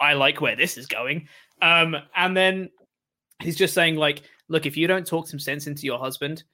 I 0.00 0.12
like 0.12 0.40
where 0.40 0.54
this 0.54 0.78
is 0.78 0.86
going. 0.86 1.26
Um, 1.60 1.96
and 2.14 2.36
then 2.36 2.70
he's 3.42 3.56
just 3.56 3.74
saying 3.74 3.96
like, 3.96 4.22
look, 4.48 4.66
if 4.66 4.76
you 4.76 4.86
don't 4.86 5.06
talk 5.06 5.26
some 5.26 5.40
sense 5.40 5.66
into 5.66 5.84
your 5.84 5.98
husband 5.98 6.44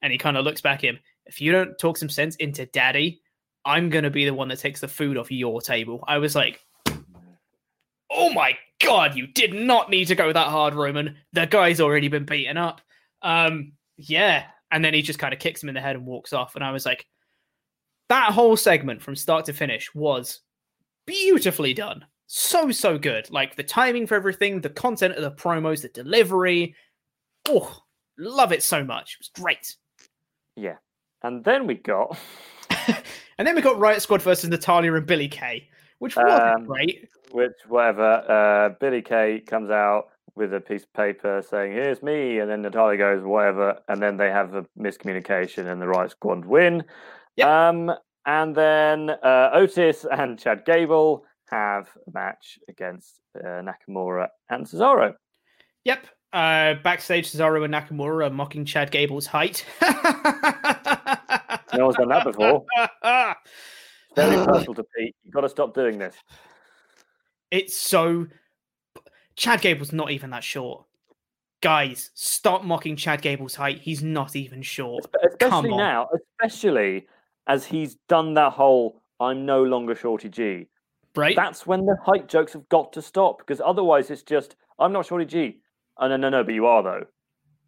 and 0.00 0.12
he 0.12 0.18
kind 0.18 0.36
of 0.36 0.44
looks 0.44 0.60
back 0.60 0.78
at 0.78 0.90
him. 0.90 0.98
If 1.26 1.40
you 1.40 1.52
don't 1.52 1.78
talk 1.78 1.96
some 1.96 2.08
sense 2.08 2.36
into 2.36 2.66
daddy, 2.66 3.20
I'm 3.64 3.90
going 3.90 4.04
to 4.04 4.10
be 4.10 4.24
the 4.24 4.34
one 4.34 4.48
that 4.48 4.58
takes 4.58 4.80
the 4.80 4.88
food 4.88 5.16
off 5.16 5.30
your 5.30 5.60
table. 5.60 6.04
I 6.06 6.18
was 6.18 6.34
like, 6.34 6.60
oh 8.10 8.32
my 8.32 8.56
god, 8.82 9.16
you 9.16 9.26
did 9.26 9.54
not 9.54 9.90
need 9.90 10.06
to 10.06 10.14
go 10.14 10.32
that 10.32 10.48
hard, 10.48 10.74
Roman. 10.74 11.16
The 11.32 11.46
guy's 11.46 11.80
already 11.80 12.08
been 12.08 12.24
beaten 12.24 12.56
up. 12.56 12.80
Um, 13.22 13.72
yeah. 13.96 14.44
And 14.70 14.84
then 14.84 14.94
he 14.94 15.02
just 15.02 15.18
kind 15.18 15.32
of 15.32 15.40
kicks 15.40 15.62
him 15.62 15.68
in 15.68 15.74
the 15.74 15.80
head 15.80 15.96
and 15.96 16.06
walks 16.06 16.32
off. 16.32 16.54
And 16.54 16.64
I 16.64 16.72
was 16.72 16.84
like, 16.84 17.06
that 18.08 18.32
whole 18.32 18.56
segment 18.56 19.02
from 19.02 19.16
start 19.16 19.46
to 19.46 19.52
finish 19.52 19.94
was 19.94 20.40
beautifully 21.06 21.74
done. 21.74 22.04
So, 22.26 22.70
so 22.70 22.98
good. 22.98 23.30
Like 23.30 23.56
the 23.56 23.62
timing 23.62 24.06
for 24.06 24.14
everything, 24.14 24.60
the 24.60 24.70
content 24.70 25.14
of 25.14 25.22
the 25.22 25.30
promos, 25.30 25.82
the 25.82 25.88
delivery. 25.88 26.74
Oh, 27.48 27.82
love 28.18 28.52
it 28.52 28.62
so 28.62 28.84
much. 28.84 29.14
It 29.14 29.20
was 29.20 29.42
great. 29.42 29.76
Yeah. 30.56 30.76
And 31.22 31.44
then 31.44 31.66
we 31.66 31.74
got. 31.74 32.18
and 33.38 33.46
then 33.46 33.54
we 33.54 33.62
got 33.62 33.78
Riot 33.78 34.02
Squad 34.02 34.22
versus 34.22 34.48
Natalya 34.50 34.94
and 34.94 35.06
Billie 35.06 35.28
Kay, 35.28 35.68
which 35.98 36.16
wasn't 36.16 36.56
Um, 36.56 36.64
great. 36.66 37.08
Which, 37.32 37.52
whatever. 37.68 38.24
Uh, 38.28 38.68
Billie 38.80 39.02
Kay 39.02 39.40
comes 39.46 39.70
out 39.70 40.08
with 40.36 40.52
a 40.54 40.60
piece 40.60 40.82
of 40.84 40.92
paper 40.94 41.42
saying, 41.48 41.72
Here's 41.72 42.02
me. 42.02 42.38
And 42.38 42.50
then 42.50 42.62
Natalya 42.62 42.96
goes, 42.98 43.22
Whatever. 43.24 43.78
And 43.88 44.00
then 44.02 44.16
they 44.16 44.30
have 44.30 44.54
a 44.54 44.64
miscommunication 44.78 45.66
and 45.70 45.80
the 45.82 45.86
Riot 45.88 46.12
Squad 46.12 46.44
win. 46.44 46.84
Um, 47.42 47.92
and 48.26 48.54
then 48.54 49.10
uh, 49.10 49.50
Otis 49.52 50.06
and 50.10 50.38
Chad 50.38 50.64
Gable 50.64 51.24
have 51.50 51.88
a 52.06 52.10
match 52.12 52.58
against 52.68 53.20
uh, 53.38 53.62
Nakamura 53.62 54.28
and 54.48 54.64
Cesaro. 54.66 55.14
Yep. 55.84 56.06
Uh, 56.32 56.74
backstage, 56.82 57.30
Cesaro 57.30 57.64
and 57.64 57.74
Nakamura 57.74 58.26
are 58.26 58.30
mocking 58.30 58.64
Chad 58.64 58.90
Gable's 58.90 59.26
height. 59.26 59.64
No 61.76 61.86
one's 61.86 61.96
done 61.96 62.08
that 62.08 62.24
before. 62.24 62.64
Very 64.16 64.44
personal 64.44 64.74
to 64.74 64.84
Pete. 64.96 65.14
You've 65.24 65.34
got 65.34 65.42
to 65.42 65.48
stop 65.48 65.74
doing 65.74 65.98
this. 65.98 66.14
It's 67.50 67.76
so. 67.76 68.26
Chad 69.36 69.60
Gable's 69.60 69.92
not 69.92 70.10
even 70.10 70.30
that 70.30 70.44
short. 70.44 70.84
Guys, 71.60 72.10
stop 72.14 72.62
mocking 72.62 72.94
Chad 72.94 73.22
Gable's 73.22 73.54
height. 73.54 73.80
He's 73.80 74.02
not 74.02 74.36
even 74.36 74.62
short. 74.62 75.06
Come 75.40 75.52
Especially 75.52 75.70
on. 75.70 75.78
now, 75.78 76.08
especially 76.40 77.06
as 77.46 77.64
he's 77.64 77.96
done 78.08 78.34
that 78.34 78.52
whole 78.52 79.02
I'm 79.20 79.46
no 79.46 79.62
longer 79.62 79.94
Shorty 79.94 80.28
G. 80.28 80.68
Right. 81.16 81.36
That's 81.36 81.66
when 81.66 81.86
the 81.86 81.96
height 82.04 82.28
jokes 82.28 82.52
have 82.52 82.68
got 82.68 82.92
to 82.94 83.02
stop 83.02 83.38
because 83.38 83.60
otherwise 83.64 84.10
it's 84.10 84.22
just 84.22 84.56
I'm 84.78 84.92
not 84.92 85.06
Shorty 85.06 85.24
G. 85.24 85.60
Oh 85.98 86.08
no 86.08 86.16
no 86.16 86.28
no, 86.28 86.42
but 86.44 86.54
you 86.54 86.66
are 86.66 86.82
though. 86.82 87.04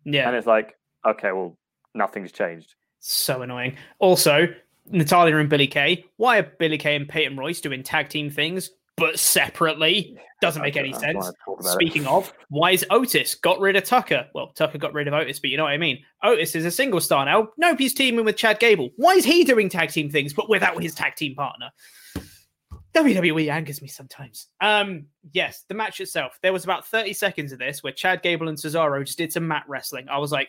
Yeah. 0.04 0.26
And 0.28 0.36
it's 0.36 0.46
like, 0.46 0.74
okay, 1.06 1.32
well, 1.32 1.56
nothing's 1.94 2.32
changed. 2.32 2.74
So 3.08 3.42
annoying. 3.42 3.76
Also, 4.00 4.48
Natalya 4.90 5.36
and 5.36 5.48
Billie 5.48 5.68
Kay. 5.68 6.06
Why 6.16 6.38
are 6.38 6.42
Billie 6.42 6.76
Kay 6.76 6.96
and 6.96 7.08
Peyton 7.08 7.36
Royce 7.36 7.60
doing 7.60 7.84
tag 7.84 8.08
team 8.08 8.30
things, 8.30 8.72
but 8.96 9.20
separately? 9.20 10.18
Doesn't 10.40 10.60
make 10.60 10.76
any 10.76 10.92
I 10.92 10.98
don't 10.98 11.14
wanna 11.14 11.22
sense. 11.22 11.36
it. 11.60 11.72
Speaking 11.72 12.04
of, 12.08 12.32
why 12.48 12.72
is 12.72 12.84
Otis 12.90 13.36
got 13.36 13.60
rid 13.60 13.76
of 13.76 13.84
Tucker? 13.84 14.26
Well, 14.34 14.48
Tucker 14.48 14.78
got 14.78 14.92
rid 14.92 15.06
of 15.06 15.14
Otis, 15.14 15.38
but 15.38 15.50
you 15.50 15.56
know 15.56 15.62
what 15.62 15.72
I 15.72 15.76
mean. 15.76 16.02
Otis 16.24 16.56
is 16.56 16.64
a 16.64 16.70
single 16.72 17.00
star 17.00 17.24
now. 17.24 17.50
Nope, 17.56 17.78
he's 17.78 17.94
teaming 17.94 18.24
with 18.24 18.36
Chad 18.36 18.58
Gable. 18.58 18.90
Why 18.96 19.12
is 19.12 19.24
he 19.24 19.44
doing 19.44 19.68
tag 19.68 19.90
team 19.90 20.10
things, 20.10 20.32
but 20.32 20.50
without 20.50 20.82
his 20.82 20.92
tag 20.92 21.14
team 21.14 21.36
partner? 21.36 21.70
WWE 22.92 23.48
angers 23.52 23.80
me 23.80 23.86
sometimes. 23.86 24.48
Um, 24.60 25.06
yes, 25.32 25.64
the 25.68 25.74
match 25.74 26.00
itself. 26.00 26.40
There 26.42 26.52
was 26.52 26.64
about 26.64 26.88
30 26.88 27.12
seconds 27.12 27.52
of 27.52 27.60
this 27.60 27.84
where 27.84 27.92
Chad 27.92 28.22
Gable 28.22 28.48
and 28.48 28.58
Cesaro 28.58 29.04
just 29.06 29.18
did 29.18 29.32
some 29.32 29.46
mat 29.46 29.62
wrestling. 29.68 30.08
I 30.08 30.18
was 30.18 30.32
like, 30.32 30.48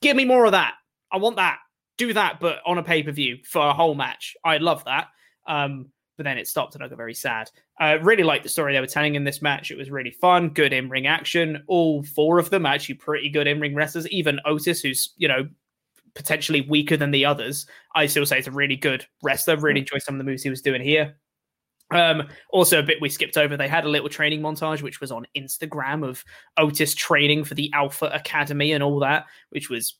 give 0.00 0.16
me 0.16 0.24
more 0.24 0.46
of 0.46 0.52
that. 0.52 0.74
I 1.12 1.18
want 1.18 1.36
that. 1.36 1.58
Do 1.98 2.12
that, 2.12 2.40
but 2.40 2.60
on 2.66 2.78
a 2.78 2.82
pay 2.82 3.02
per 3.02 3.12
view 3.12 3.38
for 3.44 3.66
a 3.66 3.72
whole 3.72 3.94
match. 3.94 4.34
I 4.44 4.58
love 4.58 4.84
that. 4.84 5.08
Um, 5.46 5.90
but 6.16 6.24
then 6.24 6.38
it 6.38 6.46
stopped 6.46 6.74
and 6.74 6.84
I 6.84 6.88
got 6.88 6.98
very 6.98 7.14
sad. 7.14 7.50
I 7.78 7.92
really 7.92 8.22
liked 8.22 8.42
the 8.42 8.48
story 8.48 8.74
they 8.74 8.80
were 8.80 8.86
telling 8.86 9.14
in 9.14 9.24
this 9.24 9.42
match. 9.42 9.70
It 9.70 9.78
was 9.78 9.90
really 9.90 10.10
fun, 10.10 10.50
good 10.50 10.72
in 10.72 10.88
ring 10.88 11.06
action. 11.06 11.64
All 11.68 12.02
four 12.02 12.38
of 12.38 12.50
them 12.50 12.66
actually 12.66 12.96
pretty 12.96 13.30
good 13.30 13.46
in 13.46 13.60
ring 13.60 13.74
wrestlers. 13.74 14.08
Even 14.08 14.40
Otis, 14.44 14.82
who's, 14.82 15.14
you 15.16 15.26
know, 15.26 15.48
potentially 16.14 16.60
weaker 16.62 16.96
than 16.96 17.10
the 17.10 17.24
others, 17.24 17.66
I 17.94 18.06
still 18.06 18.26
say 18.26 18.38
it's 18.38 18.46
a 18.46 18.52
really 18.52 18.76
good 18.76 19.06
wrestler. 19.22 19.56
Really 19.56 19.80
enjoyed 19.80 20.02
some 20.02 20.14
of 20.14 20.18
the 20.18 20.24
moves 20.24 20.42
he 20.42 20.50
was 20.50 20.62
doing 20.62 20.82
here. 20.82 21.16
Um, 21.90 22.28
also, 22.50 22.78
a 22.78 22.82
bit 22.82 23.00
we 23.00 23.08
skipped 23.08 23.36
over. 23.36 23.56
They 23.56 23.68
had 23.68 23.84
a 23.84 23.88
little 23.88 24.08
training 24.08 24.40
montage, 24.40 24.82
which 24.82 25.00
was 25.00 25.12
on 25.12 25.26
Instagram 25.36 26.06
of 26.06 26.24
Otis 26.56 26.94
training 26.94 27.44
for 27.44 27.54
the 27.54 27.70
Alpha 27.74 28.06
Academy 28.06 28.72
and 28.72 28.82
all 28.82 28.98
that, 29.00 29.26
which 29.50 29.68
was 29.68 29.98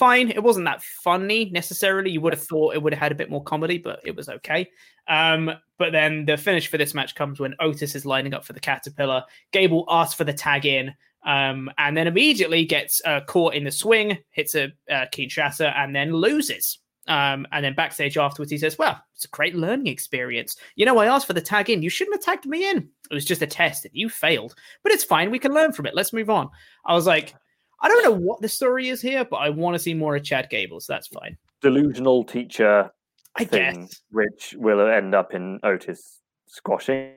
fine. 0.00 0.30
It 0.30 0.42
wasn't 0.42 0.64
that 0.64 0.82
funny 0.82 1.50
necessarily. 1.50 2.10
You 2.10 2.22
would 2.22 2.32
have 2.32 2.42
thought 2.42 2.74
it 2.74 2.82
would 2.82 2.94
have 2.94 3.02
had 3.02 3.12
a 3.12 3.14
bit 3.14 3.28
more 3.28 3.44
comedy, 3.44 3.76
but 3.76 4.00
it 4.02 4.16
was 4.16 4.30
okay. 4.30 4.66
Um, 5.08 5.50
but 5.76 5.92
then 5.92 6.24
the 6.24 6.38
finish 6.38 6.68
for 6.68 6.78
this 6.78 6.94
match 6.94 7.14
comes 7.14 7.38
when 7.38 7.54
Otis 7.60 7.94
is 7.94 8.06
lining 8.06 8.32
up 8.32 8.46
for 8.46 8.54
the 8.54 8.60
Caterpillar. 8.60 9.24
Gable 9.52 9.84
asks 9.90 10.14
for 10.14 10.24
the 10.24 10.32
tag 10.32 10.64
in, 10.64 10.94
um, 11.26 11.70
and 11.76 11.94
then 11.94 12.06
immediately 12.06 12.64
gets 12.64 13.02
uh, 13.04 13.20
caught 13.26 13.54
in 13.54 13.64
the 13.64 13.70
swing, 13.70 14.16
hits 14.30 14.54
a 14.54 14.72
uh, 14.90 15.04
Kinshasa, 15.12 15.70
and 15.76 15.94
then 15.94 16.14
loses. 16.14 16.78
Um, 17.06 17.46
and 17.52 17.62
then 17.62 17.74
backstage 17.74 18.16
afterwards, 18.16 18.50
he 18.50 18.56
says, 18.56 18.78
Well, 18.78 18.98
it's 19.14 19.26
a 19.26 19.28
great 19.28 19.54
learning 19.54 19.88
experience. 19.88 20.56
You 20.76 20.86
know, 20.86 20.96
I 20.96 21.08
asked 21.08 21.26
for 21.26 21.34
the 21.34 21.42
tag 21.42 21.68
in. 21.68 21.82
You 21.82 21.90
shouldn't 21.90 22.16
have 22.16 22.24
tagged 22.24 22.46
me 22.46 22.70
in. 22.70 22.88
It 23.10 23.14
was 23.14 23.26
just 23.26 23.42
a 23.42 23.46
test 23.46 23.84
and 23.84 23.94
you 23.94 24.08
failed. 24.08 24.54
But 24.82 24.92
it's 24.92 25.04
fine. 25.04 25.30
We 25.30 25.38
can 25.38 25.52
learn 25.52 25.72
from 25.72 25.84
it. 25.84 25.94
Let's 25.94 26.14
move 26.14 26.30
on. 26.30 26.48
I 26.86 26.94
was 26.94 27.06
like, 27.06 27.34
I 27.80 27.88
don't 27.88 28.04
know 28.04 28.26
what 28.26 28.40
the 28.40 28.48
story 28.48 28.88
is 28.88 29.00
here, 29.00 29.24
but 29.24 29.36
I 29.36 29.48
want 29.50 29.74
to 29.74 29.78
see 29.78 29.94
more 29.94 30.16
of 30.16 30.24
Chad 30.24 30.50
Gable, 30.50 30.80
so 30.80 30.92
that's 30.92 31.08
fine. 31.08 31.36
Delusional 31.62 32.24
teacher 32.24 32.90
I 33.36 33.44
thing, 33.44 33.82
guess. 33.82 34.02
which 34.10 34.54
will 34.58 34.86
end 34.86 35.14
up 35.14 35.34
in 35.34 35.60
Otis 35.62 36.20
squashing. 36.46 37.12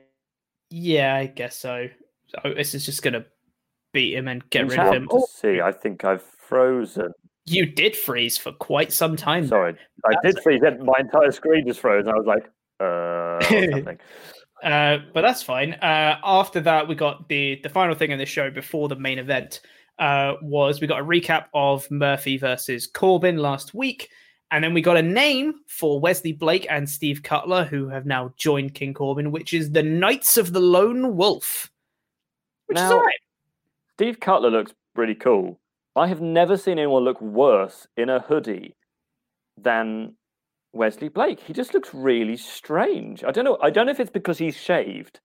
Yeah, 0.70 1.16
I 1.16 1.26
guess 1.26 1.56
so. 1.56 1.88
Otis 2.44 2.74
is 2.74 2.86
just 2.86 3.02
going 3.02 3.14
to 3.14 3.26
beat 3.92 4.14
him 4.14 4.28
and 4.28 4.48
get 4.50 4.68
rid 4.68 4.78
of 4.78 4.94
him. 4.94 5.08
To 5.08 5.26
see, 5.30 5.60
I 5.60 5.72
think 5.72 6.04
I've 6.04 6.22
frozen. 6.22 7.12
You 7.46 7.66
did 7.66 7.94
freeze 7.94 8.38
for 8.38 8.52
quite 8.52 8.90
some 8.92 9.16
time. 9.16 9.46
Sorry, 9.46 9.76
I 10.06 10.14
did 10.22 10.38
freeze. 10.42 10.62
My 10.62 10.98
entire 10.98 11.30
screen 11.30 11.66
just 11.66 11.80
froze. 11.80 12.06
I 12.06 12.14
was 12.14 12.26
like, 12.26 12.50
uh. 12.80 13.92
Uh, 14.62 14.98
but 15.12 15.20
that's 15.20 15.42
fine. 15.42 15.74
Uh, 15.74 16.18
after 16.24 16.58
that, 16.58 16.88
we 16.88 16.94
got 16.94 17.28
the 17.28 17.60
the 17.62 17.68
final 17.68 17.94
thing 17.94 18.12
in 18.12 18.18
the 18.18 18.24
show 18.24 18.50
before 18.50 18.88
the 18.88 18.96
main 18.96 19.18
event 19.18 19.60
uh, 19.98 20.34
was 20.42 20.80
we 20.80 20.86
got 20.86 21.00
a 21.00 21.04
recap 21.04 21.46
of 21.54 21.88
Murphy 21.90 22.36
versus 22.36 22.86
Corbin 22.86 23.38
last 23.38 23.74
week, 23.74 24.08
and 24.50 24.62
then 24.64 24.74
we 24.74 24.82
got 24.82 24.96
a 24.96 25.02
name 25.02 25.54
for 25.68 26.00
Wesley 26.00 26.32
Blake 26.32 26.66
and 26.70 26.88
Steve 26.88 27.22
Cutler, 27.22 27.64
who 27.64 27.88
have 27.88 28.06
now 28.06 28.32
joined 28.36 28.74
King 28.74 28.94
Corbin, 28.94 29.30
which 29.32 29.52
is 29.54 29.70
the 29.72 29.82
Knights 29.82 30.36
of 30.36 30.52
the 30.52 30.60
Lone 30.60 31.16
Wolf. 31.16 31.70
Which 32.66 32.78
is 32.78 32.82
Now- 32.82 32.92
all 32.96 33.02
right. 33.02 33.20
Steve 33.96 34.18
Cutler 34.20 34.50
looks 34.50 34.72
pretty 34.94 35.14
cool. 35.14 35.60
I 35.96 36.08
have 36.08 36.20
never 36.20 36.56
seen 36.56 36.78
anyone 36.78 37.04
look 37.04 37.20
worse 37.20 37.86
in 37.96 38.08
a 38.08 38.18
hoodie 38.18 38.74
than 39.56 40.16
Wesley 40.72 41.08
Blake. 41.08 41.38
He 41.38 41.52
just 41.52 41.72
looks 41.74 41.94
really 41.94 42.36
strange. 42.36 43.22
I 43.22 43.30
don't 43.30 43.44
know. 43.44 43.58
I 43.62 43.70
don't 43.70 43.86
know 43.86 43.92
if 43.92 44.00
it's 44.00 44.10
because 44.10 44.38
he's 44.38 44.56
shaved 44.56 45.20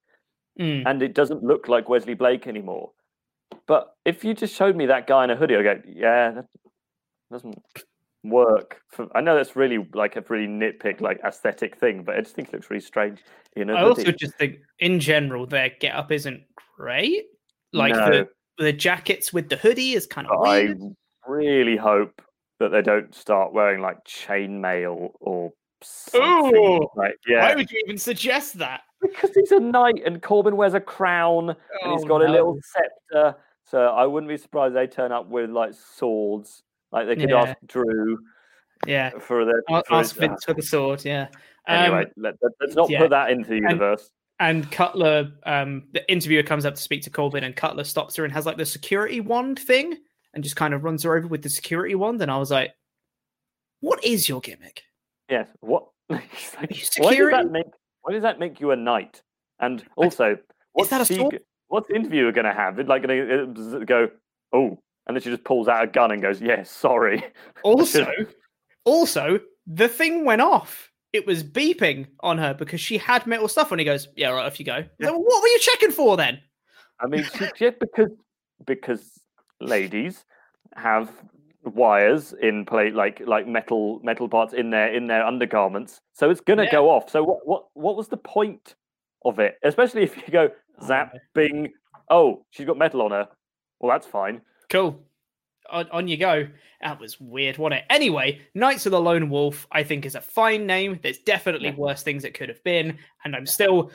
Mm. 0.59 0.83
and 0.85 1.01
it 1.01 1.13
doesn't 1.15 1.41
look 1.41 1.67
like 1.67 1.89
Wesley 1.89 2.13
Blake 2.13 2.45
anymore. 2.45 2.91
But 3.67 3.93
if 4.05 4.23
you 4.23 4.33
just 4.33 4.55
showed 4.55 4.75
me 4.75 4.85
that 4.87 5.07
guy 5.07 5.23
in 5.23 5.29
a 5.29 5.35
hoodie, 5.35 5.55
I 5.55 5.63
go, 5.63 5.81
yeah, 5.85 6.31
that 6.31 6.45
doesn't 7.31 7.61
work. 8.23 8.81
For, 8.89 9.07
I 9.15 9.21
know 9.21 9.35
that's 9.35 9.55
really 9.55 9.87
like 9.93 10.15
a 10.15 10.23
really 10.27 10.47
nitpick, 10.47 11.01
like 11.01 11.19
aesthetic 11.23 11.77
thing, 11.77 12.03
but 12.03 12.15
I 12.15 12.21
just 12.21 12.35
think 12.35 12.49
it 12.49 12.53
looks 12.53 12.69
really 12.69 12.81
strange 12.81 13.23
in 13.55 13.69
a 13.69 13.73
I 13.75 13.81
hoodie. 13.81 14.01
also 14.01 14.11
just 14.11 14.35
think, 14.35 14.57
in 14.79 14.99
general, 14.99 15.45
their 15.45 15.71
get 15.79 15.95
up 15.95 16.11
isn't 16.11 16.43
great. 16.77 17.25
Like 17.73 17.93
No. 17.93 18.05
the 18.09 18.29
the 18.57 18.73
jackets 18.73 19.31
with 19.31 19.47
the 19.49 19.55
hoodie 19.55 19.93
is 19.93 20.05
kind 20.05 20.27
of 20.27 20.45
I 20.45 20.63
weird. 20.65 20.79
really 21.27 21.77
hope 21.77 22.21
that 22.59 22.69
they 22.69 22.81
don't 22.81 23.13
start 23.15 23.53
wearing 23.53 23.81
like 23.81 24.03
chainmail 24.05 25.11
or 25.21 25.51
something. 25.81 26.55
Ooh, 26.55 26.89
like 26.95 27.15
yeah, 27.27 27.47
why 27.47 27.55
would 27.55 27.71
you 27.71 27.81
even 27.85 27.97
suggest 27.97 28.57
that? 28.57 28.81
because 29.01 29.31
he's 29.33 29.51
a 29.51 29.59
knight 29.59 30.01
and 30.05 30.21
Corbin 30.21 30.55
wears 30.57 30.73
a 30.73 30.79
crown 30.79 31.49
and 31.49 31.91
he's 31.93 32.05
got 32.05 32.21
a 32.21 32.29
little 32.31 32.57
scepter. 32.63 33.35
So 33.65 33.87
I 33.87 34.05
wouldn't 34.05 34.29
be 34.29 34.37
surprised 34.37 34.75
they 34.75 34.87
turn 34.87 35.11
up 35.11 35.27
with 35.29 35.49
like 35.51 35.73
swords. 35.73 36.63
Like 36.91 37.07
they 37.07 37.15
could 37.15 37.29
Yeah. 37.29 37.41
ask 37.43 37.57
Drew 37.67 38.17
Yeah, 38.87 39.11
for 39.19 39.45
the. 39.45 39.61
For 39.67 39.83
ask 39.91 40.11
his- 40.15 40.19
Vince 40.19 40.43
for 40.45 40.53
the 40.53 40.61
sword. 40.63 41.05
Yeah. 41.05 41.27
Anyway, 41.67 42.05
Um, 42.05 42.11
let, 42.17 42.33
us 42.33 42.75
not 42.75 42.89
yeah. 42.89 42.99
put 42.99 43.09
that 43.11 43.29
into 43.29 43.49
the 43.49 43.57
universe. 43.57 44.09
and 44.39 44.71
Cutler, 44.71 45.31
um, 45.45 45.87
the 45.91 46.09
interviewer 46.11 46.41
comes 46.43 46.65
up 46.65 46.73
to 46.75 46.81
speak 46.81 47.03
to 47.03 47.09
Corbin, 47.11 47.43
and 47.43 47.55
Cutler 47.55 47.83
stops 47.83 48.15
her 48.15 48.23
and 48.23 48.33
has 48.33 48.45
like 48.47 48.57
the 48.57 48.65
security 48.65 49.19
wand 49.21 49.59
thing, 49.59 49.97
and 50.33 50.43
just 50.43 50.55
kind 50.55 50.73
of 50.73 50.83
runs 50.83 51.03
her 51.03 51.15
over 51.15 51.27
with 51.27 51.43
the 51.43 51.49
security 51.49 51.93
wand. 51.95 52.21
And 52.21 52.31
I 52.31 52.37
was 52.37 52.49
like, 52.49 52.71
"What 53.81 54.03
is 54.03 54.27
your 54.27 54.39
gimmick?" 54.41 54.81
Yes. 55.29 55.47
What? 55.59 55.87
Like, 56.09 56.27
why 56.97 57.15
does 57.15 57.29
that 57.31 57.51
make? 57.51 57.65
Why 58.01 58.13
does 58.13 58.23
that 58.23 58.39
make 58.39 58.59
you 58.59 58.71
a 58.71 58.75
knight? 58.75 59.21
And 59.59 59.83
also, 59.95 60.37
what's 60.73 60.89
that 60.89 61.01
a 61.01 61.05
he 61.05 61.19
sword? 61.19 61.33
g- 61.33 61.39
What's 61.67 61.87
the 61.87 61.95
interviewer 61.95 62.31
going 62.31 62.45
to 62.45 62.53
have? 62.53 62.79
It 62.79 62.87
like 62.87 63.05
going 63.05 63.21
uh, 63.21 63.77
to 63.79 63.85
go? 63.85 64.09
Oh, 64.51 64.79
And 65.05 65.15
then 65.15 65.21
she 65.21 65.29
just 65.29 65.43
pulls 65.43 65.67
out 65.67 65.83
a 65.83 65.87
gun 65.87 66.11
and 66.11 66.21
goes, 66.21 66.41
"Yeah, 66.41 66.63
sorry." 66.63 67.23
Also, 67.63 68.07
also, 68.85 69.39
the 69.67 69.87
thing 69.87 70.25
went 70.25 70.41
off. 70.41 70.89
It 71.13 71.27
was 71.27 71.43
beeping 71.43 72.07
on 72.21 72.37
her 72.37 72.53
because 72.53 72.79
she 72.81 72.97
had 72.97 73.27
metal 73.27 73.47
stuff. 73.47 73.71
And 73.71 73.79
he 73.79 73.85
goes, 73.85 74.07
"Yeah, 74.15 74.29
right, 74.29 74.45
off 74.45 74.59
you 74.59 74.65
go." 74.65 74.77
Was 74.77 74.85
like, 74.99 75.11
well, 75.11 75.21
what 75.21 75.41
were 75.43 75.47
you 75.47 75.59
checking 75.59 75.91
for 75.91 76.17
then? 76.17 76.39
I 76.99 77.07
mean, 77.07 77.23
she, 77.23 77.45
just 77.55 77.79
because 77.79 78.09
because 78.65 79.19
ladies 79.61 80.25
have 80.75 81.11
wires 81.63 82.33
in 82.41 82.65
play 82.65 82.91
like 82.91 83.19
like 83.25 83.47
metal 83.47 83.99
metal 84.03 84.29
parts 84.29 84.53
in 84.53 84.69
their 84.69 84.93
in 84.93 85.07
their 85.07 85.25
undergarments, 85.25 86.01
so 86.13 86.29
it's 86.29 86.41
gonna 86.41 86.63
Yeah. 86.63 86.71
go 86.71 86.89
off. 86.89 87.09
So 87.09 87.23
what 87.23 87.45
what 87.45 87.65
what 87.73 87.95
was 87.95 88.07
the 88.07 88.17
point 88.17 88.75
of 89.25 89.39
it? 89.39 89.57
Especially 89.63 90.03
if 90.03 90.15
you 90.17 90.23
go 90.31 90.49
zap, 90.83 91.15
bing. 91.33 91.73
Oh, 92.09 92.45
she's 92.51 92.65
got 92.65 92.77
metal 92.77 93.01
on 93.01 93.11
her. 93.11 93.27
Well, 93.79 93.91
that's 93.91 94.07
fine. 94.07 94.41
Cool. 94.69 94.99
On, 95.69 95.87
on 95.91 96.07
you 96.07 96.17
go. 96.17 96.47
That 96.81 96.99
was 96.99 97.19
weird, 97.19 97.57
wasn't 97.57 97.81
it? 97.81 97.85
Anyway, 97.89 98.41
Knights 98.55 98.85
of 98.85 98.91
the 98.91 98.99
Lone 98.99 99.29
Wolf, 99.29 99.67
I 99.71 99.83
think, 99.83 100.05
is 100.05 100.15
a 100.15 100.21
fine 100.21 100.65
name. 100.65 100.99
There's 101.03 101.19
definitely 101.19 101.71
worse 101.71 102.01
things 102.03 102.23
it 102.23 102.33
could 102.33 102.49
have 102.49 102.63
been. 102.63 102.97
And 103.25 103.35
I'm 103.35 103.45
still 103.45 103.91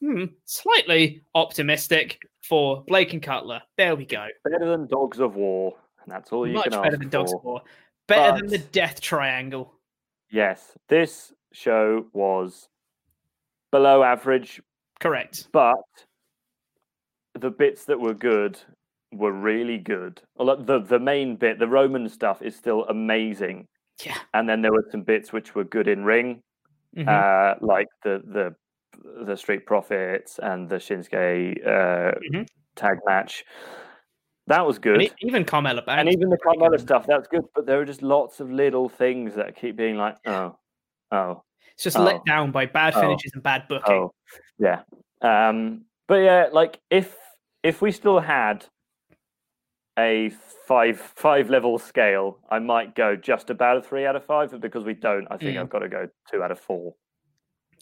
hmm, 0.00 0.26
slightly 0.44 1.22
optimistic 1.34 2.18
for 2.42 2.84
Blake 2.86 3.12
and 3.12 3.22
Cutler. 3.22 3.60
There 3.76 3.96
we 3.96 4.06
go. 4.06 4.28
Better 4.48 4.70
than 4.70 4.86
Dogs 4.86 5.18
of 5.18 5.34
War, 5.34 5.74
and 6.04 6.12
that's 6.14 6.32
all 6.32 6.46
you 6.46 6.54
Much 6.54 6.70
can 6.70 6.82
better 6.82 6.96
than 6.96 7.08
Dogs 7.08 7.32
for. 7.32 7.40
War. 7.42 7.62
Better 8.06 8.38
than 8.38 8.48
the 8.48 8.58
Death 8.58 9.00
Triangle. 9.00 9.72
Yes, 10.30 10.76
this 10.88 11.32
show 11.52 12.06
was 12.12 12.68
below 13.70 14.02
average, 14.02 14.60
Correct. 15.00 15.48
but 15.52 15.74
the 17.38 17.50
bits 17.50 17.84
that 17.86 17.98
were 17.98 18.14
good 18.14 18.58
were 19.12 19.32
really 19.32 19.78
good. 19.78 20.20
The 20.38 20.84
the 20.86 20.98
main 20.98 21.36
bit, 21.36 21.58
the 21.58 21.68
Roman 21.68 22.08
stuff, 22.08 22.42
is 22.42 22.54
still 22.56 22.84
amazing. 22.86 23.66
Yeah. 24.04 24.18
And 24.34 24.48
then 24.48 24.60
there 24.60 24.72
were 24.72 24.86
some 24.90 25.02
bits 25.02 25.32
which 25.32 25.54
were 25.54 25.64
good 25.64 25.88
in 25.88 26.04
ring, 26.04 26.42
Mhm. 26.96 27.08
uh, 27.08 27.56
like 27.60 27.88
the 28.02 28.22
the 28.26 28.54
the 29.24 29.36
Street 29.36 29.66
Profits 29.66 30.38
and 30.40 30.68
the 30.68 30.76
Shinsuke 30.76 31.66
uh, 31.66 32.14
Mhm. 32.32 32.46
tag 32.76 32.98
match. 33.06 33.44
That 34.46 34.66
was 34.66 34.78
good. 34.78 35.00
And 35.00 35.10
even 35.20 35.44
Carmella 35.44 35.82
and 35.88 36.08
even 36.08 36.28
the 36.28 36.36
Carmella 36.36 36.78
stuff, 36.78 37.06
that's 37.06 37.26
good. 37.28 37.44
But 37.54 37.66
there 37.66 37.80
are 37.80 37.84
just 37.84 38.02
lots 38.02 38.40
of 38.40 38.50
little 38.50 38.88
things 38.88 39.34
that 39.36 39.56
keep 39.56 39.76
being 39.76 39.96
like, 39.96 40.16
oh, 40.26 40.56
oh, 41.12 41.42
It's 41.72 41.84
just 41.84 41.96
oh, 41.96 42.02
let 42.02 42.24
down 42.26 42.50
by 42.50 42.66
bad 42.66 42.94
oh, 42.94 43.00
finishes 43.00 43.32
and 43.32 43.42
bad 43.42 43.66
booking. 43.68 43.94
Oh, 43.94 44.14
yeah. 44.58 44.82
Um, 45.22 45.86
but 46.06 46.16
yeah, 46.16 46.48
like 46.52 46.78
if 46.90 47.16
if 47.62 47.80
we 47.80 47.90
still 47.90 48.20
had 48.20 48.66
a 49.98 50.30
five 50.66 51.00
five 51.00 51.48
level 51.48 51.78
scale, 51.78 52.38
I 52.50 52.58
might 52.58 52.94
go 52.94 53.16
just 53.16 53.48
about 53.48 53.78
a 53.78 53.82
three 53.82 54.04
out 54.04 54.16
of 54.16 54.26
five. 54.26 54.50
But 54.50 54.60
because 54.60 54.84
we 54.84 54.92
don't, 54.92 55.26
I 55.30 55.38
think 55.38 55.56
Mm. 55.56 55.60
I've 55.62 55.70
got 55.70 55.78
to 55.78 55.88
go 55.88 56.08
two 56.30 56.42
out 56.42 56.50
of 56.50 56.60
four. 56.60 56.94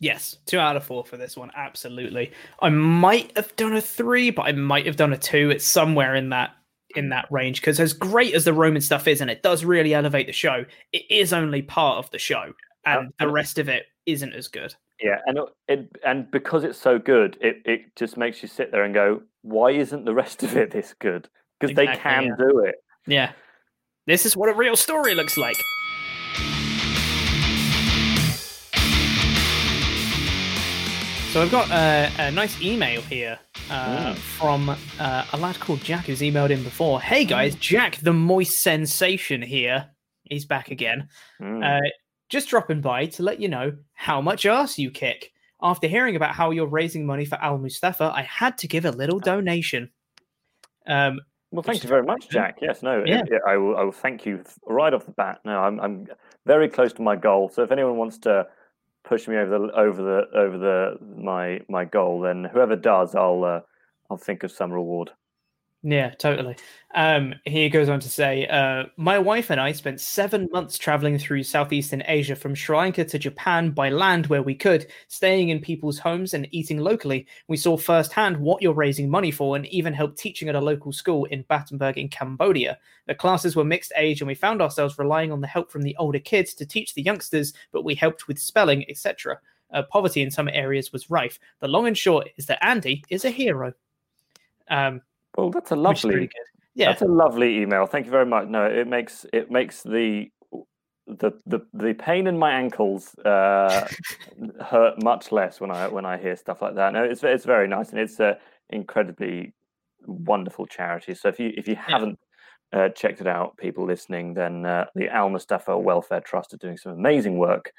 Yes, 0.03 0.37
two 0.47 0.59
out 0.59 0.77
of 0.77 0.83
four 0.83 1.05
for 1.05 1.17
this 1.17 1.37
one. 1.37 1.53
Absolutely. 1.55 2.33
I 2.61 2.71
might 2.71 3.37
have 3.37 3.55
done 3.55 3.77
a 3.77 3.81
three, 3.81 4.31
but 4.31 4.43
I 4.43 4.53
might 4.53 4.85
have 4.85 4.97
done 4.97 5.13
a 5.13 5.17
two. 5.17 5.51
It's 5.51 5.65
somewhere 5.65 6.17
in 6.17 6.31
that 6.31 6.57
in 6.97 7.11
that 7.11 7.29
range 7.31 7.61
because 7.61 7.79
as 7.79 7.93
great 7.93 8.35
as 8.35 8.45
the 8.45 8.53
Roman 8.53 8.83
stuff 8.83 9.07
is, 9.07 9.21
and 9.21 9.31
it 9.31 9.45
does 9.45 9.65
really 9.65 9.95
elevate 9.95 10.27
the 10.27 10.33
show, 10.33 10.65
it 10.93 11.03
is 11.09 11.33
only 11.33 11.63
part 11.63 11.99
of 11.99 12.11
the 12.11 12.19
show, 12.19 12.53
and 12.85 13.13
the 13.21 13.29
rest 13.29 13.61
of 13.61 13.69
it 13.69 13.85
isn't 14.05 14.33
as 14.33 14.49
good. 14.49 14.75
Yeah, 15.01 15.19
and 15.25 15.39
it, 15.69 15.89
and 16.05 16.29
because 16.33 16.65
it's 16.65 16.81
so 16.81 16.99
good, 16.99 17.39
it, 17.41 17.63
it 17.65 17.95
just 17.95 18.17
makes 18.17 18.43
you 18.43 18.49
sit 18.49 18.73
there 18.73 18.83
and 18.83 18.93
go, 18.93 19.23
why 19.43 19.71
isn't 19.71 20.05
the 20.05 20.15
rest 20.15 20.43
of 20.43 20.57
it 20.57 20.73
this 20.73 20.97
good? 20.99 21.29
Because 21.61 21.77
they 21.77 21.87
can 21.87 22.25
yeah. 22.25 22.35
do 22.37 22.59
it. 22.59 22.75
Yeah, 23.07 23.33
this 24.09 24.27
is 24.27 24.37
what 24.37 24.49
a 24.49 24.55
real 24.55 24.75
story 24.75 25.15
looks 25.15 25.37
like. 25.37 25.57
So 31.33 31.41
I've 31.41 31.51
got 31.51 31.71
a, 31.71 32.11
a 32.19 32.31
nice 32.31 32.61
email 32.61 33.01
here 33.01 33.39
uh, 33.71 34.13
Mm. 34.13 34.17
from 34.17 34.69
uh, 34.69 35.25
a 35.33 35.37
lad 35.39 35.59
called 35.59 35.81
Jack 35.83 36.05
who's 36.05 36.21
emailed 36.21 36.51
in 36.51 36.63
before. 36.63 37.01
Hey 37.01 37.25
guys, 37.25 37.55
Jack 37.55 37.97
the 37.97 38.13
Moist 38.13 38.61
Sensation 38.61 39.41
here. 39.41 39.87
He's 40.25 40.45
back 40.45 40.71
again. 40.71 41.09
Mm. 41.41 41.65
Uh, 41.65 41.91
just 42.29 42.51
dropping 42.51 42.83
by 42.83 43.07
to 43.07 43.23
let 43.23 43.41
you 43.41 43.49
know 43.49 43.73
how 43.95 44.21
much 44.21 44.45
ass 44.45 44.79
you 44.79 44.91
kick. 44.91 45.31
After 45.63 45.87
hearing 45.87 46.17
about 46.17 46.35
how 46.35 46.51
you're 46.51 46.67
raising 46.67 47.07
money 47.07 47.25
for 47.25 47.37
Al 47.37 47.57
Mustafa, 47.57 48.13
I 48.15 48.23
had 48.23 48.59
to 48.59 48.69
give 48.69 48.85
a 48.85 48.91
little 48.91 49.19
donation. 49.19 49.91
Um, 50.87 51.19
Well, 51.51 51.63
thank 51.63 51.83
you 51.83 51.89
very 51.89 52.03
much, 52.03 52.29
Jack. 52.29 52.59
Yes, 52.61 52.83
no, 52.83 53.05
Yeah. 53.07 53.23
yeah. 53.31 53.39
I 53.47 53.57
will. 53.57 53.77
I 53.79 53.85
will 53.85 53.93
thank 53.93 54.27
you 54.27 54.45
right 54.67 54.93
off 54.93 55.07
the 55.07 55.13
bat. 55.13 55.41
No, 55.47 55.61
I'm 55.61 55.81
I'm 55.81 56.09
very 56.45 56.69
close 56.69 56.93
to 56.95 57.03
my 57.03 57.17
goal. 57.17 57.49
So 57.49 57.63
if 57.63 57.71
anyone 57.73 57.97
wants 57.97 58.19
to 58.19 58.47
push 59.05 59.29
me 59.29 59.37
over 59.37 59.59
the 59.59 59.73
over 59.75 60.03
the 60.03 60.39
over 60.39 60.59
the 60.59 60.99
my 61.17 61.61
my 61.69 61.85
goal, 61.85 62.21
then 62.21 62.49
whoever 62.53 62.77
does, 62.77 63.15
I'll 63.15 63.45
uh, 63.45 63.61
I'll 64.11 64.17
think 64.17 64.43
of 64.43 64.53
some 64.53 64.73
reward. 64.73 65.11
Yeah, 65.85 66.11
totally. 66.11 66.57
Um, 66.95 67.35
he 67.45 67.69
goes 67.69 67.89
on 67.89 67.99
to 68.01 68.09
say, 68.09 68.47
uh, 68.47 68.85
My 68.97 69.19
wife 69.19 69.51
and 69.51 69.61
I 69.61 69.73
spent 69.73 70.01
seven 70.01 70.49
months 70.53 70.79
traveling 70.79 71.19
through 71.19 71.43
Southeastern 71.43 72.05
Asia 72.07 72.37
from 72.37 72.55
Sri 72.55 72.77
Lanka 72.77 73.05
to 73.05 73.19
Japan 73.19 73.73
by 73.73 73.89
land 73.89 74.29
where 74.29 74.45
we 74.45 74.55
could, 74.55 74.87
staying 75.09 75.49
in 75.49 75.59
people's 75.59 75.99
homes 75.99 76.35
and 76.35 76.47
eating 76.53 76.79
locally. 76.79 77.27
We 77.49 77.57
saw 77.57 77.77
firsthand 77.77 78.37
what 78.37 78.63
you're 78.63 78.75
raising 78.75 79.11
money 79.11 79.33
for 79.33 79.57
and 79.57 79.67
even 79.67 79.93
helped 79.93 80.19
teaching 80.19 80.49
at 80.49 80.55
a 80.55 80.61
local 80.61 80.93
school 80.93 81.25
in 81.27 81.43
Battambang 81.45 81.97
in 81.97 82.09
Cambodia. 82.09 82.79
The 83.09 83.17
classes 83.17 83.57
were 83.57 83.65
mixed 83.65 83.93
age 83.97 84.21
and 84.21 84.29
we 84.29 84.37
found 84.37 84.63
ourselves 84.63 84.99
relying 84.99 85.33
on 85.33 85.41
the 85.41 85.49
help 85.49 85.73
from 85.73 85.83
the 85.83 85.97
older 85.99 86.21
kids 86.21 86.55
to 86.55 86.67
teach 86.67 86.95
the 86.95 87.03
youngsters, 87.03 87.55
but 87.73 87.85
we 87.85 87.97
helped 87.97 88.29
with 88.29 88.39
spelling, 88.39 88.89
etc. 88.89 89.41
Uh, 89.73 89.83
poverty 89.83 90.23
in 90.23 90.31
some 90.31 90.49
areas 90.49 90.93
was 90.93 91.11
rife. 91.11 91.41
The 91.59 91.67
long 91.67 91.89
and 91.89 91.99
short 91.99 92.29
is 92.37 92.47
that 92.47 92.65
Andy 92.65 93.03
is 93.09 93.25
a 93.25 93.31
hero. 93.31 93.73
Um, 94.71 95.01
Well, 95.37 95.51
that's 95.51 95.71
a 95.71 95.77
lovely. 95.77 96.13
pretty 96.13 96.27
good. 96.27 96.47
Yeah. 96.75 96.87
That's 96.87 97.03
a 97.03 97.07
lovely 97.07 97.59
email. 97.59 97.87
Thank 97.87 98.07
you 98.07 98.13
very 98.13 98.27
much. 98.27 98.49
No, 98.49 98.65
it 98.65 98.87
makes 98.87 99.27
it 99.33 99.51
makes 99.51 99.83
the 99.83 100.31
the 101.07 101.33
the, 101.47 101.61
the 101.75 101.95
pain 101.95 102.27
in 102.27 102.39
my 102.39 102.53
ankles 102.53 103.15
uh, 103.25 103.87
hurt 104.61 105.03
much 105.03 105.33
less 105.33 105.61
when 105.61 105.71
I 105.71 105.89
when 105.89 106.07
I 106.07 106.17
hear 106.19 106.37
stuff 106.37 106.63
like 106.63 106.75
that. 106.77 106.93
No, 106.93 107.05
it's 107.05 107.23
it's 107.23 107.45
very 107.45 107.69
nice 107.69 107.91
and 107.91 107.99
it's 107.99 108.21
a 108.21 108.39
incredibly 108.71 109.55
wonderful 110.07 110.67
charity. 110.67 111.15
So 111.15 111.29
if 111.29 111.39
you 111.39 111.53
if 111.57 111.69
you 111.69 111.77
haven't 111.77 112.19
uh, 112.73 112.89
checked 112.91 113.21
it 113.21 113.27
out, 113.27 113.57
people 113.59 113.87
listening, 113.87 114.35
then 114.35 114.65
uh, 114.65 114.87
the 114.95 115.09
Al 115.09 115.29
Mustafa 115.29 115.79
Welfare 115.79 116.21
Trust 116.21 116.55
are 116.55 116.59
doing 116.59 116.79
some 116.79 116.93
amazing 116.93 117.37
work, 117.37 117.73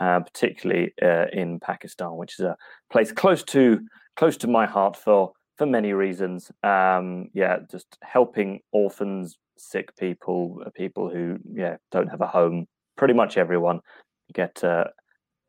uh, 0.00 0.20
particularly 0.20 0.92
uh, 1.02 1.26
in 1.32 1.60
Pakistan, 1.60 2.16
which 2.16 2.38
is 2.38 2.44
a 2.44 2.56
place 2.90 3.12
close 3.12 3.44
to 3.44 3.80
close 4.16 4.36
to 4.38 4.48
my 4.48 4.66
heart 4.66 4.96
for 4.96 5.32
for 5.60 5.66
many 5.66 5.92
reasons. 5.92 6.50
Um, 6.62 7.28
yeah, 7.34 7.58
just 7.70 7.98
helping 8.00 8.60
orphans, 8.72 9.36
sick 9.58 9.94
people, 9.98 10.62
uh, 10.64 10.70
people 10.70 11.10
who 11.10 11.38
yeah 11.52 11.76
don't 11.92 12.08
have 12.08 12.22
a 12.22 12.26
home. 12.26 12.66
Pretty 12.96 13.12
much 13.12 13.36
everyone 13.36 13.80
get 14.32 14.64
uh, 14.64 14.84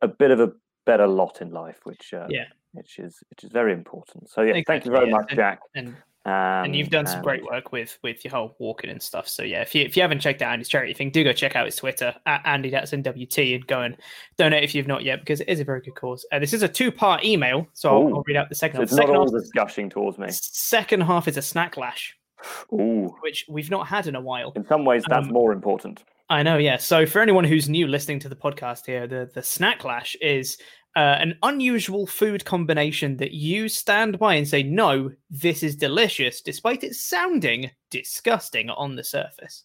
a 0.02 0.10
bit 0.10 0.32
of 0.32 0.42
a 0.42 0.52
better 0.86 1.08
lot 1.08 1.42
in 1.42 1.52
life, 1.52 1.80
which 1.86 2.14
uh, 2.14 2.28
Yeah. 2.30 2.48
which 2.74 3.00
is 3.00 3.24
which 3.30 3.46
is 3.46 3.52
very 3.54 3.72
important. 3.72 4.30
So 4.30 4.42
yeah, 4.42 4.62
thank 4.68 4.84
you 4.84 4.92
very 4.92 5.06
yeah. 5.08 5.16
much, 5.18 5.28
And- 5.30 5.38
Jack. 5.38 5.60
And 5.76 5.96
Um, 6.24 6.32
and 6.66 6.76
you've 6.76 6.90
done 6.92 7.08
some 7.08 7.16
and- 7.16 7.24
great 7.24 7.44
work 7.44 7.72
with 7.72 7.98
with 8.04 8.24
your 8.24 8.32
whole 8.32 8.56
walking 8.60 8.92
and 8.92 9.02
stuff. 9.02 9.28
So 9.28 9.42
yeah, 9.44 9.62
if 9.62 9.74
you 9.74 9.84
if 9.84 9.96
you 9.96 10.04
haven't 10.04 10.20
checked 10.20 10.42
out 10.44 10.52
Andy's 10.54 10.70
charity 10.70 10.94
thing, 10.94 11.10
do 11.10 11.24
go 11.24 11.34
check 11.34 11.56
out 11.56 11.66
his 11.66 11.76
Twitter 11.76 12.14
at 12.28 12.42
Andy 12.46 12.70
that's 12.70 12.92
NWT 12.92 13.56
and 13.56 13.66
go 13.66 13.82
and 13.82 13.98
donate 14.38 14.64
if 14.64 14.76
you've 14.76 14.86
not 14.88 15.04
yet 15.04 15.20
because 15.22 15.42
it 15.42 15.50
is 15.50 15.60
a 15.60 15.64
very 15.64 15.82
good 15.82 15.96
cause. 15.96 16.24
Uh, 16.32 16.38
this 16.38 16.54
is 16.54 16.62
a 16.62 16.68
two 16.68 16.92
part 16.92 17.24
email, 17.26 17.68
so 17.74 17.90
I'll, 18.08 18.16
I'll 18.18 18.24
read 18.28 18.38
out 18.38 18.50
the 18.50 18.56
second. 18.56 18.76
So 18.76 18.82
half. 18.82 18.90
it's 18.92 19.10
not 19.10 19.10
all 19.18 19.32
half, 19.36 19.44
gushing 19.56 19.90
towards 19.90 20.20
me. 20.20 20.28
second 20.30 21.02
half 21.02 21.28
is 21.28 21.38
a 21.38 21.42
snack 21.42 21.76
lash, 21.76 22.16
Ooh, 22.72 23.16
which 23.22 23.46
we've 23.50 23.72
not 23.72 23.88
had 23.88 24.06
in 24.06 24.16
a 24.16 24.22
while. 24.22 24.52
in 24.56 24.66
some 24.68 24.86
ways 24.86 25.04
that's 25.08 25.28
Um, 25.28 25.34
more 25.34 25.52
important. 25.52 26.04
I 26.30 26.44
know, 26.44 26.58
yeah. 26.58 26.78
So 26.78 27.06
for 27.06 27.20
anyone 27.20 27.44
who's 27.44 27.68
new 27.68 27.88
listening 27.88 28.20
to 28.20 28.30
the 28.30 28.36
podcast 28.38 28.86
here, 28.86 29.06
the 29.08 29.30
the 29.34 29.42
snack 29.44 29.84
lash 29.84 30.16
is 30.22 30.58
uh, 30.96 31.18
an 31.20 31.38
unusual 31.44 32.06
food 32.06 32.44
combination 32.44 33.18
that 33.18 33.32
you 33.32 33.70
stand 33.70 34.20
by 34.20 34.36
and 34.36 34.48
say, 34.48 34.64
"No, 34.64 35.12
this 35.30 35.64
is 35.64 35.76
delicious," 35.76 36.42
despite 36.42 36.84
it 36.84 36.96
sounding 36.96 37.72
disgusting 37.90 38.70
on 38.70 38.96
the 38.96 39.04
surface. 39.04 39.64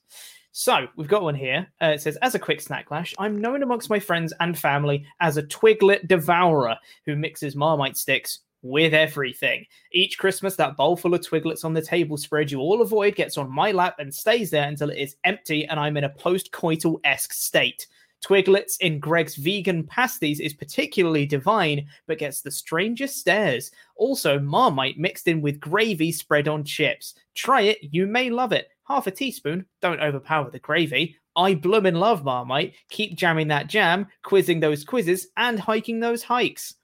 So 0.52 0.86
we've 0.96 1.08
got 1.08 1.22
one 1.22 1.34
here. 1.34 1.66
Uh, 1.82 1.86
it 1.86 2.00
says, 2.00 2.16
"As 2.22 2.34
a 2.34 2.38
quick 2.38 2.60
snack 2.60 2.90
lash, 2.90 3.14
I'm 3.18 3.40
known 3.40 3.62
amongst 3.62 3.90
my 3.90 3.98
friends 3.98 4.32
and 4.40 4.58
family 4.58 5.04
as 5.20 5.36
a 5.36 5.42
twiglet 5.42 6.06
devourer 6.08 6.76
who 7.04 7.16
mixes 7.16 7.56
Marmite 7.56 7.96
sticks." 7.96 8.40
With 8.62 8.94
everything. 8.94 9.64
Each 9.92 10.18
Christmas, 10.18 10.56
that 10.56 10.76
bowl 10.76 10.96
full 10.96 11.14
of 11.14 11.20
twiglets 11.20 11.64
on 11.64 11.72
the 11.72 11.82
table 11.82 12.16
spread 12.16 12.50
you 12.50 12.58
all 12.58 12.82
avoid 12.82 13.14
gets 13.14 13.38
on 13.38 13.48
my 13.48 13.70
lap 13.70 13.96
and 14.00 14.12
stays 14.12 14.50
there 14.50 14.66
until 14.66 14.90
it 14.90 14.98
is 14.98 15.14
empty 15.22 15.66
and 15.66 15.78
I'm 15.78 15.96
in 15.96 16.02
a 16.02 16.08
post 16.08 16.50
coital 16.50 16.98
esque 17.04 17.32
state. 17.32 17.86
Twiglets 18.24 18.76
in 18.80 18.98
Greggs 18.98 19.36
vegan 19.36 19.84
pasties 19.84 20.40
is 20.40 20.54
particularly 20.54 21.26
divine, 21.26 21.86
but 22.06 22.18
gets 22.18 22.40
the 22.40 22.50
strangest 22.50 23.18
stares. 23.18 23.70
Also, 23.96 24.38
Marmite 24.38 24.98
mixed 24.98 25.28
in 25.28 25.40
with 25.40 25.60
gravy 25.60 26.12
spread 26.12 26.48
on 26.48 26.64
chips. 26.64 27.14
Try 27.34 27.62
it, 27.62 27.78
you 27.82 28.06
may 28.06 28.30
love 28.30 28.52
it. 28.52 28.68
half 28.88 29.06
a 29.06 29.10
teaspoon. 29.10 29.66
Don't 29.80 30.00
overpower 30.00 30.50
the 30.50 30.58
gravy. 30.58 31.16
I 31.36 31.54
bloomin' 31.54 31.96
love 31.96 32.24
Marmite. 32.24 32.74
Keep 32.88 33.16
jamming 33.16 33.48
that 33.48 33.66
jam, 33.66 34.06
quizzing 34.22 34.60
those 34.60 34.84
quizzes, 34.84 35.28
and 35.36 35.60
hiking 35.60 36.00
those 36.00 36.22
hikes. 36.22 36.74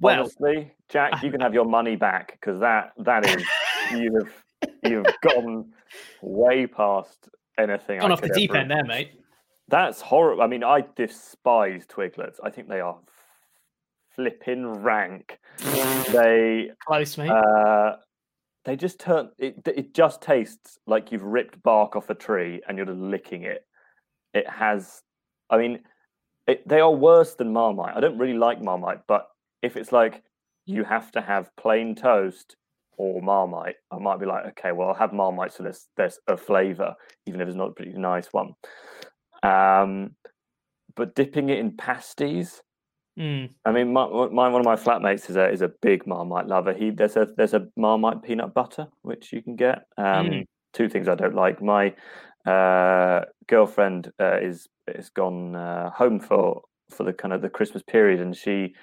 Well, 0.00 0.20
Honestly, 0.20 0.72
Jack, 0.88 1.22
you 1.22 1.30
can 1.30 1.40
have 1.40 1.54
your 1.54 1.64
money 1.64 1.96
back 1.96 2.38
because 2.40 2.58
that 2.60 2.92
that 2.98 3.26
is 3.26 3.44
you've 3.92 4.44
you've 4.82 5.06
gone 5.20 5.72
way 6.22 6.66
past 6.66 7.28
anything. 7.58 8.00
gone 8.00 8.10
I 8.10 8.14
off 8.14 8.20
the 8.20 8.30
deep 8.30 8.54
end 8.54 8.70
there, 8.70 8.84
mate. 8.84 9.12
That's 9.72 10.02
horrible. 10.02 10.42
I 10.42 10.48
mean, 10.48 10.62
I 10.62 10.84
despise 10.96 11.86
Twiglets. 11.86 12.36
I 12.44 12.50
think 12.50 12.68
they 12.68 12.80
are 12.80 12.98
flipping 14.14 14.66
rank. 14.66 15.38
they 16.12 16.68
Close, 16.86 17.16
mate. 17.16 17.30
uh, 17.30 17.96
they 18.66 18.76
just 18.76 19.00
turn 19.00 19.30
it. 19.38 19.66
It 19.66 19.94
just 19.94 20.20
tastes 20.20 20.78
like 20.86 21.10
you've 21.10 21.22
ripped 21.22 21.62
bark 21.62 21.96
off 21.96 22.10
a 22.10 22.14
tree 22.14 22.60
and 22.68 22.76
you're 22.76 22.84
just 22.84 22.98
licking 22.98 23.44
it. 23.44 23.64
It 24.34 24.46
has. 24.46 25.00
I 25.48 25.56
mean, 25.56 25.80
it, 26.46 26.68
they 26.68 26.80
are 26.80 26.92
worse 26.92 27.34
than 27.34 27.50
Marmite. 27.50 27.96
I 27.96 28.00
don't 28.00 28.18
really 28.18 28.36
like 28.36 28.60
Marmite, 28.60 29.00
but 29.08 29.28
if 29.62 29.78
it's 29.78 29.90
like 29.90 30.22
you 30.66 30.84
have 30.84 31.10
to 31.12 31.22
have 31.22 31.50
plain 31.56 31.94
toast 31.94 32.56
or 32.98 33.22
Marmite, 33.22 33.76
I 33.90 33.98
might 33.98 34.20
be 34.20 34.26
like, 34.26 34.44
okay, 34.48 34.72
well, 34.72 34.88
I'll 34.88 34.94
have 34.94 35.14
Marmite 35.14 35.54
so 35.54 35.62
there's 35.62 35.88
there's 35.96 36.18
a 36.28 36.36
flavour, 36.36 36.94
even 37.24 37.40
if 37.40 37.48
it's 37.48 37.56
not 37.56 37.70
a 37.70 37.72
pretty 37.72 37.94
nice 37.94 38.28
one. 38.32 38.52
Um, 39.42 40.16
but 40.94 41.14
dipping 41.14 41.48
it 41.48 41.58
in 41.58 41.76
pasties, 41.76 42.62
Mm. 43.18 43.50
I 43.66 43.72
mean, 43.72 43.92
my, 43.92 44.06
my 44.06 44.48
one 44.48 44.60
of 44.60 44.64
my 44.64 44.76
flatmates 44.76 45.28
is 45.28 45.36
a 45.36 45.50
is 45.50 45.60
a 45.60 45.68
big 45.68 46.06
Marmite 46.06 46.46
lover. 46.46 46.72
He 46.72 46.90
there's 46.90 47.16
a 47.16 47.28
there's 47.36 47.52
a 47.54 47.66
Marmite 47.76 48.22
peanut 48.22 48.54
butter 48.54 48.86
which 49.02 49.32
you 49.32 49.42
can 49.42 49.56
get. 49.56 49.84
Um, 49.98 50.30
Mm. 50.30 50.46
Two 50.72 50.88
things 50.88 51.06
I 51.06 51.14
don't 51.14 51.34
like. 51.34 51.60
My 51.60 51.94
uh, 52.46 53.26
girlfriend 53.46 54.10
uh, 54.18 54.38
is 54.40 54.66
is 54.88 55.10
gone 55.10 55.54
uh, 55.54 55.90
home 55.90 56.20
for 56.20 56.62
for 56.90 57.04
the 57.04 57.12
kind 57.12 57.34
of 57.34 57.42
the 57.42 57.50
Christmas 57.50 57.82
period, 57.82 58.20
and 58.20 58.34
she 58.34 58.74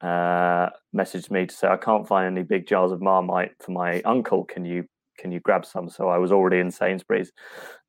uh, 0.00 0.70
messaged 0.94 1.30
me 1.30 1.46
to 1.46 1.54
say 1.54 1.68
I 1.68 1.76
can't 1.76 2.08
find 2.08 2.26
any 2.26 2.42
big 2.42 2.66
jars 2.66 2.90
of 2.90 3.00
Marmite 3.00 3.52
for 3.60 3.70
my 3.70 4.02
uncle. 4.02 4.44
Can 4.44 4.64
you 4.64 4.86
can 5.16 5.30
you 5.30 5.38
grab 5.38 5.64
some? 5.64 5.88
So 5.88 6.08
I 6.08 6.18
was 6.18 6.32
already 6.32 6.58
in 6.58 6.72
Sainsbury's, 6.72 7.30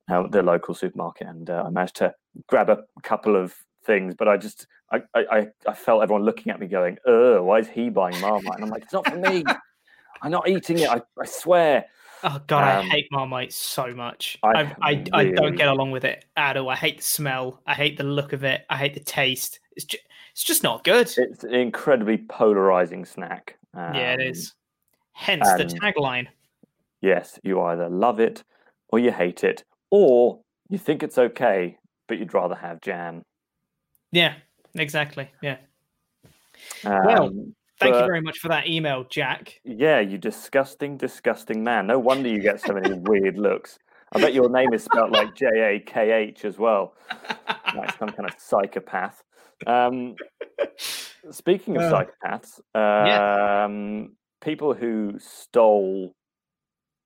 the 0.08 0.42
local 0.42 0.74
supermarket, 0.74 1.26
and 1.28 1.50
uh, 1.50 1.64
I 1.66 1.70
managed 1.70 1.96
to 1.96 2.14
grab 2.46 2.70
a 2.70 2.84
couple 3.02 3.36
of 3.36 3.54
things. 3.84 4.14
But 4.14 4.28
I 4.28 4.36
just 4.36 4.66
I, 4.90 5.02
I 5.14 5.20
I- 5.30 5.48
I 5.66 5.74
felt 5.74 6.02
everyone 6.02 6.24
looking 6.24 6.50
at 6.52 6.60
me 6.60 6.66
going, 6.66 6.98
"Oh, 7.06 7.42
why 7.42 7.58
is 7.58 7.68
he 7.68 7.90
buying 7.90 8.18
Marmite?" 8.20 8.54
And 8.56 8.64
I'm 8.64 8.70
like, 8.70 8.82
"It's 8.84 8.92
not 8.92 9.06
for 9.08 9.16
me. 9.16 9.44
I'm 10.22 10.30
not 10.32 10.48
eating 10.48 10.78
it. 10.78 10.88
I, 10.88 11.00
I 11.20 11.24
swear." 11.26 11.86
Oh 12.24 12.40
god, 12.48 12.64
I 12.64 12.76
Um, 12.80 12.86
hate 12.86 13.06
Marmite 13.12 13.52
so 13.52 13.94
much. 13.94 14.38
I 14.42 14.62
I 14.62 14.74
I, 14.82 15.04
I, 15.12 15.24
don't 15.30 15.54
get 15.56 15.68
along 15.68 15.92
with 15.92 16.04
it 16.04 16.24
at 16.36 16.56
all. 16.56 16.68
I 16.68 16.74
hate 16.74 16.96
the 16.98 17.04
smell. 17.04 17.62
I 17.66 17.74
hate 17.74 17.96
the 17.96 18.02
look 18.04 18.32
of 18.32 18.42
it. 18.42 18.64
I 18.68 18.76
hate 18.76 18.94
the 18.94 19.00
taste. 19.00 19.60
It's 19.76 19.84
just, 19.84 20.02
it's 20.32 20.42
just 20.42 20.62
not 20.64 20.82
good. 20.82 21.12
It's 21.16 21.44
an 21.44 21.54
incredibly 21.54 22.16
polarizing 22.18 23.04
snack. 23.04 23.56
yeah, 23.76 24.16
it 24.18 24.36
Um. 24.36 24.52
Hence 25.12 25.48
the 25.56 25.64
tagline. 25.64 26.26
Yes, 27.00 27.38
you 27.44 27.60
either 27.62 27.88
love 27.88 28.18
it 28.20 28.42
or 28.88 28.98
you 28.98 29.12
hate 29.12 29.44
it, 29.44 29.64
or 29.90 30.40
you 30.68 30.78
think 30.78 31.02
it's 31.02 31.18
okay, 31.18 31.76
but 32.06 32.18
you'd 32.18 32.34
rather 32.34 32.54
have 32.54 32.80
jam. 32.80 33.22
Yeah, 34.12 34.34
exactly. 34.74 35.30
Yeah. 35.42 35.58
well, 36.84 37.24
Um, 37.26 37.54
thank 37.80 37.94
you 37.94 38.00
very 38.00 38.20
much 38.20 38.38
for 38.38 38.48
that 38.48 38.66
email, 38.66 39.04
Jack. 39.04 39.60
Yeah, 39.64 40.00
you 40.00 40.18
disgusting, 40.18 40.96
disgusting 40.96 41.62
man. 41.62 41.86
No 41.86 41.98
wonder 41.98 42.28
you 42.28 42.40
get 42.40 42.60
so 42.60 42.72
many 42.72 42.92
weird 42.94 43.38
looks. 43.38 43.78
I 44.12 44.20
bet 44.20 44.32
your 44.32 44.48
name 44.48 44.72
is 44.72 44.84
spelled 44.84 45.10
like 45.10 45.34
J 45.34 45.46
A 45.46 45.80
K 45.80 46.10
H 46.10 46.44
as 46.46 46.58
well, 46.58 46.94
like 47.76 47.96
some 47.98 48.08
kind 48.08 48.28
of 48.28 48.34
psychopath. 48.38 49.22
Um, 49.66 50.14
speaking 51.30 51.76
of 51.76 51.82
Uh, 51.82 52.04
psychopaths, 52.24 52.60
yeah. 52.74 53.64
um, 53.64 54.16
people 54.40 54.72
who 54.72 55.18
stole 55.18 56.14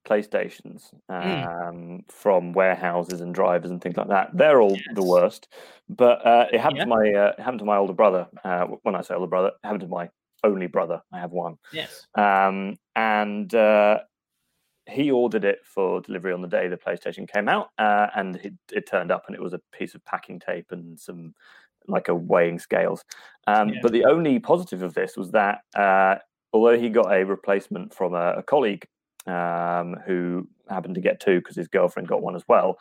PlayStations 0.05 0.93
Mm. 1.11 1.69
um, 1.69 2.05
from 2.09 2.53
warehouses 2.53 3.21
and 3.21 3.35
drivers 3.35 3.71
and 3.71 3.81
things 3.81 3.97
like 3.97 4.09
that, 4.09 4.31
they're 4.35 4.61
all 4.61 4.77
the 4.95 5.03
worst. 5.03 5.49
But 5.89 6.25
uh, 6.27 6.47
it 6.53 6.61
happened 6.61 6.81
to 6.81 6.87
my 6.87 7.13
uh, 7.13 7.33
it 7.39 7.41
happened 7.41 7.61
to 7.61 7.65
my 7.65 7.77
older 7.77 7.93
brother. 7.93 8.27
Uh, 8.45 8.67
when 8.83 8.95
I 8.95 9.03
say 9.03 9.15
older 9.15 9.27
brother, 9.27 9.49
it 9.49 9.67
happened 9.67 9.83
to 9.83 9.89
my 9.89 10.09
only 10.45 10.67
brother. 10.67 11.01
I 11.13 11.21
have 11.21 11.31
one. 11.33 11.57
Yes. 11.73 12.07
Um, 12.17 12.77
and 12.97 13.55
uh, 13.55 14.01
he 14.87 15.11
ordered 15.13 15.45
it 15.45 15.61
for 15.65 16.01
delivery 16.01 16.33
on 16.33 16.43
the 16.43 16.49
day 16.49 16.67
the 16.69 16.77
PlayStation 16.77 17.29
came 17.33 17.49
out, 17.49 17.69
uh, 17.79 18.09
and 18.17 18.37
it, 18.37 18.55
it 18.73 18.89
turned 18.89 19.13
up, 19.13 19.25
and 19.29 19.37
it 19.37 19.43
was 19.43 19.53
a 19.53 19.61
piece 19.73 19.95
of 19.95 20.05
packing 20.05 20.41
tape 20.41 20.67
and 20.73 20.99
some 20.99 21.35
like 21.89 22.09
a 22.09 22.15
weighing 22.15 22.59
scales. 22.59 23.05
Um, 23.47 23.69
Yeah. 23.69 23.79
But 23.83 23.93
the 23.93 24.05
only 24.05 24.39
positive 24.41 24.83
of 24.83 24.95
this 24.95 25.17
was 25.17 25.31
that 25.33 25.61
uh, 25.77 26.17
although 26.53 26.79
he 26.79 26.89
got 26.91 27.13
a 27.13 27.25
replacement 27.25 27.95
from 27.95 28.15
a, 28.15 28.35
a 28.39 28.43
colleague 28.43 28.87
um, 29.27 29.97
who 30.07 30.49
happened 30.69 30.95
to 30.95 31.01
get 31.01 31.21
two 31.21 31.39
because 31.39 31.57
his 31.57 31.69
girlfriend 31.69 32.09
got 32.09 32.23
one 32.23 32.37
as 32.37 32.45
well. 32.49 32.79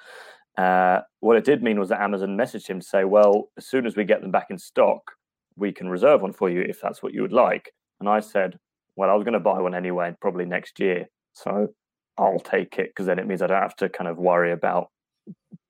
Uh, 0.57 1.01
what 1.19 1.37
it 1.37 1.45
did 1.45 1.63
mean 1.63 1.79
was 1.79 1.89
that 1.89 2.01
Amazon 2.01 2.37
messaged 2.37 2.67
him 2.67 2.79
to 2.79 2.85
say, 2.85 3.03
"Well, 3.03 3.49
as 3.57 3.65
soon 3.65 3.85
as 3.85 3.95
we 3.95 4.03
get 4.03 4.21
them 4.21 4.31
back 4.31 4.47
in 4.49 4.57
stock, 4.57 5.11
we 5.55 5.71
can 5.71 5.89
reserve 5.89 6.21
one 6.21 6.33
for 6.33 6.49
you 6.49 6.61
if 6.61 6.81
that's 6.81 7.01
what 7.01 7.13
you 7.13 7.21
would 7.21 7.33
like." 7.33 7.71
And 7.99 8.09
I 8.09 8.19
said, 8.19 8.59
"Well, 8.95 9.09
I 9.09 9.13
was 9.13 9.23
going 9.23 9.33
to 9.33 9.39
buy 9.39 9.59
one 9.61 9.75
anyway, 9.75 10.15
probably 10.19 10.45
next 10.45 10.79
year, 10.79 11.07
so 11.33 11.69
I'll 12.17 12.39
take 12.39 12.77
it 12.77 12.89
because 12.89 13.05
then 13.05 13.19
it 13.19 13.27
means 13.27 13.41
I 13.41 13.47
don't 13.47 13.61
have 13.61 13.75
to 13.77 13.89
kind 13.89 14.09
of 14.09 14.17
worry 14.17 14.51
about 14.51 14.89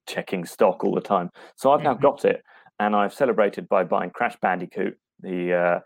checking 0.07 0.45
stock 0.45 0.83
all 0.83 0.95
the 0.95 1.01
time." 1.01 1.29
So 1.55 1.71
I've 1.71 1.83
now 1.83 1.93
got 1.93 2.25
it, 2.25 2.41
and 2.79 2.95
I've 2.95 3.13
celebrated 3.13 3.69
by 3.69 3.83
buying 3.83 4.09
Crash 4.09 4.37
Bandicoot, 4.41 4.97
the 5.19 5.53
uh, 5.53 5.79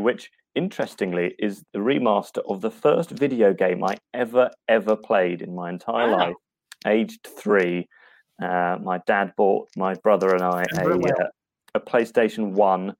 which 0.00 0.30
interestingly 0.54 1.34
is 1.38 1.62
the 1.72 1.78
remaster 1.78 2.40
of 2.48 2.60
the 2.60 2.70
first 2.70 3.10
video 3.10 3.52
game 3.52 3.84
I 3.84 3.96
ever 4.14 4.50
ever 4.68 4.96
played 4.96 5.42
in 5.42 5.54
my 5.54 5.68
entire 5.70 6.10
Wow. 6.10 6.18
life. 6.18 6.36
Aged 6.86 7.26
three, 7.38 7.88
uh, 8.42 8.78
my 8.82 8.98
dad 9.06 9.32
bought 9.36 9.68
my 9.76 9.94
brother 9.94 10.34
and 10.34 10.42
I 10.42 10.64
a, 10.64 10.84
Remember 10.84 11.08
it 11.08 11.14
well. 11.18 11.26
uh, 11.26 11.30
a 11.74 11.80
PlayStation 11.80 12.52
One. 12.52 12.94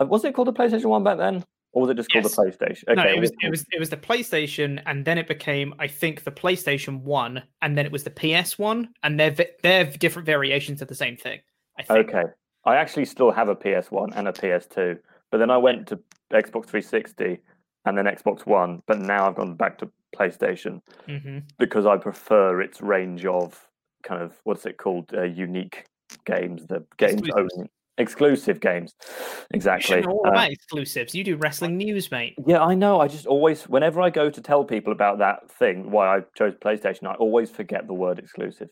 Uh, 0.00 0.06
was 0.06 0.24
it 0.24 0.34
called 0.34 0.48
a 0.48 0.52
PlayStation 0.52 0.86
One 0.86 1.02
back 1.02 1.18
then, 1.18 1.44
or 1.72 1.82
was 1.82 1.90
it 1.90 1.96
just 1.96 2.10
called 2.12 2.24
Yes. 2.24 2.38
a 2.38 2.42
PlayStation? 2.42 2.96
no, 2.96 3.02
it 3.04 3.18
was 3.18 3.32
it 3.42 3.50
was 3.50 3.64
it 3.72 3.78
was 3.80 3.90
the 3.90 3.96
PlayStation, 3.96 4.82
and 4.86 5.04
then 5.04 5.18
it 5.18 5.26
became, 5.28 5.74
I 5.78 5.88
think, 5.88 6.24
the 6.24 6.30
PlayStation 6.30 7.00
One, 7.00 7.42
and 7.62 7.76
then 7.76 7.86
it 7.86 7.92
was 7.92 8.04
the 8.04 8.10
PS 8.10 8.58
One, 8.58 8.90
and 9.02 9.18
they're 9.18 9.34
they're 9.62 9.84
different 9.86 10.26
variations 10.26 10.82
of 10.82 10.88
the 10.88 10.94
same 10.94 11.16
thing. 11.16 11.40
I 11.78 11.82
think. 11.82 12.08
Okay. 12.10 12.24
I 12.64 12.76
actually 12.76 13.06
still 13.06 13.32
have 13.32 13.48
a 13.48 13.56
PS1 13.56 14.12
and 14.14 14.28
a 14.28 14.32
PS2, 14.32 14.96
but 15.32 15.38
then 15.38 15.50
I 15.50 15.56
went 15.56 15.88
to 15.88 15.98
Xbox 16.32 16.66
360 16.66 17.38
and 17.84 17.98
then 17.98 18.04
Xbox 18.06 18.46
One, 18.46 18.82
but 18.86 18.98
now 18.98 19.28
I've 19.28 19.36
gone 19.36 19.54
back 19.54 19.78
to 19.78 19.90
PlayStation 20.16 20.80
hmm 21.06 21.38
because 21.58 21.86
I 21.86 21.96
prefer 21.96 22.60
its 22.60 22.80
range 22.80 23.24
of 23.26 23.68
kind 24.02 24.22
of 24.22 24.34
what's 24.44 24.66
it 24.66 24.78
called, 24.78 25.12
uh, 25.14 25.22
unique 25.22 25.84
games, 26.26 26.66
the 26.66 26.84
games 26.98 27.22
Exclusives. 27.22 27.54
only 27.56 27.70
exclusive 27.98 28.60
games. 28.60 28.94
You 29.00 29.26
Exactly. 29.52 30.00
know 30.02 30.10
all 30.10 30.26
Uh, 30.26 30.30
about 30.30 30.50
exclusives. 30.50 31.14
You 31.14 31.24
do 31.24 31.36
wrestling 31.36 31.76
news, 31.76 32.10
mate. 32.10 32.34
yeah, 32.46 32.60
I 32.62 32.74
know. 32.74 33.00
I 33.00 33.08
just 33.08 33.26
always, 33.26 33.68
whenever 33.68 34.00
I 34.00 34.10
go 34.10 34.30
to 34.30 34.40
tell 34.40 34.64
people 34.64 34.92
about 34.92 35.18
that 35.18 35.50
thing, 35.50 35.90
why 35.90 36.16
I 36.16 36.20
chose 36.36 36.54
PlayStation, 36.54 37.06
I 37.06 37.14
always 37.14 37.50
forget 37.50 37.86
the 37.86 37.94
word 37.94 38.18
exclusive. 38.18 38.68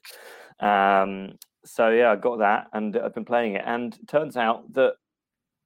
Um, 0.58 1.32
so 1.64 1.90
yeah, 1.90 2.11
I 2.12 2.16
got 2.16 2.38
that, 2.38 2.68
and 2.72 2.96
I've 2.96 3.14
been 3.14 3.24
playing 3.24 3.54
it, 3.54 3.62
and 3.66 3.94
it 3.94 4.08
turns 4.08 4.36
out 4.36 4.72
that 4.74 4.94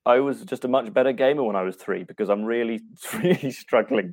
I 0.06 0.20
was 0.20 0.42
just 0.44 0.64
a 0.64 0.68
much 0.68 0.92
better 0.92 1.12
gamer 1.12 1.42
when 1.44 1.56
I 1.56 1.62
was 1.62 1.76
three 1.76 2.04
because 2.04 2.28
I'm 2.28 2.44
really, 2.44 2.80
really 3.14 3.50
struggling. 3.50 4.12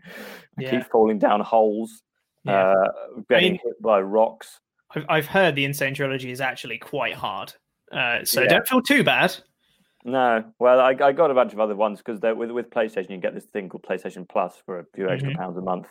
I 0.58 0.62
Yeah. 0.64 0.72
keep 0.72 0.90
falling 0.92 1.20
down 1.20 1.42
holes, 1.42 2.02
Yeah. 2.46 2.72
uh, 2.74 2.88
getting 3.30 3.54
mean- 3.54 3.60
hit 3.64 3.82
by 3.82 4.02
rocks. 4.02 4.60
I've, 4.96 5.06
I've 5.10 5.26
heard 5.28 5.56
the 5.56 5.66
N. 5.66 5.74
Sane 5.74 5.94
Trilogy 5.94 6.32
is 6.32 6.42
actually 6.42 6.78
quite 6.78 7.14
hard, 7.16 7.54
uh, 7.92 8.24
so 8.26 8.42
Yeah. 8.42 8.48
don't 8.50 8.68
feel 8.68 8.82
too 8.82 9.04
bad. 9.04 9.34
No, 10.04 10.44
well, 10.60 10.80
I, 10.80 10.96
I 11.00 11.12
got 11.12 11.30
a 11.30 11.34
bunch 11.34 11.54
of 11.54 11.60
other 11.60 11.76
ones 11.76 12.00
because 12.04 12.20
with 12.36 12.50
with 12.52 12.70
PlayStation, 12.72 13.12
you 13.12 13.18
get 13.18 13.34
this 13.36 13.46
thing 13.46 13.70
called 13.70 13.84
PlayStation 13.84 14.28
Plus 14.28 14.62
for 14.66 14.80
a 14.80 14.86
few 14.96 15.08
extra 15.10 15.32
Mhm. 15.32 15.38
pounds 15.38 15.58
a 15.58 15.62
month, 15.62 15.88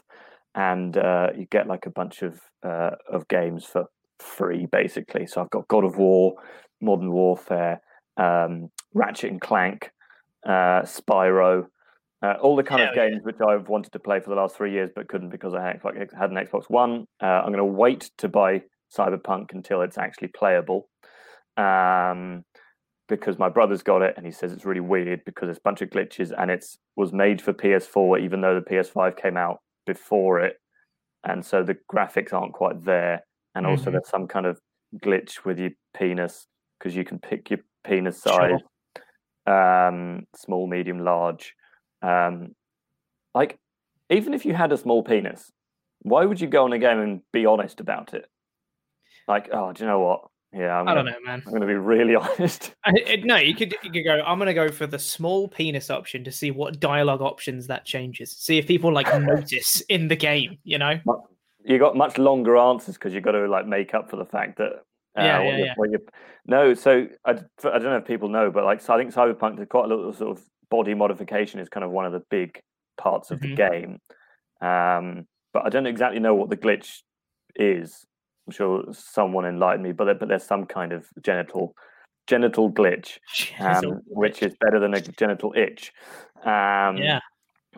and 0.57 0.96
uh, 0.96 1.30
you 1.36 1.46
get 1.46 1.68
like 1.68 1.86
a 1.86 1.90
bunch 1.90 2.22
of 2.22 2.40
uh, 2.64 2.90
of 3.09 3.28
games 3.28 3.64
for 3.64 3.84
free, 4.18 4.66
basically. 4.66 5.26
So 5.28 5.40
I've 5.40 5.51
got 5.51 5.68
God 5.68 5.84
of 5.84 5.96
War, 5.96 6.34
Modern 6.80 7.12
Warfare, 7.12 7.80
um, 8.16 8.70
Ratchet 8.95 9.30
and 9.30 9.41
Clank, 9.41 9.91
uh, 10.45 10.82
Spyro, 10.82 11.66
uh, 12.22 12.34
all 12.41 12.57
the 12.57 12.62
kind 12.62 12.82
of 12.82 12.88
Hell 12.95 13.05
yeah. 13.05 13.11
games 13.11 13.24
which 13.24 13.36
I've 13.47 13.68
wanted 13.68 13.93
to 13.93 13.99
play 13.99 14.20
for 14.20 14.30
the 14.30 14.36
last 14.36 14.57
three 14.57 14.72
years 14.72 14.91
but 14.95 15.09
couldn't 15.09 15.30
because 15.30 15.55
I 15.55 15.62
had, 15.66 15.80
like, 15.84 15.97
had 16.12 16.30
an 16.30 16.36
Xbox 16.36 16.68
One. 16.68 17.07
Uh, 17.22 17.26
I'm 17.26 17.47
going 17.53 17.59
to 17.59 17.64
wait 17.64 18.11
to 18.18 18.28
buy 18.28 18.62
Cyberpunk 18.95 19.53
until 19.53 19.82
it's 19.82 19.97
actually 19.99 20.28
playable. 20.28 20.88
Um, 21.57 22.45
because 23.09 23.38
my 23.38 23.49
brother's 23.49 23.82
got 23.82 24.03
it 24.03 24.14
and 24.16 24.24
he 24.24 24.30
says 24.30 24.53
it's 24.53 24.64
really 24.64 24.80
weird 24.80 25.24
because 25.24 25.47
there's 25.49 25.59
a 25.59 25.62
bunch 25.62 25.82
of 25.82 25.91
glitches 25.91 26.32
and 26.36 26.49
it's 26.51 26.78
was 26.95 27.12
made 27.12 27.43
for 27.43 27.53
PS4 27.53 28.20
even 28.20 28.41
though 28.41 28.55
the 28.55 28.61
PS5 28.70 29.16
came 29.20 29.36
out 29.36 29.59
before 29.84 30.38
it 30.41 30.57
and 31.24 31.45
so 31.45 31.64
the 31.64 31.76
graphics 31.93 32.32
aren't 32.32 32.53
quite 32.53 32.84
there 32.84 33.24
and 33.57 33.66
also 33.66 33.91
Mhm. 33.91 33.93
there's 33.95 34.09
some 34.09 34.28
kind 34.28 34.47
of 34.47 34.61
glitch 35.03 35.45
with 35.45 35.59
your 35.59 35.70
penis 35.93 36.47
because 36.78 36.95
you 36.95 37.05
can 37.05 37.18
pick 37.18 37.51
your 37.51 37.59
penis 37.82 38.22
size, 38.22 38.61
um, 39.47 40.26
small, 40.36 40.66
medium, 40.66 41.01
large. 41.01 41.55
Um, 42.03 42.55
like, 43.34 43.59
even 44.11 44.34
if 44.34 44.45
you 44.45 44.55
had 44.55 44.72
a 44.72 44.76
small 44.76 45.03
penis, 45.03 45.51
why 46.03 46.24
would 46.24 46.41
you 46.41 46.47
go 46.47 46.64
on 46.64 46.72
a 46.72 46.78
game 46.78 46.99
and 46.99 47.20
be 47.32 47.47
honest 47.47 47.80
about 47.80 48.14
it? 48.14 48.26
Like, 49.28 49.49
oh, 49.53 49.72
do 49.72 49.84
you 49.84 49.88
know 49.88 50.01
what? 50.01 50.22
Yeah, 50.53 50.80
I'm 50.80 50.88
I 50.88 50.95
don't 50.95 51.05
know, 51.05 51.14
man. 51.24 51.43
I'm 51.47 51.51
going 51.51 51.61
to 51.61 51.66
be 51.66 51.74
really 51.74 52.16
honest. 52.16 52.74
I, 52.84 52.93
it, 53.07 53.24
no, 53.24 53.36
you 53.36 53.55
could 53.55 53.74
you 53.84 53.91
could 53.91 54.03
go. 54.03 54.20
I'm 54.26 54.38
gonna 54.38 54.55
go 54.55 54.68
for 54.68 54.86
the 54.86 54.99
small 54.99 55.47
penis 55.47 55.91
option 55.91 56.24
to 56.24 56.32
see 56.32 56.51
what 56.51 56.80
dialogue 56.80 57.20
options 57.20 57.68
that 57.68 57.84
changes. 57.84 58.32
See 58.32 58.59
if 58.59 58.66
people 58.66 58.93
like 58.93 59.07
notice 59.20 59.80
in 59.82 60.09
the 60.09 60.16
game. 60.16 60.59
You 60.64 60.78
know. 60.78 60.99
you 61.64 61.78
got 61.78 61.97
much 61.97 62.18
longer 62.18 62.57
answers 62.57 62.97
because 62.97 63.14
you've 63.14 63.22
got 63.22 63.32
to 63.32 63.47
like 63.47 63.66
make 63.66 63.95
up 63.95 64.11
for 64.11 64.16
the 64.16 64.24
fact 64.24 64.59
that 64.59 64.82
uh, 65.19 65.23
Yeah, 65.23 65.43
yeah, 65.43 65.57
you're- 65.57 65.67
yeah. 65.67 65.75
you're- 65.91 66.05
no 66.47 66.75
so 66.75 67.07
I, 67.25 67.31
I 67.33 67.35
don't 67.79 67.83
know 67.85 67.97
if 67.97 68.05
people 68.07 68.29
know 68.29 68.51
but 68.51 68.65
like 68.65 68.81
so 68.81 68.95
i 68.95 68.99
think 68.99 69.13
cyberpunk 69.13 69.57
there's 69.57 69.69
quite 69.69 69.85
a 69.85 69.89
little 69.89 70.13
sort 70.13 70.37
of 70.39 70.45
body 70.71 70.95
modification 70.95 71.61
is 71.61 71.69
kind 71.69 71.85
of 71.85 71.91
one 71.91 72.07
of 72.07 72.13
the 72.13 72.23
big 72.31 72.61
parts 72.97 73.31
of 73.31 73.41
Mhm. 73.41 73.43
the 73.43 73.55
game 73.57 73.99
um 74.61 75.27
but 75.53 75.65
i 75.67 75.69
don't 75.69 75.87
exactly 75.87 76.21
know 76.21 76.35
what 76.35 76.49
the 76.51 76.57
glitch 76.57 77.03
is 77.57 78.05
i'm 78.47 78.53
sure 78.53 78.85
someone 78.93 79.45
enlightened 79.45 79.83
me 79.83 79.93
but 79.93 80.05
there, 80.07 80.15
but 80.15 80.29
there's 80.29 80.45
some 80.45 80.65
kind 80.65 80.93
of 80.93 81.07
genital 81.23 81.75
genital 82.27 82.71
glitch 82.73 83.19
Genital 83.59 83.93
um, 83.95 84.01
which 84.07 84.43
is 84.43 84.55
better 84.61 84.79
than 84.79 84.95
a 84.95 85.01
genital 85.01 85.53
itch 85.57 85.93
um 86.45 86.97
Yeah. 86.97 87.21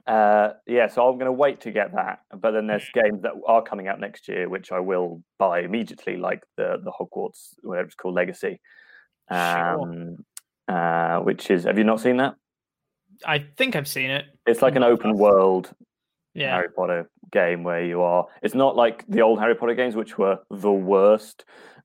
Uh, 0.06 0.50
yeah, 0.66 0.88
so 0.88 1.06
I'm 1.08 1.14
going 1.14 1.26
to 1.26 1.32
wait 1.32 1.60
to 1.62 1.70
get 1.70 1.92
that. 1.94 2.20
But 2.36 2.52
then 2.52 2.66
there's 2.66 2.88
games 2.92 3.22
that 3.22 3.32
are 3.46 3.62
coming 3.62 3.88
out 3.88 4.00
next 4.00 4.28
year, 4.28 4.48
which 4.48 4.72
I 4.72 4.80
will 4.80 5.22
buy 5.38 5.60
immediately, 5.60 6.16
like 6.16 6.42
the 6.56 6.78
the 6.82 6.90
Hogwarts, 6.92 7.54
whatever 7.62 7.86
it's 7.86 7.94
called, 7.94 8.14
Legacy. 8.14 8.60
Um, 9.30 10.16
uh, 10.68 11.18
which 11.20 11.50
is, 11.50 11.64
have 11.64 11.78
you 11.78 11.84
not 11.84 12.00
seen 12.00 12.18
that? 12.18 12.34
I 13.26 13.46
think 13.56 13.76
I've 13.76 13.88
seen 13.88 14.10
it. 14.10 14.24
It's 14.46 14.62
like 14.62 14.76
an 14.76 14.82
open 14.82 15.16
world 15.16 15.72
Yeah. 16.34 16.54
Harry 16.54 16.68
Potter 16.74 17.10
game 17.30 17.62
where 17.62 17.84
you 17.84 18.02
are. 18.02 18.26
It's 18.42 18.54
not 18.54 18.74
like 18.76 19.04
the 19.08 19.22
old 19.22 19.38
Harry 19.38 19.54
Potter 19.54 19.74
games, 19.74 19.94
which 19.96 20.18
were 20.18 20.38
the 20.50 20.72
worst. 20.72 21.44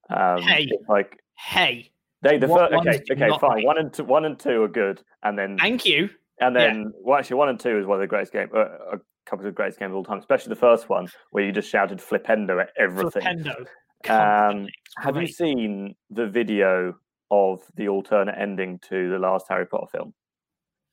Um, 0.10 0.42
Hey. 0.42 0.70
like 0.90 1.20
Hey. 1.38 1.92
they 2.22 2.38
the 2.38 2.48
first. 2.48 2.74
Okay, 2.74 2.76
ones 2.76 3.02
do 3.06 3.16
you 3.16 3.26
okay, 3.26 3.38
fine. 3.40 3.58
like? 3.58 3.66
One 3.66 3.78
and 3.78 3.94
two, 3.94 4.04
one 4.04 4.26
and 4.26 4.40
two 4.40 4.64
are 4.64 4.68
good, 4.68 5.02
and 5.24 5.38
then 5.38 5.58
Thank 5.58 5.86
you. 5.86 6.10
And 6.40 6.56
Yeah. 6.56 6.68
then, 6.68 6.92
well, 7.02 7.18
actually, 7.20 7.38
one 7.38 7.50
and 7.50 7.60
two 7.60 7.78
is 7.80 7.86
one 7.86 7.96
of 7.96 8.02
the 8.02 8.08
greatest 8.08 8.32
games, 8.34 8.52
uh, 8.54 8.60
a 8.94 9.00
couple 9.26 9.40
of 9.46 9.46
the 9.46 9.52
greatest 9.56 9.80
games 9.80 9.92
of 9.92 9.96
all 9.96 10.04
time, 10.04 10.20
especially 10.20 10.50
the 10.50 10.56
first 10.60 10.88
one 10.90 11.08
where 11.32 11.44
you 11.44 11.52
just 11.52 11.70
shouted 11.70 12.00
"flipendo" 12.00 12.62
at 12.62 12.70
everything. 12.78 13.24
Flipendo. 13.24 13.66
Um, 14.10 14.68
have 15.00 15.18
you 15.18 15.28
seen 15.28 15.96
the 16.10 16.28
video 16.28 16.94
of 17.32 17.62
the 17.76 17.90
alternate 17.90 18.36
ending 18.38 18.80
to 18.90 19.10
the 19.10 19.20
last 19.20 19.48
Harry 19.50 19.66
Potter 19.66 19.88
film? 19.92 20.14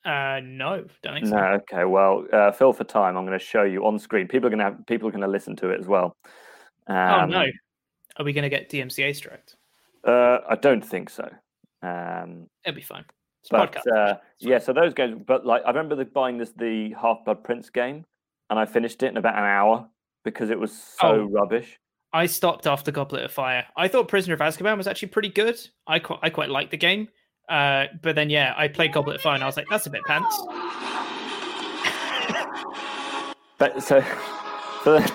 Uh, 0.04 0.40
no, 0.42 0.84
don't 1.02 1.14
think 1.14 1.26
so. 1.26 1.36
No. 1.36 1.44
Okay. 1.60 1.84
Well, 1.84 2.26
uh, 2.32 2.50
fill 2.52 2.72
for 2.72 2.84
time. 2.84 3.16
I'm 3.16 3.24
going 3.26 3.38
to 3.38 3.44
show 3.44 3.62
you 3.62 3.86
on 3.86 3.98
screen. 3.98 4.28
People 4.28 4.46
are 4.48 4.50
going 4.50 4.58
to 4.58 4.64
have 4.64 4.86
people 4.86 5.08
are 5.08 5.12
going 5.12 5.22
to 5.22 5.28
listen 5.28 5.54
to 5.56 5.70
it 5.70 5.80
as 5.80 5.86
well. 5.86 6.16
oh 6.88 6.94
Um, 6.94 7.30
no. 7.30 7.44
Are 8.16 8.24
we 8.24 8.32
going 8.32 8.42
to 8.42 8.48
get 8.50 8.68
DMCA 8.70 9.14
striked? 9.14 9.56
Uh, 10.06 10.38
I 10.48 10.56
don't 10.56 10.84
think 10.84 11.08
so. 11.10 11.28
Um, 11.82 12.48
It'll 12.64 12.74
be 12.76 12.82
fine. 12.82 13.04
But 13.50 13.76
uh, 13.92 14.16
yeah, 14.38 14.58
so 14.58 14.72
those 14.72 14.94
games. 14.94 15.22
But 15.26 15.44
like, 15.44 15.62
I 15.64 15.68
remember 15.68 15.94
the, 15.96 16.04
buying 16.04 16.38
this 16.38 16.50
the 16.52 16.94
Half 17.00 17.24
Blood 17.24 17.44
Prince 17.44 17.70
game, 17.70 18.04
and 18.50 18.58
I 18.58 18.64
finished 18.66 19.02
it 19.02 19.08
in 19.08 19.16
about 19.16 19.36
an 19.36 19.44
hour 19.44 19.88
because 20.24 20.50
it 20.50 20.58
was 20.58 20.72
so 20.72 21.08
Oh. 21.08 21.24
rubbish. 21.24 21.78
I 22.12 22.26
stopped 22.26 22.66
after 22.66 22.90
Goblet 22.92 23.24
of 23.24 23.32
Fire. 23.32 23.66
I 23.76 23.88
thought 23.88 24.08
Prisoner 24.08 24.34
of 24.34 24.40
Azkaban 24.40 24.76
was 24.76 24.86
actually 24.86 25.08
pretty 25.08 25.30
good. 25.30 25.58
I 25.86 25.98
quite, 25.98 26.20
I 26.22 26.30
quite 26.30 26.48
liked 26.48 26.70
the 26.70 26.76
game. 26.76 27.08
Uh, 27.48 27.86
but 28.02 28.14
then 28.14 28.30
yeah, 28.30 28.54
I 28.56 28.68
played 28.68 28.92
Goblet 28.92 29.16
of 29.16 29.22
Fire 29.22 29.34
and 29.34 29.42
I 29.42 29.46
was 29.46 29.56
like, 29.56 29.66
that's 29.68 29.86
a 29.86 29.90
bit 29.90 30.02
pants. 30.06 30.40
But 33.58 33.82
so, 33.82 34.00
for 34.00 34.98
the, 34.98 35.12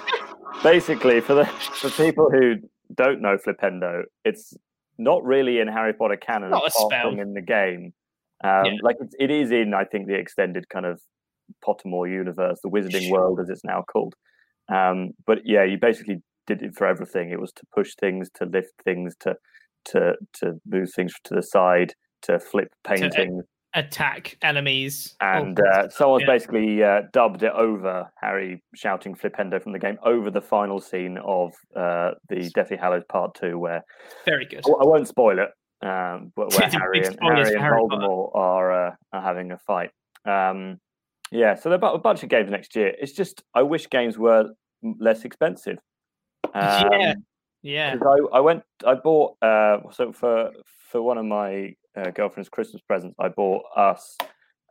basically, 0.63 1.19
for 1.19 1.33
the 1.33 1.45
for 1.45 1.89
people 1.89 2.29
who 2.31 2.55
don't 2.95 3.21
know 3.21 3.37
Flipendo, 3.37 4.03
it's 4.23 4.55
not 4.97 5.23
really 5.25 5.59
in 5.59 5.67
Harry 5.67 5.93
Potter 5.93 6.15
canon 6.15 6.51
Not 6.51 6.67
a 6.67 6.71
spell. 6.71 7.19
in 7.19 7.33
the 7.33 7.41
game. 7.41 7.93
Um, 8.43 8.65
Yeah. 8.65 8.71
Like 8.81 8.97
it's, 9.01 9.15
it 9.19 9.31
is 9.31 9.51
in, 9.51 9.73
I 9.73 9.85
think, 9.85 10.07
the 10.07 10.15
extended 10.15 10.69
kind 10.69 10.85
of 10.85 11.01
Pottermore 11.65 12.09
universe, 12.09 12.59
the 12.63 12.69
Wizarding 12.69 13.07
Sure. 13.07 13.19
World, 13.19 13.39
as 13.39 13.49
it's 13.49 13.63
now 13.63 13.83
called. 13.91 14.13
Um, 14.71 15.11
but 15.25 15.39
yeah, 15.45 15.63
you 15.63 15.77
basically 15.81 16.21
did 16.45 16.61
it 16.61 16.75
for 16.75 16.85
everything. 16.87 17.31
It 17.31 17.39
was 17.39 17.51
to 17.53 17.63
push 17.73 17.91
things, 17.99 18.29
to 18.35 18.45
lift 18.45 18.73
things, 18.83 19.15
to 19.21 19.35
to 19.85 20.13
to 20.35 20.53
move 20.67 20.89
things 20.95 21.13
to 21.23 21.33
the 21.33 21.41
side, 21.41 21.93
to 22.23 22.39
flip 22.39 22.67
To, 22.83 22.91
uh, 22.91 22.95
paintings. 22.95 23.45
attack 23.73 24.37
enemies. 24.43 25.15
And 25.21 25.59
uh, 25.59 25.89
someone's 25.89 26.23
yeah. 26.27 26.33
basically 26.33 26.83
uh, 26.83 27.01
dubbed 27.13 27.43
it 27.43 27.53
over 27.53 28.09
Harry 28.21 28.61
shouting 28.75 29.15
Flipendo 29.15 29.61
from 29.61 29.71
the 29.71 29.79
game 29.79 29.97
over 30.03 30.29
the 30.29 30.41
final 30.41 30.79
scene 30.79 31.17
of 31.25 31.51
uh, 31.75 32.11
the 32.29 32.51
Deathly 32.53 32.77
Hallows 32.77 33.03
Part 33.09 33.35
Two, 33.35 33.57
where 33.57 33.81
very 34.25 34.45
good. 34.45 34.63
I 34.65 34.85
won't 34.85 35.07
spoil 35.07 35.39
it, 35.39 35.49
um, 35.81 36.31
but 36.35 36.53
where 36.53 36.69
Harry 36.69 37.05
and, 37.05 37.17
Harry 37.21 37.53
and 37.53 37.61
Harry 37.61 37.81
Voldemort 37.81 38.35
are, 38.35 38.87
uh, 38.87 38.95
are 39.13 39.21
having 39.21 39.51
a 39.51 39.57
fight. 39.57 39.91
Um, 40.25 40.79
yeah, 41.31 41.55
so 41.55 41.69
there 41.69 41.83
are 41.83 41.95
a 41.95 41.99
bunch 41.99 42.23
of 42.23 42.29
games 42.29 42.49
next 42.49 42.75
year. 42.75 42.93
It's 42.99 43.13
just 43.13 43.43
I 43.53 43.61
wish 43.61 43.89
games 43.89 44.17
were 44.17 44.51
less 44.81 45.25
expensive. 45.25 45.77
yeah, 46.55 47.13
yeah. 47.61 47.95
I, 48.01 48.37
I 48.37 48.39
went, 48.39 48.63
I 48.85 48.95
bought, 48.95 49.35
uh, 49.41 49.77
so 49.91 50.11
for 50.11 50.51
for 50.89 51.01
one 51.01 51.17
of 51.17 51.25
my 51.25 51.75
uh, 51.95 52.09
girlfriend's 52.11 52.49
Christmas 52.49 52.81
presents, 52.81 53.15
I 53.19 53.29
bought 53.29 53.63
us 53.75 54.17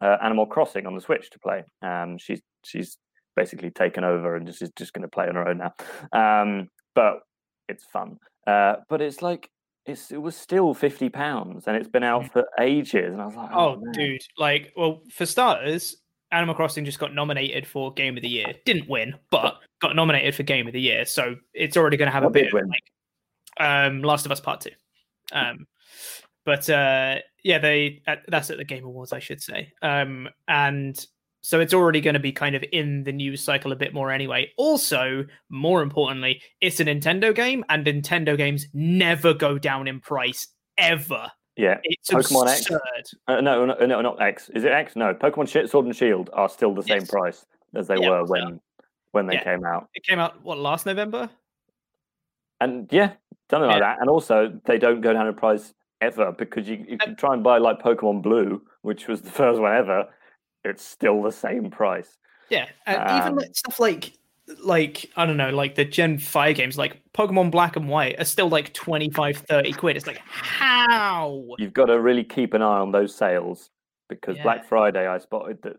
uh, 0.03 0.17
Animal 0.23 0.47
Crossing 0.47 0.87
on 0.87 0.95
the 0.95 1.01
Switch 1.01 1.31
to 1.31 1.39
play. 1.39 1.65
Um, 1.83 2.19
she's 2.19 2.41
she's 2.65 2.99
basically 3.37 3.71
taken 3.71 4.03
over 4.03 4.35
and 4.35 4.47
just 4.47 4.63
is 4.63 4.73
just 4.77 4.93
going 4.93 5.03
to 5.03 5.09
play 5.09 5.29
on 5.29 5.37
her 5.37 5.49
own 5.49 5.59
now. 5.59 5.73
Um, 6.13 6.69
but 6.95 7.21
it's 7.69 7.85
fun. 7.85 8.19
Uh, 8.47 8.77
but 8.89 9.01
it's 9.01 9.23
like 9.23 9.49
it's 9.89 10.11
it 10.13 10.21
was 10.21 10.37
still 10.37 10.75
fifty 10.75 11.09
pounds, 11.09 11.67
and 11.67 11.77
it's 11.77 11.89
been 11.89 12.03
out 12.05 12.31
for 12.33 12.45
ages. 12.61 13.13
And 13.13 13.21
I 13.21 13.27
was 13.27 13.37
like, 13.37 13.51
oh, 13.53 13.81
Oh, 13.81 13.93
dude. 13.93 14.23
Like, 14.37 14.73
well, 14.77 15.03
for 15.11 15.27
starters, 15.27 15.97
Animal 16.31 16.55
Crossing 16.55 16.85
just 16.85 16.99
got 16.99 17.15
nominated 17.15 17.67
for 17.67 17.93
Game 17.95 18.17
of 18.17 18.23
the 18.23 18.29
Year. 18.29 18.55
Didn't 18.65 18.89
win, 18.89 19.15
but 19.31 19.59
got 19.81 19.97
nominated 19.97 20.35
for 20.35 20.43
Game 20.43 20.67
of 20.67 20.73
the 20.73 20.81
Year. 20.81 21.05
So 21.05 21.37
it's 21.55 21.77
already 21.77 21.97
going 21.97 22.09
to 22.09 22.13
have 22.13 22.25
a 22.25 22.31
bit 22.31 22.49
of 22.49 22.53
win? 22.53 22.69
like 22.69 23.67
um, 23.67 24.03
Last 24.03 24.27
of 24.27 24.33
Us 24.33 24.41
Part 24.41 24.61
Two. 24.61 24.71
Um, 25.33 25.67
but 26.45 26.69
uh, 26.69 27.17
yeah, 27.43 27.59
they 27.59 28.03
uh, 28.07 28.17
that's 28.29 28.51
at 28.51 28.59
the 28.59 28.65
Game 28.65 28.85
Awards, 28.85 29.13
I 29.13 29.19
should 29.19 29.43
say. 29.43 29.73
Um, 29.83 30.29
and 30.47 31.05
so 31.49 31.61
it's 31.61 31.73
already 31.73 32.03
going 32.03 32.13
to 32.13 32.21
be 32.21 32.31
kind 32.31 32.55
of 32.55 32.63
in 32.73 33.05
the 33.05 33.11
news 33.13 33.43
cycle 33.43 33.73
a 33.73 33.77
bit 33.77 33.95
more 33.95 34.11
anyway. 34.13 34.53
Also, 34.59 35.25
more 35.49 35.81
importantly, 35.81 36.43
it's 36.61 36.79
a 36.79 36.85
Nintendo 36.85 37.35
game, 37.35 37.65
and 37.71 37.87
Nintendo 37.87 38.37
games 38.37 38.67
never 38.75 39.33
go 39.33 39.57
down 39.57 39.89
in 39.89 39.99
price 39.99 40.49
ever. 40.77 41.33
Yeah, 41.57 41.79
It's 41.85 42.11
Pokemon 42.11 42.43
absurd. 42.55 42.81
X. 42.99 43.15
Uh, 43.27 43.41
no, 43.41 43.65
no, 43.65 43.75
no, 43.87 44.03
not 44.03 44.21
X. 44.21 44.51
Is 44.51 44.65
it 44.65 44.73
X? 44.73 44.95
No, 44.95 45.15
Pokemon 45.15 45.49
Shi- 45.49 45.67
Sword 45.67 45.87
and 45.87 45.97
Shield 45.97 46.29
are 46.35 46.51
still 46.51 46.75
the 46.75 46.83
same 46.83 46.99
Yes. 47.01 47.11
price 47.11 47.47
as 47.75 47.87
they 47.89 47.97
Yeah, 47.97 48.11
were 48.11 48.27
so- 48.27 48.31
when 48.33 48.61
when 49.13 49.27
they 49.27 49.35
Yeah. 49.37 49.45
came 49.45 49.65
out. 49.65 49.89
It 49.95 50.05
came 50.05 50.19
out 50.19 50.43
what 50.45 50.59
last 50.59 50.85
November? 50.85 51.31
And 52.61 52.89
yeah, 52.93 53.13
something 53.51 53.69
like 53.69 53.77
Yeah. 53.81 53.95
that. 53.95 54.01
And 54.03 54.11
also, 54.11 54.61
they 54.67 54.77
don't 54.77 55.01
go 55.01 55.15
down 55.15 55.27
in 55.27 55.35
price 55.35 55.73
ever 56.03 56.31
because 56.31 56.69
you, 56.69 56.85
you 56.87 56.99
can 56.99 57.17
try 57.17 57.33
and 57.33 57.43
buy 57.43 57.57
like 57.57 57.81
Pokemon 57.81 58.21
Blue, 58.21 58.61
which 58.83 59.09
was 59.09 59.23
the 59.23 59.31
first 59.41 59.59
one 59.63 59.75
ever. 59.75 60.09
It's 60.65 60.85
still 60.85 61.23
the 61.23 61.33
same 61.33 61.71
price. 61.71 62.19
Yeah, 62.51 62.67
and 62.87 63.03
even 63.21 63.33
Um, 63.33 63.37
like 63.37 63.55
stuff 63.55 63.79
like 63.81 64.13
like 64.65 65.11
I 65.17 65.27
don't 65.27 65.37
know, 65.37 65.51
like 65.51 65.75
the 65.75 65.85
Gen 65.85 66.19
5 66.19 66.57
games 66.57 66.79
like 66.79 67.03
Pokemon 67.13 67.51
Black 67.51 67.77
and 67.77 67.89
White 67.89 68.19
are 68.19 68.25
still 68.25 68.49
like 68.49 68.73
25 68.73 69.37
30 69.37 69.73
quid. 69.75 69.97
It's 69.97 70.07
like 70.07 70.21
how? 70.25 71.45
You've 71.59 71.75
got 71.75 71.87
to 71.87 72.01
really 72.01 72.25
keep 72.25 72.55
an 72.55 72.63
eye 72.63 72.79
on 72.79 72.91
those 72.93 73.15
sales 73.15 73.71
because 74.09 74.37
Yeah. 74.37 74.43
Black 74.45 74.65
Friday 74.67 75.07
I 75.07 75.19
spotted 75.19 75.59
that 75.63 75.77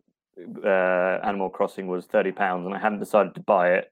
uh, 0.63 1.25
Animal 1.25 1.49
Crossing 1.49 1.87
was 1.87 2.05
thirty 2.05 2.31
pounds, 2.31 2.65
and 2.65 2.73
I 2.75 2.79
hadn't 2.79 2.99
decided 2.99 3.35
to 3.35 3.41
buy 3.41 3.73
it. 3.73 3.91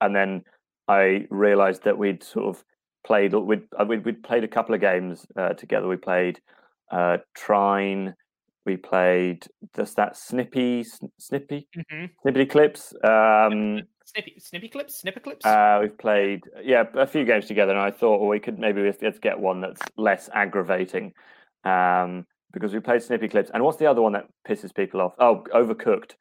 And 0.00 0.14
then 0.14 0.44
I 0.86 1.26
realised 1.30 1.84
that 1.84 1.98
we'd 1.98 2.22
sort 2.22 2.54
of 2.54 2.64
played 3.04 3.32
we'd 3.34 3.62
uh, 3.80 3.84
we'd, 3.84 4.04
we'd 4.04 4.22
played 4.22 4.44
a 4.44 4.48
couple 4.48 4.74
of 4.74 4.80
games 4.80 5.26
uh, 5.36 5.54
together. 5.54 5.88
We 5.88 5.96
played 5.96 6.40
uh, 6.92 7.18
Trine. 7.34 8.14
We 8.68 8.76
played 8.76 9.46
just 9.74 9.96
that 9.96 10.14
Snippy 10.14 10.84
Sn- 10.84 11.10
Snippy 11.18 11.66
Mhm. 11.74 12.10
Snippy 12.20 12.44
Clips. 12.44 12.92
Um, 13.02 13.80
Snippy 14.04 14.34
Snippy 14.38 14.68
clips, 14.68 14.98
snipper 15.00 15.20
clips. 15.20 15.46
uh, 15.46 15.78
we've 15.80 15.96
played, 15.96 16.42
yeah, 16.62 16.84
a 16.94 17.06
few 17.06 17.24
games 17.24 17.46
together, 17.46 17.72
and 17.72 17.80
I 17.80 17.90
thought, 17.90 18.20
well, 18.20 18.28
we 18.28 18.40
could 18.40 18.58
maybe 18.58 18.82
let's, 18.82 19.00
let's 19.00 19.18
get 19.18 19.38
one 19.40 19.62
that's 19.62 19.80
less 19.96 20.28
aggravating, 20.34 21.14
um, 21.64 22.26
because 22.52 22.74
we 22.74 22.80
played 22.80 23.02
Snippy 23.02 23.28
Clips. 23.28 23.50
And 23.54 23.62
what's 23.64 23.78
the 23.78 23.86
other 23.86 24.02
one 24.02 24.12
that 24.12 24.26
pisses 24.46 24.74
people 24.74 25.00
off? 25.00 25.14
Oh, 25.18 25.44
Overcooked. 25.54 26.12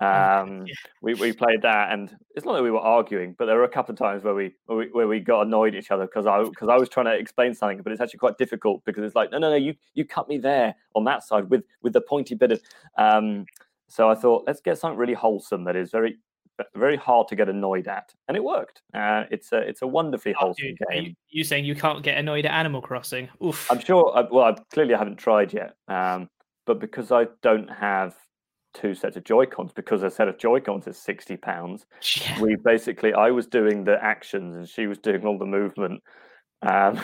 Um, 0.00 0.66
we 1.02 1.14
we 1.14 1.32
played 1.32 1.62
that, 1.62 1.92
and 1.92 2.14
it's 2.34 2.44
not 2.44 2.54
that 2.54 2.62
we 2.62 2.70
were 2.70 2.80
arguing, 2.80 3.34
but 3.38 3.46
there 3.46 3.56
were 3.56 3.64
a 3.64 3.68
couple 3.68 3.92
of 3.92 3.98
times 3.98 4.24
where 4.24 4.34
we 4.34 4.54
where 4.66 4.78
we, 4.78 4.86
where 4.92 5.08
we 5.08 5.20
got 5.20 5.46
annoyed 5.46 5.74
at 5.74 5.82
each 5.82 5.90
other 5.90 6.06
because 6.06 6.26
I 6.26 6.42
because 6.42 6.68
I 6.68 6.76
was 6.76 6.88
trying 6.88 7.06
to 7.06 7.14
explain 7.14 7.54
something, 7.54 7.80
but 7.82 7.92
it's 7.92 8.00
actually 8.00 8.18
quite 8.18 8.38
difficult 8.38 8.84
because 8.84 9.04
it's 9.04 9.14
like 9.14 9.30
no 9.30 9.38
no 9.38 9.50
no 9.50 9.56
you 9.56 9.74
you 9.94 10.04
cut 10.04 10.28
me 10.28 10.38
there 10.38 10.74
on 10.94 11.04
that 11.04 11.24
side 11.24 11.48
with 11.50 11.64
with 11.82 11.92
the 11.92 12.00
pointy 12.00 12.34
bit 12.34 12.52
of. 12.52 12.60
Um, 12.98 13.46
so 13.88 14.10
I 14.10 14.14
thought 14.14 14.44
let's 14.46 14.60
get 14.60 14.78
something 14.78 14.98
really 14.98 15.14
wholesome 15.14 15.64
that 15.64 15.76
is 15.76 15.90
very 15.90 16.18
very 16.74 16.96
hard 16.96 17.28
to 17.28 17.36
get 17.36 17.48
annoyed 17.48 17.86
at, 17.86 18.12
and 18.28 18.36
it 18.36 18.42
worked. 18.42 18.82
Uh, 18.94 19.24
it's 19.30 19.52
a 19.52 19.58
it's 19.58 19.82
a 19.82 19.86
wonderfully 19.86 20.34
Oh, 20.36 20.46
wholesome 20.46 20.68
dude, 20.68 20.78
game. 20.90 21.04
you, 21.04 21.14
you 21.28 21.44
saying 21.44 21.64
you 21.64 21.74
can't 21.74 22.02
get 22.02 22.18
annoyed 22.18 22.46
at 22.46 22.52
Animal 22.52 22.80
Crossing? 22.80 23.28
Oof. 23.44 23.70
I'm 23.70 23.80
sure. 23.80 24.12
I, 24.16 24.22
well, 24.30 24.44
I 24.46 24.56
clearly 24.72 24.94
haven't 24.94 25.16
tried 25.16 25.52
yet, 25.52 25.74
um, 25.88 26.28
but 26.64 26.80
because 26.80 27.12
I 27.12 27.26
don't 27.42 27.68
have 27.68 28.14
two 28.76 28.94
sets 28.94 29.16
of 29.16 29.24
Joy 29.24 29.46
Cons, 29.46 29.72
because 29.72 30.02
a 30.02 30.10
set 30.10 30.28
of 30.28 30.38
Joy 30.38 30.60
Cons 30.60 30.86
is 30.86 30.98
sixty 30.98 31.36
pounds, 31.36 31.86
Yeah. 32.20 32.40
we 32.40 32.56
basically 32.56 33.12
I 33.14 33.30
was 33.30 33.46
doing 33.46 33.84
the 33.84 34.02
actions 34.02 34.56
and 34.56 34.68
she 34.68 34.86
was 34.86 34.98
doing 34.98 35.24
all 35.26 35.38
the 35.38 35.46
movement. 35.46 36.02
Um, 36.62 37.00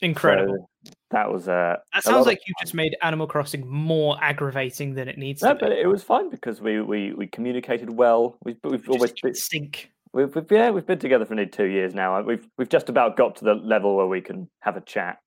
Incredible. 0.00 0.68
so 0.84 0.92
that 1.10 1.32
was 1.32 1.48
uh, 1.48 1.76
That 1.92 2.04
a 2.06 2.08
lot 2.10 2.14
sounds 2.14 2.26
like 2.26 2.40
you 2.46 2.54
just 2.60 2.74
made 2.74 2.96
Animal 3.02 3.26
Crossing 3.26 3.66
more 3.66 4.16
aggravating 4.22 4.94
than 4.94 5.08
it 5.08 5.18
needs 5.18 5.42
No, 5.42 5.48
to 5.50 5.54
be. 5.56 5.60
but 5.60 5.72
it 5.72 5.86
was 5.88 6.02
fine 6.04 6.30
because 6.30 6.60
we 6.60 6.80
we, 6.80 7.12
we 7.14 7.26
communicated 7.26 7.90
well. 7.90 8.36
We've 8.44 8.58
we've 8.62 8.88
always 8.88 9.12
been, 9.20 9.34
sync. 9.34 9.90
We've, 10.12 10.32
we've 10.34 10.50
yeah 10.50 10.70
we've 10.70 10.86
been 10.86 10.98
together 11.00 11.24
for 11.24 11.34
nearly 11.34 11.50
two 11.50 11.66
years 11.66 11.94
now. 11.94 12.20
We've 12.22 12.46
we've 12.56 12.68
just 12.68 12.88
about 12.88 13.16
got 13.16 13.36
to 13.36 13.44
the 13.44 13.54
level 13.54 13.96
where 13.96 14.06
we 14.06 14.20
can 14.20 14.48
have 14.60 14.76
a 14.76 14.80
chat 14.82 15.18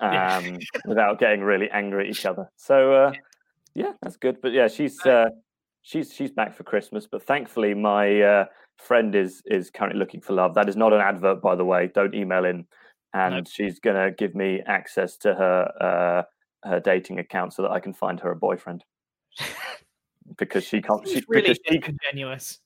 um, 0.00 0.58
without 0.86 1.18
getting 1.18 1.40
really 1.42 1.68
angry 1.70 2.04
at 2.04 2.10
each 2.10 2.24
other. 2.24 2.48
So 2.56 2.92
uh, 2.94 3.12
yeah, 3.74 3.92
that's 4.02 4.16
good. 4.16 4.40
But 4.40 4.52
yeah, 4.52 4.68
she's 4.68 5.04
uh, 5.04 5.30
she's 5.82 6.12
she's 6.12 6.30
back 6.30 6.54
for 6.54 6.64
Christmas. 6.64 7.06
But 7.10 7.22
thankfully, 7.22 7.74
my 7.74 8.20
uh, 8.20 8.44
friend 8.78 9.14
is 9.14 9.42
is 9.46 9.70
currently 9.70 9.98
looking 9.98 10.20
for 10.20 10.32
love. 10.32 10.54
That 10.54 10.68
is 10.68 10.76
not 10.76 10.92
an 10.92 11.00
advert, 11.00 11.40
by 11.40 11.54
the 11.54 11.64
way. 11.64 11.90
Don't 11.94 12.14
email 12.14 12.44
in. 12.44 12.66
And 13.16 13.46
she's 13.46 13.78
gonna 13.78 14.10
give 14.10 14.34
me 14.34 14.60
access 14.66 15.16
to 15.18 15.34
her 15.34 15.72
uh, 15.80 16.68
her 16.68 16.80
dating 16.80 17.18
account 17.18 17.52
so 17.52 17.62
that 17.62 17.70
I 17.70 17.78
can 17.78 17.92
find 17.92 18.18
her 18.20 18.30
a 18.30 18.36
boyfriend. 18.36 18.84
because 20.36 20.64
she 20.64 20.80
can't. 20.82 21.06
She, 21.06 21.22
really 21.28 21.42
because 21.42 21.58
she 21.68 21.80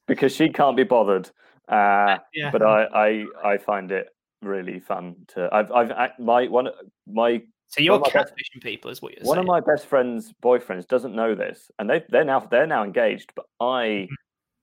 because 0.06 0.34
she 0.34 0.48
can't 0.48 0.76
be 0.76 0.84
bothered. 0.84 1.30
Uh, 1.68 2.18
yeah. 2.32 2.50
But 2.50 2.62
I, 2.62 2.84
I 2.84 3.26
I 3.44 3.58
find 3.58 3.92
it 3.92 4.08
really 4.42 4.78
fun 4.78 5.16
to. 5.28 5.48
I've 5.52 5.70
I've 5.72 6.18
my 6.18 6.46
one 6.46 6.68
my. 7.06 7.42
So 7.68 7.82
you're 7.82 7.92
one 7.98 8.02
of 8.06 8.14
my 8.14 8.22
best- 8.22 8.34
catfishing 8.34 8.62
people, 8.62 8.90
is 8.90 9.02
what 9.02 9.12
you're 9.12 9.24
one 9.24 9.36
saying. 9.36 9.44
of 9.44 9.46
my 9.46 9.60
best 9.60 9.86
friends' 9.86 10.32
boyfriends 10.42 10.88
doesn't 10.88 11.14
know 11.14 11.34
this, 11.34 11.70
and 11.78 11.88
they 11.88 12.02
they're 12.08 12.24
now 12.24 12.40
they're 12.40 12.66
now 12.66 12.82
engaged. 12.82 13.32
But 13.36 13.46
I 13.60 14.08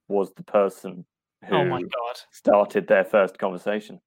was 0.07 0.33
the 0.33 0.43
person 0.43 1.05
who 1.45 1.55
Mm-hmm. 1.55 1.55
Oh 1.55 1.65
my 1.65 1.81
god, 1.81 2.19
started 2.31 2.87
their 2.87 3.03
first 3.03 3.37
conversation. 3.37 4.01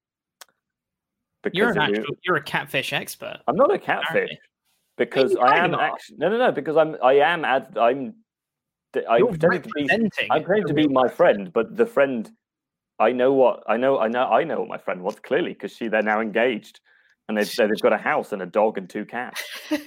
you're 1.52 1.70
an 1.70 1.78
actual, 1.78 2.16
you're 2.24 2.36
a 2.36 2.42
catfish 2.42 2.92
expert. 2.92 3.38
I'm 3.46 3.56
not 3.56 3.72
a 3.72 3.78
catfish 3.78 4.08
apparently. 4.08 4.38
because 4.96 5.36
I 5.36 5.58
am 5.58 5.74
actually 5.74 6.18
no 6.18 6.30
no 6.30 6.38
no 6.38 6.52
because 6.52 6.76
I'm 6.76 6.96
I 7.02 7.14
am 7.14 7.44
ad 7.44 7.78
I'm 7.78 8.14
I'm 9.08 9.38
to 9.38 9.60
be 9.76 9.88
I'm 10.30 10.44
to 10.66 10.74
be 10.74 10.88
my 10.88 11.06
friend, 11.06 11.52
but 11.52 11.76
the 11.76 11.86
friend 11.86 12.28
I 12.98 13.12
know 13.12 13.32
what 13.32 13.62
I 13.68 13.76
know 13.76 14.00
I 14.00 14.08
know 14.08 14.24
I 14.24 14.42
know 14.42 14.58
what 14.60 14.68
my 14.68 14.78
friend 14.78 15.02
wants 15.02 15.20
clearly 15.20 15.52
because 15.52 15.72
she 15.76 15.86
they're 15.86 16.02
now 16.02 16.20
engaged 16.20 16.80
and 17.28 17.36
they've 17.36 17.56
they've 17.56 17.80
got 17.80 17.92
a 17.92 17.98
house 17.98 18.32
and 18.32 18.42
a 18.42 18.46
dog 18.46 18.78
and 18.78 18.88
two 18.88 19.04
cats. 19.04 19.42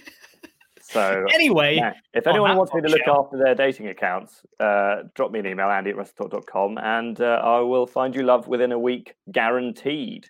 So 0.91 1.25
Anyway, 1.33 1.77
yeah, 1.77 1.93
if 2.13 2.27
anyone 2.27 2.57
wants 2.57 2.73
me 2.73 2.81
to 2.81 2.87
look 2.89 2.99
bombshell- 3.05 3.25
after 3.25 3.37
their 3.37 3.55
dating 3.55 3.87
accounts, 3.87 4.41
uh, 4.59 5.03
drop 5.15 5.31
me 5.31 5.39
an 5.39 5.45
email, 5.47 5.69
andy 5.69 5.91
at 5.91 5.95
wrestletalk.com, 5.95 6.77
and 6.79 7.21
uh, 7.21 7.39
I 7.41 7.59
will 7.61 7.87
find 7.87 8.13
you 8.13 8.23
love 8.23 8.49
within 8.49 8.73
a 8.73 8.79
week, 8.79 9.15
guaranteed. 9.31 10.27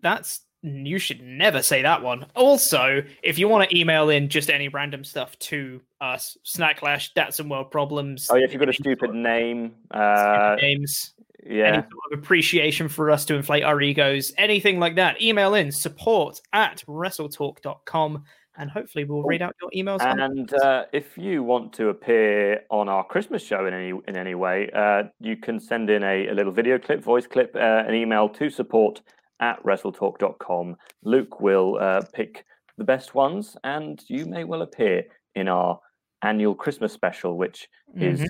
That's 0.00 0.40
you 0.62 0.98
should 0.98 1.22
never 1.22 1.60
say 1.60 1.82
that 1.82 2.00
one. 2.02 2.24
Also, 2.34 3.02
if 3.22 3.38
you 3.38 3.46
want 3.46 3.68
to 3.68 3.78
email 3.78 4.08
in 4.08 4.30
just 4.30 4.48
any 4.48 4.68
random 4.68 5.04
stuff 5.04 5.38
to 5.40 5.82
us, 6.00 6.38
Snacklash, 6.46 7.10
that's 7.14 7.36
some 7.36 7.50
world 7.50 7.70
problems. 7.70 8.28
Oh, 8.30 8.36
yeah, 8.36 8.46
if 8.46 8.52
you've 8.54 8.60
got 8.60 8.70
a 8.70 8.72
stupid 8.72 9.12
name, 9.12 9.74
uh, 9.90 10.56
names, 10.62 11.12
yeah. 11.46 11.64
any 11.66 11.82
sort 11.82 12.12
of 12.12 12.18
appreciation 12.18 12.88
for 12.88 13.10
us 13.10 13.24
to 13.26 13.34
inflate 13.34 13.62
our 13.62 13.80
egos, 13.80 14.32
anything 14.38 14.78
like 14.78 14.96
that, 14.96 15.20
email 15.22 15.54
in 15.54 15.70
support 15.72 16.40
at 16.52 16.82
wrestletalk.com 16.86 18.24
and 18.56 18.70
hopefully 18.70 19.04
we'll 19.04 19.22
read 19.22 19.42
out 19.42 19.54
your 19.60 19.70
emails. 19.70 20.00
And 20.00 20.52
uh, 20.54 20.84
if 20.92 21.18
you 21.18 21.42
want 21.42 21.72
to 21.74 21.88
appear 21.88 22.62
on 22.70 22.88
our 22.88 23.04
Christmas 23.04 23.44
show 23.44 23.66
in 23.66 23.74
any 23.74 23.92
in 24.06 24.16
any 24.16 24.34
way, 24.34 24.70
uh, 24.74 25.04
you 25.20 25.36
can 25.36 25.58
send 25.58 25.90
in 25.90 26.02
a, 26.02 26.28
a 26.28 26.32
little 26.34 26.52
video 26.52 26.78
clip, 26.78 27.02
voice 27.02 27.26
clip, 27.26 27.54
uh, 27.56 27.58
an 27.58 27.94
email 27.94 28.28
to 28.28 28.48
support 28.50 29.02
at 29.40 29.62
wrestletalk.com. 29.64 30.76
Luke 31.02 31.40
will 31.40 31.78
uh, 31.80 32.02
pick 32.12 32.44
the 32.78 32.84
best 32.84 33.14
ones, 33.14 33.56
and 33.64 34.02
you 34.08 34.26
may 34.26 34.44
well 34.44 34.62
appear 34.62 35.04
in 35.34 35.48
our 35.48 35.80
annual 36.22 36.54
Christmas 36.54 36.92
special, 36.92 37.36
which 37.36 37.68
is 37.96 38.20
Mhm. 38.20 38.26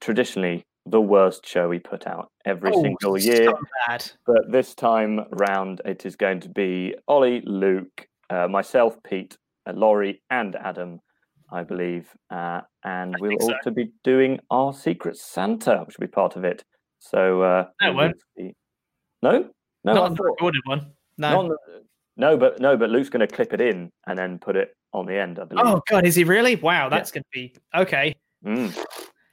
traditionally 0.00 0.64
the 0.86 1.00
worst 1.00 1.46
show 1.46 1.68
we 1.68 1.78
put 1.78 2.06
out 2.06 2.30
every 2.44 2.70
Oh, 2.74 2.82
single 2.82 3.18
so 3.18 3.30
year. 3.30 3.52
bad. 3.86 4.10
But 4.26 4.50
this 4.50 4.74
time 4.74 5.20
round, 5.30 5.80
it 5.84 6.04
is 6.04 6.16
going 6.16 6.40
to 6.40 6.48
be 6.48 6.94
Ollie, 7.06 7.42
Luke, 7.44 8.06
uh, 8.30 8.48
myself, 8.48 8.96
Pete, 9.04 9.36
uh, 9.66 9.72
Laurie, 9.74 10.22
and 10.30 10.56
Adam, 10.56 11.00
I 11.50 11.62
believe. 11.62 12.08
Uh, 12.30 12.62
and 12.84 13.14
we'll 13.20 13.38
so. 13.38 13.54
also 13.54 13.70
be 13.70 13.92
doing 14.02 14.40
our 14.50 14.72
Secret 14.72 15.16
Santa, 15.16 15.84
which 15.86 15.96
will 15.98 16.06
be 16.06 16.10
part 16.10 16.34
of 16.36 16.44
it. 16.44 16.64
So, 16.98 17.42
uh, 17.42 17.66
No, 17.80 17.92
won't. 17.92 18.16
No, 18.36 18.50
no, 19.22 19.50
Not 19.84 20.10
I 20.10 20.14
the 20.14 20.22
recorded 20.22 20.62
one. 20.64 20.92
No. 21.18 21.48
the- 21.48 21.84
no, 22.16 22.36
but 22.36 22.60
no, 22.60 22.76
but 22.76 22.90
Luke's 22.90 23.08
going 23.08 23.26
to 23.26 23.32
clip 23.32 23.52
it 23.54 23.60
in 23.60 23.90
and 24.06 24.18
then 24.18 24.38
put 24.38 24.54
it 24.56 24.76
on 24.92 25.06
the 25.06 25.16
end. 25.18 25.38
I 25.38 25.44
believe. 25.44 25.64
Oh 25.64 25.80
god, 25.88 26.04
is 26.04 26.14
he 26.14 26.24
really? 26.24 26.56
Wow, 26.56 26.90
that's 26.90 27.10
gonna 27.10 27.24
be 27.32 27.54
okay. 27.74 28.14
Mm. 28.44 28.76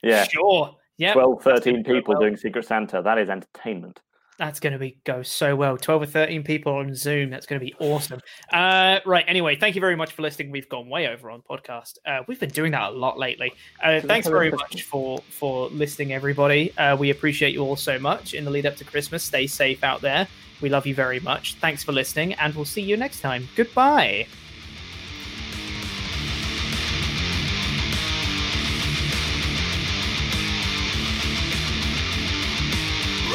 Yeah. 0.02 0.24
Sure. 0.24 0.76
Yeah. 1.00 1.14
12, 1.14 1.42
13 1.42 1.84
people 1.84 2.14
doing 2.20 2.38
Secret 2.38 2.66
Santa. 2.66 3.02
That 3.02 3.18
is 3.18 3.30
entertainment. 3.30 4.02
That's 4.38 4.60
going 4.60 4.74
to 4.74 4.80
be 4.80 4.98
go 5.04 5.22
so 5.22 5.56
well. 5.56 5.78
12 5.78 6.02
or 6.04 6.06
13 6.06 6.44
people 6.44 6.74
on 6.74 6.96
Zoom. 6.96 7.30
That's 7.30 7.46
going 7.46 7.60
to 7.60 7.66
be 7.66 7.74
awesome. 7.80 8.22
Uh, 8.54 9.00
right. 9.06 9.26
Anyway, 9.28 9.58
thank 9.58 9.76
you 9.76 9.82
very 9.82 9.98
much 9.98 10.14
for 10.14 10.22
listening. 10.22 10.50
We've 10.50 10.70
gone 10.70 10.88
way 10.88 11.08
over 11.08 11.30
on 11.30 11.42
podcast. 11.42 11.98
Uh, 12.06 12.24
we've 12.28 12.40
been 12.40 12.50
doing 12.50 12.72
that 12.72 12.92
a 12.92 12.96
lot 12.96 13.20
lately. 13.20 13.52
Uh, 13.84 14.00
thanks 14.00 14.28
very 14.28 14.50
much 14.50 14.84
for 14.84 15.20
for 15.30 15.70
listening, 15.70 16.14
everybody. 16.14 16.76
Uh, 16.78 16.96
we 16.96 17.10
appreciate 17.10 17.54
you 17.54 17.62
all 17.62 17.76
so 17.76 18.00
much 18.00 18.34
in 18.34 18.46
the 18.46 18.52
lead 18.52 18.66
up 18.66 18.78
to 18.78 18.86
Christmas. 18.86 19.24
Stay 19.24 19.46
safe 19.46 19.84
out 19.84 20.02
there. 20.02 20.28
We 20.62 20.70
love 20.70 20.86
you 20.86 20.96
very 20.96 21.20
much. 21.20 21.56
Thanks 21.56 21.84
for 21.84 21.92
listening, 21.92 22.34
and 22.34 22.54
we'll 22.56 22.66
see 22.66 22.82
you 22.82 22.96
next 22.96 23.20
time. 23.20 23.48
Goodbye. 23.56 24.26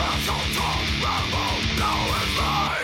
Circle 0.04 0.36
to 0.36 0.68
rebel, 1.00 1.78
now 1.78 2.22
is 2.22 2.36
mine 2.36 2.83